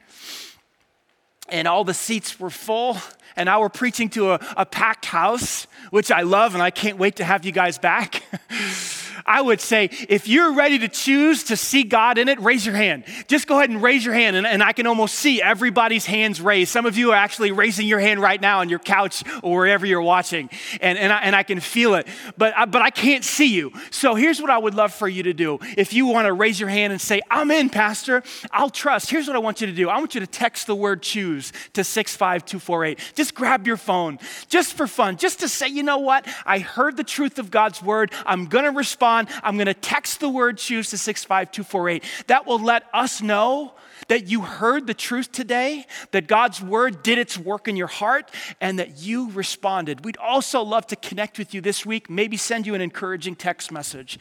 and 1.51 1.69
all 1.69 1.85
the 1.85 1.93
seats 1.93 2.41
were 2.41 2.49
full, 2.49 2.97
and 3.37 3.51
I 3.51 3.59
were 3.59 3.69
preaching 3.69 4.09
to 4.11 4.33
a, 4.33 4.41
a 4.57 4.65
packed 4.65 5.05
house, 5.05 5.67
which 5.91 6.11
I 6.11 6.23
love 6.23 6.55
and 6.55 6.63
I 6.63 6.71
can't 6.71 6.97
wait 6.97 7.17
to 7.17 7.25
have 7.25 7.45
you 7.45 7.53
guys 7.53 7.77
back. 7.77 8.23
I 9.27 9.41
would 9.41 9.61
say, 9.61 9.89
if 10.09 10.29
you're 10.29 10.53
ready 10.53 10.79
to 10.81 10.89
choose 10.89 11.45
to 11.45 11.57
see 11.57 11.83
God 11.83 12.19
in 12.19 12.29
it, 12.29 12.39
raise 12.41 12.67
your 12.67 12.75
hand. 12.75 13.05
Just 13.27 13.47
go 13.47 13.59
ahead 13.59 13.71
and 13.71 13.83
raise 13.83 14.05
your 14.05 14.13
hand, 14.13 14.37
and, 14.37 14.47
and 14.47 14.63
I 14.63 14.73
can 14.73 14.87
almost 14.87 15.15
see 15.15 15.41
everybody's 15.41 16.05
hands 16.05 16.41
raised. 16.43 16.71
Some 16.71 16.85
of 16.85 16.99
you 16.99 17.13
are 17.13 17.17
actually 17.17 17.51
raising 17.51 17.87
your 17.87 18.01
hand 18.01 18.21
right 18.21 18.41
now 18.41 18.61
on 18.61 18.69
your 18.69 18.79
couch 18.81 19.25
or 19.43 19.57
wherever 19.57 19.87
you're 19.87 20.03
watching, 20.03 20.51
and, 20.81 20.99
and, 20.99 21.11
I, 21.11 21.19
and 21.21 21.35
I 21.35 21.43
can 21.43 21.61
feel 21.61 21.95
it, 21.95 22.07
but 22.37 22.53
I, 22.57 22.67
but 22.67 22.83
I 22.83 22.91
can't 22.91 23.25
see 23.25 23.55
you. 23.55 23.73
So 23.91 24.15
here's 24.15 24.43
what 24.43 24.51
I 24.51 24.59
would 24.59 24.75
love 24.75 24.93
for 24.93 25.09
you 25.09 25.23
to 25.23 25.33
do. 25.33 25.59
If 25.77 25.95
you 25.95 26.07
want 26.07 26.27
to 26.27 26.33
raise 26.35 26.61
your 26.61 26.69
hand 26.69 26.93
and 26.93 27.01
say, 27.01 27.23
I'm 27.31 27.51
in, 27.51 27.71
Pastor, 27.71 28.23
I'll 28.51 28.71
trust. 28.71 29.09
Here's 29.09 29.27
what 29.27 29.37
I 29.37 29.41
want 29.41 29.61
you 29.63 29.67
to 29.67 29.73
do 29.73 29.89
I 29.89 29.99
want 29.99 30.15
you 30.15 30.21
to 30.21 30.27
text 30.27 30.67
the 30.67 30.75
word 30.75 31.03
choose 31.03 31.53
to 31.73 31.83
65248. 31.83 32.99
Just 33.15 33.35
grab 33.35 33.67
your 33.67 33.79
phone, 33.79 34.19
just 34.49 34.75
for 34.75 34.87
fun, 34.87 35.17
just 35.17 35.41
to 35.41 35.49
say, 35.49 35.69
you 35.69 35.83
know 35.83 35.99
what? 35.99 36.27
I 36.45 36.59
heard 36.59 36.99
the 36.99 37.05
truth 37.05 37.39
of 37.39 37.51
God's 37.51 37.83
word. 37.83 38.13
I'm 38.27 38.47
going 38.47 38.65
to 38.65 38.71
respond 38.71 39.14
I'm 39.43 39.57
going 39.57 39.67
to 39.67 39.75
text 39.75 40.21
the 40.21 40.29
word 40.29 40.59
choose 40.59 40.91
to 40.91 40.99
65248. 40.99 42.05
That 42.27 42.47
will 42.47 42.59
let 42.59 42.85
us 42.93 43.23
know 43.23 43.75
that 44.09 44.29
you 44.29 44.43
heard 44.43 44.87
the 44.87 44.95
truth 44.95 45.33
today, 45.33 45.87
that 46.11 46.27
God's 46.27 46.61
word 46.61 47.03
did 47.03 47.19
its 47.19 47.39
work 47.39 47.69
in 47.69 47.77
your 47.77 47.87
heart, 47.87 48.31
and 48.61 48.79
that 48.79 48.99
you 48.99 49.31
responded. 49.31 50.05
We'd 50.05 50.17
also 50.19 50.63
love 50.63 50.87
to 50.89 50.97
connect 50.97 51.39
with 51.39 51.55
you 51.55 51.61
this 51.61 51.87
week, 51.87 52.11
maybe 52.11 52.37
send 52.37 52.67
you 52.67 52.75
an 52.75 52.81
encouraging 52.81 53.37
text 53.37 53.73
message. 53.73 54.19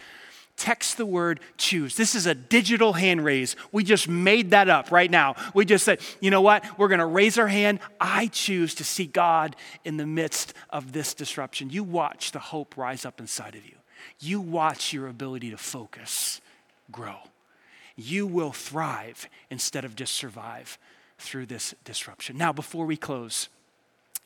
Text 0.55 0.97
the 0.97 1.05
word 1.05 1.39
choose. 1.57 1.95
This 1.95 2.13
is 2.13 2.27
a 2.27 2.35
digital 2.35 2.93
hand 2.93 3.25
raise. 3.25 3.55
We 3.71 3.83
just 3.83 4.07
made 4.07 4.51
that 4.51 4.69
up 4.69 4.91
right 4.91 5.09
now. 5.09 5.35
We 5.55 5.65
just 5.65 5.83
said, 5.83 5.99
you 6.21 6.29
know 6.29 6.41
what? 6.41 6.77
We're 6.77 6.89
going 6.89 6.99
to 6.99 7.07
raise 7.07 7.39
our 7.39 7.47
hand. 7.47 7.79
I 7.99 8.27
choose 8.27 8.75
to 8.75 8.83
see 8.83 9.07
God 9.07 9.55
in 9.83 9.97
the 9.97 10.05
midst 10.05 10.53
of 10.69 10.91
this 10.91 11.15
disruption. 11.15 11.71
You 11.71 11.83
watch 11.83 12.33
the 12.33 12.39
hope 12.39 12.77
rise 12.77 13.03
up 13.03 13.19
inside 13.19 13.55
of 13.55 13.65
you. 13.65 13.75
You 14.19 14.39
watch 14.39 14.93
your 14.93 15.07
ability 15.07 15.51
to 15.51 15.57
focus 15.57 16.41
grow. 16.91 17.17
You 17.95 18.25
will 18.25 18.51
thrive 18.51 19.29
instead 19.49 19.85
of 19.85 19.95
just 19.95 20.15
survive 20.15 20.77
through 21.19 21.45
this 21.45 21.73
disruption. 21.83 22.37
Now, 22.37 22.51
before 22.51 22.85
we 22.85 22.97
close, 22.97 23.49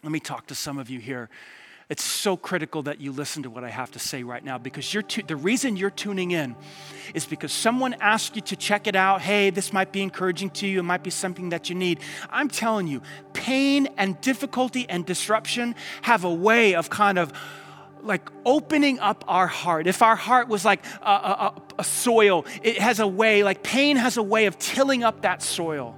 let 0.04 0.12
me 0.12 0.20
talk 0.20 0.48
to 0.48 0.56
some 0.56 0.78
of 0.78 0.90
you 0.90 1.00
here. 1.00 1.30
It's 1.90 2.04
so 2.04 2.36
critical 2.36 2.84
that 2.84 3.00
you 3.00 3.14
listen 3.14 3.44
to 3.44 3.50
what 3.50 3.64
I 3.64 3.70
have 3.70 3.92
to 3.92 4.00
say 4.00 4.22
right 4.24 4.44
now 4.44 4.58
because 4.58 4.94
you're 4.94 5.04
tu- 5.04 5.24
the 5.24 5.38
reason 5.38 5.78
you're 5.78 5.90
tuning 5.90 6.32
in 6.32 6.54
is 7.14 7.26
because 7.26 7.54
someone 7.54 7.96
asked 8.02 8.36
you 8.36 8.42
to 8.42 8.58
check 8.58 8.88
it 8.88 8.96
out. 8.96 9.22
Hey, 9.22 9.52
this 9.52 9.72
might 9.72 9.94
be 9.94 10.02
encouraging 10.02 10.50
to 10.52 10.68
you. 10.68 10.80
It 10.80 10.84
might 10.84 11.04
be 11.04 11.10
something 11.10 11.50
that 11.50 11.70
you 11.70 11.76
need. 11.76 12.00
I'm 12.30 12.50
telling 12.50 12.88
you, 12.88 13.02
pain 13.32 13.88
and 13.96 14.20
difficulty 14.20 14.86
and 14.90 15.06
disruption 15.06 15.76
have 16.02 16.26
a 16.26 16.34
way 16.34 16.76
of 16.76 16.90
kind 16.90 17.18
of 17.18 17.32
like 18.04 18.30
opening 18.46 19.00
up 19.00 19.24
our 19.28 19.48
heart. 19.48 19.88
If 19.88 20.02
our 20.02 20.16
heart 20.16 20.48
was 20.48 20.64
like 20.66 20.86
a, 21.02 21.10
a, 21.10 21.62
a, 21.80 21.84
soil, 21.84 22.46
it 22.64 22.78
has 22.80 23.00
a 23.00 23.08
way, 23.08 23.44
like 23.44 23.64
pain 23.64 23.98
has 23.98 24.18
a 24.18 24.24
way 24.24 24.46
of 24.46 24.58
tilling 24.58 25.04
up 25.04 25.22
that 25.22 25.42
soil, 25.42 25.98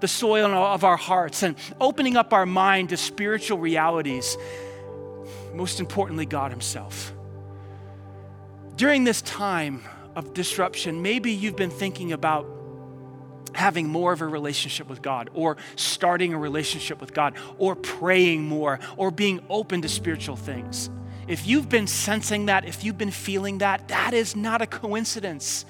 the 0.00 0.08
soil 0.08 0.46
of 0.52 0.84
our 0.84 0.96
hearts, 0.96 1.42
and 1.42 1.56
opening 1.80 2.16
up 2.16 2.32
our 2.32 2.46
mind 2.46 2.90
to 2.90 2.96
spiritual 2.96 3.58
realities. 3.58 4.36
Most 5.54 5.80
importantly, 5.80 6.26
God 6.26 6.50
Himself. 6.50 7.12
During 8.76 9.04
this 9.04 9.22
time 9.22 9.82
of 10.16 10.34
disruption, 10.34 11.02
maybe 11.02 11.32
you've 11.32 11.56
been 11.56 11.70
thinking 11.70 12.12
about 12.12 12.46
having 13.54 13.86
more 13.86 14.12
of 14.12 14.22
a 14.22 14.26
relationship 14.26 14.88
with 14.88 15.02
God, 15.02 15.30
or 15.34 15.58
starting 15.76 16.32
a 16.32 16.38
relationship 16.38 17.00
with 17.00 17.12
God, 17.12 17.34
or 17.58 17.76
praying 17.76 18.44
more, 18.44 18.80
or 18.96 19.10
being 19.10 19.40
open 19.50 19.82
to 19.82 19.88
spiritual 19.88 20.36
things. 20.36 20.90
If 21.28 21.46
you've 21.46 21.68
been 21.68 21.86
sensing 21.86 22.46
that, 22.46 22.64
if 22.64 22.84
you've 22.84 22.98
been 22.98 23.10
feeling 23.10 23.58
that, 23.58 23.88
that 23.88 24.12
is 24.14 24.34
not 24.34 24.60
a 24.60 24.66
coincidence. 24.66 25.64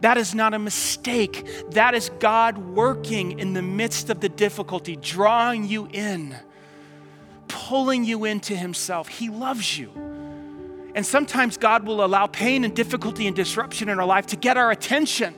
That 0.00 0.18
is 0.18 0.34
not 0.34 0.52
a 0.52 0.58
mistake. 0.58 1.48
That 1.70 1.94
is 1.94 2.10
God 2.18 2.58
working 2.58 3.38
in 3.38 3.54
the 3.54 3.62
midst 3.62 4.10
of 4.10 4.20
the 4.20 4.28
difficulty, 4.28 4.96
drawing 4.96 5.64
you 5.64 5.88
in, 5.92 6.36
pulling 7.48 8.04
you 8.04 8.24
into 8.24 8.54
Himself. 8.54 9.08
He 9.08 9.30
loves 9.30 9.78
you. 9.78 9.90
And 10.94 11.04
sometimes 11.04 11.56
God 11.56 11.84
will 11.84 12.04
allow 12.04 12.26
pain 12.26 12.64
and 12.64 12.74
difficulty 12.74 13.26
and 13.26 13.36
disruption 13.36 13.88
in 13.88 13.98
our 13.98 14.06
life 14.06 14.26
to 14.28 14.36
get 14.36 14.56
our 14.56 14.70
attention. 14.70 15.34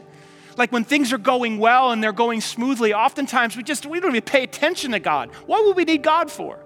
Like 0.57 0.73
when 0.73 0.85
things 0.85 1.13
are 1.13 1.19
going 1.19 1.59
well 1.59 1.93
and 1.93 2.03
they're 2.03 2.13
going 2.13 2.41
smoothly, 2.41 2.93
oftentimes 2.93 3.57
we 3.57 3.63
just 3.63 3.87
we 3.87 4.01
don't 4.01 4.11
even 4.11 4.23
pay 4.23 4.43
attention 4.43 4.91
to 4.93 5.01
God. 5.01 5.31
What 5.47 5.65
would 5.65 5.77
we 5.77 5.85
need 5.85 6.03
God 6.03 6.31
for? 6.31 6.59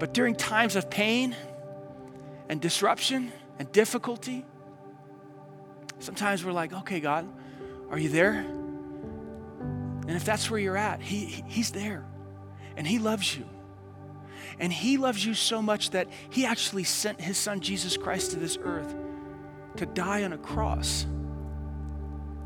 But 0.00 0.14
during 0.14 0.34
times 0.34 0.76
of 0.76 0.88
pain 0.88 1.36
and 2.48 2.58
disruption 2.58 3.30
and 3.58 3.70
difficulty, 3.70 4.46
sometimes 5.98 6.42
we're 6.42 6.52
like, 6.52 6.72
okay, 6.72 7.00
God, 7.00 7.28
are 7.90 7.98
you 7.98 8.08
there? 8.08 8.36
And 8.38 10.10
if 10.10 10.24
that's 10.24 10.50
where 10.50 10.58
you're 10.58 10.78
at, 10.78 11.02
he, 11.02 11.44
He's 11.46 11.70
there. 11.70 12.06
And 12.78 12.86
He 12.86 12.98
loves 12.98 13.36
you. 13.36 13.44
And 14.58 14.72
He 14.72 14.96
loves 14.96 15.24
you 15.24 15.34
so 15.34 15.60
much 15.60 15.90
that 15.90 16.08
He 16.30 16.46
actually 16.46 16.84
sent 16.84 17.20
His 17.20 17.36
Son, 17.36 17.60
Jesus 17.60 17.98
Christ, 17.98 18.30
to 18.30 18.38
this 18.38 18.56
earth 18.62 18.94
to 19.76 19.84
die 19.84 20.24
on 20.24 20.32
a 20.32 20.38
cross 20.38 21.06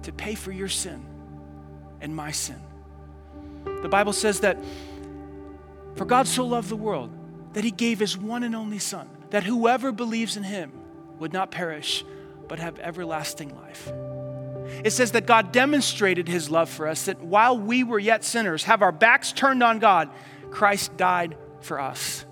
to 0.02 0.12
pay 0.12 0.34
for 0.34 0.50
your 0.50 0.68
sin 0.68 1.06
and 2.00 2.14
my 2.14 2.32
sin. 2.32 2.60
The 3.64 3.88
Bible 3.88 4.12
says 4.12 4.40
that 4.40 4.58
for 5.94 6.04
God 6.04 6.26
so 6.26 6.44
loved 6.44 6.68
the 6.68 6.76
world 6.76 7.12
that 7.54 7.64
he 7.64 7.70
gave 7.70 7.98
his 7.98 8.18
one 8.18 8.42
and 8.42 8.54
only 8.54 8.78
Son, 8.78 9.08
that 9.30 9.44
whoever 9.44 9.92
believes 9.92 10.36
in 10.36 10.42
him 10.42 10.72
would 11.18 11.32
not 11.32 11.50
perish, 11.50 12.04
but 12.48 12.58
have 12.58 12.78
everlasting 12.78 13.56
life. 13.56 13.90
It 14.84 14.92
says 14.92 15.12
that 15.12 15.26
God 15.26 15.52
demonstrated 15.52 16.28
his 16.28 16.50
love 16.50 16.68
for 16.68 16.88
us, 16.88 17.06
that 17.06 17.22
while 17.22 17.58
we 17.58 17.84
were 17.84 17.98
yet 17.98 18.24
sinners, 18.24 18.64
have 18.64 18.82
our 18.82 18.92
backs 18.92 19.32
turned 19.32 19.62
on 19.62 19.78
God, 19.78 20.10
Christ 20.50 20.96
died 20.96 21.36
for 21.60 21.80
us. 21.80 22.26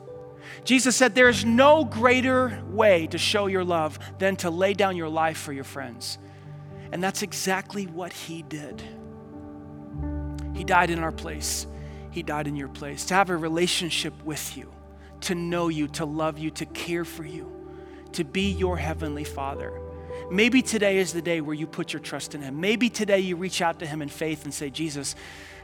Jesus 0.64 0.96
said, 0.96 1.14
There 1.14 1.28
is 1.28 1.44
no 1.44 1.84
greater 1.84 2.62
way 2.68 3.06
to 3.08 3.18
show 3.18 3.46
your 3.46 3.64
love 3.64 3.98
than 4.18 4.36
to 4.36 4.50
lay 4.50 4.74
down 4.74 4.96
your 4.96 5.08
life 5.08 5.38
for 5.38 5.52
your 5.52 5.64
friends. 5.64 6.18
And 6.90 7.02
that's 7.02 7.22
exactly 7.22 7.86
what 7.86 8.12
he 8.12 8.42
did. 8.42 8.82
He 10.54 10.64
died 10.64 10.90
in 10.90 10.98
our 10.98 11.12
place, 11.12 11.66
he 12.10 12.22
died 12.22 12.46
in 12.46 12.56
your 12.56 12.68
place, 12.68 13.06
to 13.06 13.14
have 13.14 13.30
a 13.30 13.36
relationship 13.36 14.14
with 14.24 14.56
you 14.56 14.72
to 15.22 15.34
know 15.34 15.68
you, 15.68 15.88
to 15.88 16.04
love 16.04 16.38
you, 16.38 16.50
to 16.50 16.66
care 16.66 17.04
for 17.04 17.24
you, 17.24 17.50
to 18.12 18.24
be 18.24 18.50
your 18.50 18.76
heavenly 18.76 19.24
Father. 19.24 19.72
Maybe 20.30 20.62
today 20.62 20.98
is 20.98 21.12
the 21.12 21.22
day 21.22 21.40
where 21.40 21.54
you 21.54 21.66
put 21.66 21.92
your 21.92 22.00
trust 22.00 22.34
in 22.34 22.42
Him. 22.42 22.60
Maybe 22.60 22.88
today 22.88 23.20
you 23.20 23.36
reach 23.36 23.60
out 23.60 23.78
to 23.80 23.86
Him 23.86 24.02
in 24.02 24.08
faith 24.08 24.44
and 24.44 24.52
say, 24.52 24.70
Jesus, 24.70 25.14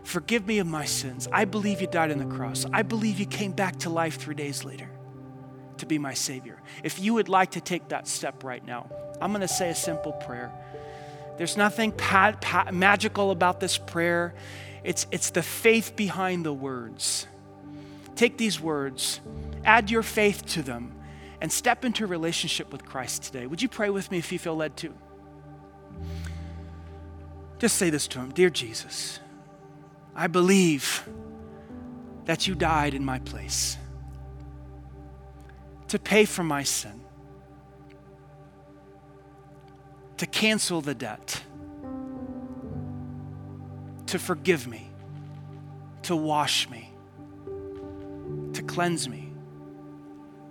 forgive 0.04 0.46
me 0.46 0.59
of 0.59 0.66
my 0.66 0.84
sins. 0.84 1.28
I 1.32 1.44
believe 1.44 1.80
you 1.80 1.86
died 1.86 2.11
on 2.11 2.18
the 2.18 2.36
cross. 2.36 2.66
I 2.72 2.82
believe 2.82 3.20
you 3.20 3.26
came 3.26 3.52
back 3.52 3.76
to 3.80 3.90
life 3.90 4.16
three 4.16 4.34
days 4.34 4.64
later 4.64 4.88
to 5.78 5.86
be 5.86 5.98
my 5.98 6.14
Savior. 6.14 6.61
If 6.82 7.00
you 7.00 7.14
would 7.14 7.28
like 7.28 7.52
to 7.52 7.61
take 7.61 7.88
that 7.88 8.09
step 8.09 8.44
right 8.44 8.64
now, 8.64 8.90
I'm 9.20 9.32
going 9.32 9.42
to 9.42 9.48
say 9.48 9.70
a 9.70 9.74
simple 9.74 10.12
prayer. 10.12 10.52
There's 11.36 11.56
nothing 11.56 11.94
magical 12.72 13.30
about 13.30 13.61
this 13.61 13.78
prayer, 13.78 14.34
it's, 14.84 15.06
it's 15.11 15.30
the 15.30 15.42
faith 15.42 15.94
behind 15.96 16.44
the 16.44 16.52
words. 16.52 17.26
Take 18.16 18.36
these 18.38 18.61
words 18.61 19.20
add 19.68 19.90
your 19.90 20.02
faith 20.02 20.46
to 20.46 20.62
them, 20.62 20.94
and 21.42 21.52
step 21.52 21.84
into 21.84 22.02
a 22.02 22.06
relationship 22.06 22.72
with 22.72 22.86
Christ 22.86 23.22
today. 23.22 23.46
Would 23.46 23.60
you 23.60 23.68
pray 23.68 23.90
with 23.90 24.10
me 24.10 24.16
if 24.16 24.32
you 24.32 24.38
feel 24.38 24.56
led 24.56 24.76
to? 24.78 24.94
Just 27.58 27.76
say 27.76 27.90
this 27.90 28.08
to 28.08 28.18
him 28.18 28.30
Dear 28.30 28.48
Jesus, 28.48 29.20
I 30.16 30.26
believe 30.26 31.06
that 32.24 32.48
you 32.48 32.54
died 32.54 32.94
in 32.94 33.04
my 33.04 33.18
place 33.18 33.76
to 35.88 35.98
pay 35.98 36.24
for 36.24 36.42
my 36.42 36.62
sin, 36.62 37.00
to 40.16 40.26
cancel 40.26 40.80
the 40.80 40.94
debt, 40.94 41.42
to 44.06 44.18
forgive 44.18 44.66
me, 44.66 44.90
to 46.02 46.16
wash 46.16 46.68
me, 46.70 46.90
to 48.54 48.62
cleanse 48.62 49.08
me 49.08 49.28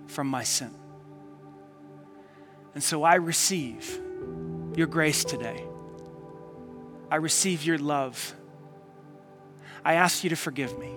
from 0.08 0.26
my 0.26 0.42
sin. 0.42 0.74
And 2.74 2.82
so 2.82 3.02
I 3.02 3.14
receive 3.14 4.00
your 4.74 4.86
grace 4.86 5.24
today. 5.24 5.64
I 7.10 7.16
receive 7.16 7.64
your 7.64 7.78
love. 7.78 8.34
I 9.84 9.94
ask 9.94 10.24
you 10.24 10.30
to 10.30 10.36
forgive 10.36 10.78
me. 10.78 10.92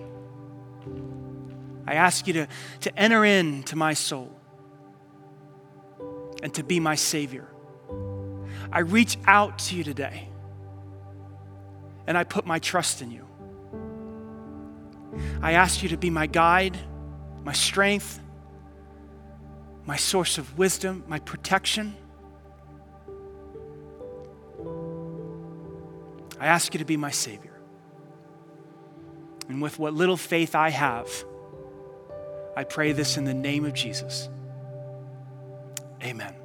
I 1.86 1.94
ask 1.94 2.26
you 2.26 2.32
to, 2.34 2.48
to 2.80 2.98
enter 2.98 3.24
into 3.24 3.76
my 3.76 3.94
soul 3.94 4.30
and 6.42 6.52
to 6.54 6.62
be 6.62 6.80
my 6.80 6.94
Savior. 6.94 7.48
I 8.70 8.80
reach 8.80 9.18
out 9.26 9.58
to 9.60 9.76
you 9.76 9.84
today 9.84 10.28
and 12.06 12.16
I 12.16 12.24
put 12.24 12.46
my 12.46 12.58
trust 12.58 13.02
in 13.02 13.10
you. 13.10 13.26
I 15.42 15.52
ask 15.52 15.82
you 15.82 15.88
to 15.90 15.96
be 15.96 16.10
my 16.10 16.26
guide, 16.26 16.78
my 17.44 17.52
strength, 17.52 18.21
my 19.86 19.96
source 19.96 20.38
of 20.38 20.58
wisdom, 20.58 21.04
my 21.08 21.18
protection. 21.18 21.96
I 26.38 26.46
ask 26.46 26.74
you 26.74 26.78
to 26.78 26.84
be 26.84 26.96
my 26.96 27.10
Savior. 27.10 27.60
And 29.48 29.60
with 29.60 29.78
what 29.78 29.94
little 29.94 30.16
faith 30.16 30.54
I 30.54 30.70
have, 30.70 31.08
I 32.56 32.64
pray 32.64 32.92
this 32.92 33.16
in 33.16 33.24
the 33.24 33.34
name 33.34 33.64
of 33.64 33.74
Jesus. 33.74 34.28
Amen. 36.02 36.41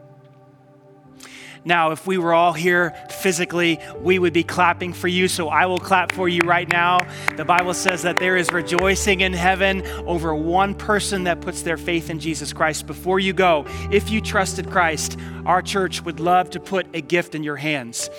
Now, 1.68 1.92
if 1.92 2.08
we 2.08 2.18
were 2.18 2.34
all 2.34 2.54
here 2.54 2.96
physically, 3.10 3.78
we 4.00 4.20
would 4.20 4.32
be 4.32 4.46
clapping 4.46 4.94
for 4.94 5.10
you, 5.10 5.28
so 5.28 5.50
I 5.50 5.66
will 5.66 5.80
clap 5.80 6.14
for 6.14 6.30
you 6.30 6.40
right 6.46 6.68
now. 6.70 7.00
The 7.36 7.44
Bible 7.44 7.74
says 7.74 8.04
that 8.04 8.20
there 8.20 8.38
is 8.38 8.54
rejoicing 8.54 9.20
in 9.20 9.34
heaven 9.34 9.86
over 10.08 10.34
one 10.34 10.76
person 10.76 11.26
that 11.26 11.42
puts 11.42 11.64
their 11.64 11.76
faith 11.76 12.10
in 12.10 12.20
Jesus 12.20 12.54
Christ. 12.54 12.88
Before 12.88 13.20
you 13.20 13.34
go, 13.34 13.66
if 13.92 14.10
you 14.10 14.22
trusted 14.22 14.72
Christ, 14.72 15.20
our 15.46 15.62
church 15.62 16.02
would 16.04 16.22
love 16.22 16.50
to 16.52 16.62
put 16.62 16.88
a 16.94 17.02
gift 17.02 17.36
in 17.36 17.44
your 17.44 17.58
hands. 17.58 18.10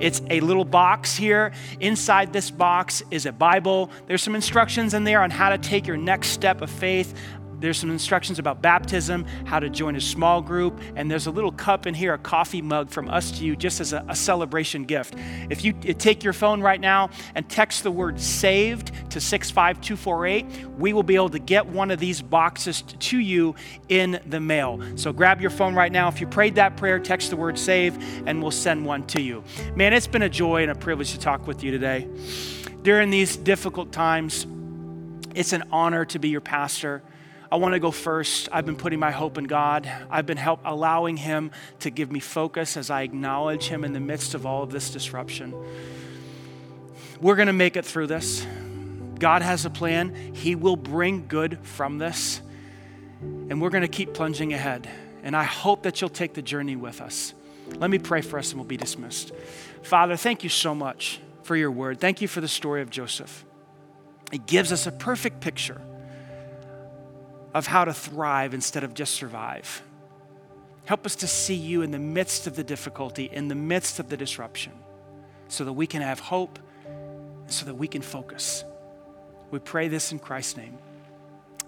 It's 0.00 0.20
a 0.28 0.40
little 0.40 0.64
box 0.64 1.16
here. 1.16 1.52
Inside 1.78 2.32
this 2.32 2.50
box 2.50 3.04
is 3.12 3.24
a 3.24 3.32
Bible. 3.32 3.88
There's 4.08 4.22
some 4.22 4.34
instructions 4.34 4.94
in 4.94 5.04
there 5.04 5.22
on 5.22 5.30
how 5.30 5.50
to 5.50 5.58
take 5.58 5.86
your 5.86 5.96
next 5.96 6.28
step 6.28 6.60
of 6.60 6.70
faith 6.70 7.14
there's 7.60 7.78
some 7.78 7.90
instructions 7.90 8.38
about 8.38 8.60
baptism, 8.60 9.24
how 9.44 9.58
to 9.58 9.70
join 9.70 9.96
a 9.96 10.00
small 10.00 10.42
group, 10.42 10.78
and 10.94 11.10
there's 11.10 11.26
a 11.26 11.30
little 11.30 11.52
cup 11.52 11.86
in 11.86 11.94
here, 11.94 12.14
a 12.14 12.18
coffee 12.18 12.62
mug 12.62 12.90
from 12.90 13.08
us 13.08 13.30
to 13.38 13.44
you, 13.44 13.56
just 13.56 13.80
as 13.80 13.92
a, 13.92 14.04
a 14.08 14.16
celebration 14.16 14.84
gift. 14.84 15.14
If 15.50 15.64
you 15.64 15.72
take 15.72 16.22
your 16.22 16.32
phone 16.32 16.60
right 16.60 16.80
now 16.80 17.10
and 17.34 17.48
text 17.48 17.82
the 17.82 17.90
word 17.90 18.20
saved 18.20 18.92
to 19.10 19.20
65248, 19.20 20.68
we 20.78 20.92
will 20.92 21.02
be 21.02 21.14
able 21.14 21.30
to 21.30 21.38
get 21.38 21.66
one 21.66 21.90
of 21.90 21.98
these 21.98 22.20
boxes 22.20 22.82
to 22.82 23.18
you 23.18 23.54
in 23.88 24.20
the 24.26 24.40
mail. 24.40 24.80
So 24.96 25.12
grab 25.12 25.40
your 25.40 25.50
phone 25.50 25.74
right 25.74 25.92
now. 25.92 26.08
If 26.08 26.20
you 26.20 26.26
prayed 26.26 26.56
that 26.56 26.76
prayer, 26.76 26.98
text 26.98 27.30
the 27.30 27.36
word 27.36 27.58
save, 27.58 27.96
and 28.26 28.42
we'll 28.42 28.50
send 28.50 28.84
one 28.84 29.06
to 29.08 29.20
you. 29.20 29.42
Man, 29.74 29.92
it's 29.92 30.06
been 30.06 30.22
a 30.22 30.28
joy 30.28 30.62
and 30.62 30.70
a 30.70 30.74
privilege 30.74 31.12
to 31.12 31.18
talk 31.18 31.46
with 31.46 31.62
you 31.64 31.70
today. 31.70 32.06
During 32.82 33.10
these 33.10 33.36
difficult 33.36 33.92
times, 33.92 34.46
it's 35.34 35.52
an 35.52 35.64
honor 35.70 36.04
to 36.06 36.18
be 36.18 36.28
your 36.28 36.40
pastor. 36.40 37.02
I 37.50 37.56
want 37.56 37.74
to 37.74 37.78
go 37.78 37.90
first. 37.90 38.48
I've 38.50 38.66
been 38.66 38.76
putting 38.76 38.98
my 38.98 39.10
hope 39.12 39.38
in 39.38 39.44
God. 39.44 39.90
I've 40.10 40.26
been 40.26 40.36
help 40.36 40.60
allowing 40.64 41.16
Him 41.16 41.52
to 41.80 41.90
give 41.90 42.10
me 42.10 42.20
focus 42.20 42.76
as 42.76 42.90
I 42.90 43.02
acknowledge 43.02 43.68
Him 43.68 43.84
in 43.84 43.92
the 43.92 44.00
midst 44.00 44.34
of 44.34 44.46
all 44.46 44.62
of 44.62 44.70
this 44.70 44.90
disruption. 44.90 45.54
We're 47.20 47.36
going 47.36 47.46
to 47.46 47.52
make 47.52 47.76
it 47.76 47.84
through 47.84 48.08
this. 48.08 48.46
God 49.18 49.42
has 49.42 49.64
a 49.64 49.70
plan. 49.70 50.34
He 50.34 50.54
will 50.54 50.76
bring 50.76 51.26
good 51.28 51.58
from 51.62 51.98
this. 51.98 52.42
And 53.20 53.62
we're 53.62 53.70
going 53.70 53.82
to 53.82 53.88
keep 53.88 54.12
plunging 54.12 54.52
ahead. 54.52 54.88
And 55.22 55.36
I 55.36 55.44
hope 55.44 55.84
that 55.84 56.00
you'll 56.00 56.10
take 56.10 56.34
the 56.34 56.42
journey 56.42 56.76
with 56.76 57.00
us. 57.00 57.32
Let 57.78 57.90
me 57.90 57.98
pray 57.98 58.20
for 58.20 58.38
us 58.38 58.50
and 58.50 58.60
we'll 58.60 58.68
be 58.68 58.76
dismissed. 58.76 59.32
Father, 59.82 60.16
thank 60.16 60.44
you 60.44 60.50
so 60.50 60.74
much 60.74 61.20
for 61.42 61.56
your 61.56 61.70
word. 61.70 62.00
Thank 62.00 62.20
you 62.20 62.28
for 62.28 62.40
the 62.40 62.48
story 62.48 62.82
of 62.82 62.90
Joseph. 62.90 63.44
It 64.32 64.46
gives 64.46 64.72
us 64.72 64.86
a 64.86 64.92
perfect 64.92 65.40
picture 65.40 65.80
of 67.56 67.66
how 67.66 67.86
to 67.86 67.94
thrive 67.94 68.52
instead 68.52 68.84
of 68.84 68.92
just 68.92 69.14
survive. 69.14 69.82
Help 70.84 71.06
us 71.06 71.16
to 71.16 71.26
see 71.26 71.54
you 71.54 71.80
in 71.80 71.90
the 71.90 71.98
midst 71.98 72.46
of 72.46 72.54
the 72.54 72.62
difficulty, 72.62 73.30
in 73.32 73.48
the 73.48 73.54
midst 73.54 73.98
of 73.98 74.10
the 74.10 74.16
disruption, 74.16 74.72
so 75.48 75.64
that 75.64 75.72
we 75.72 75.86
can 75.86 76.02
have 76.02 76.20
hope, 76.20 76.58
and 76.86 77.50
so 77.50 77.64
that 77.64 77.74
we 77.74 77.88
can 77.88 78.02
focus. 78.02 78.62
We 79.50 79.58
pray 79.58 79.88
this 79.88 80.12
in 80.12 80.18
Christ's 80.18 80.58
name. 80.58 80.76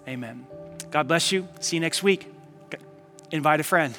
Amen. 0.07 0.45
God 0.91 1.07
bless 1.07 1.31
you. 1.31 1.47
See 1.59 1.77
you 1.77 1.79
next 1.79 2.03
week. 2.03 2.31
Invite 3.31 3.59
a 3.59 3.63
friend. 3.63 3.97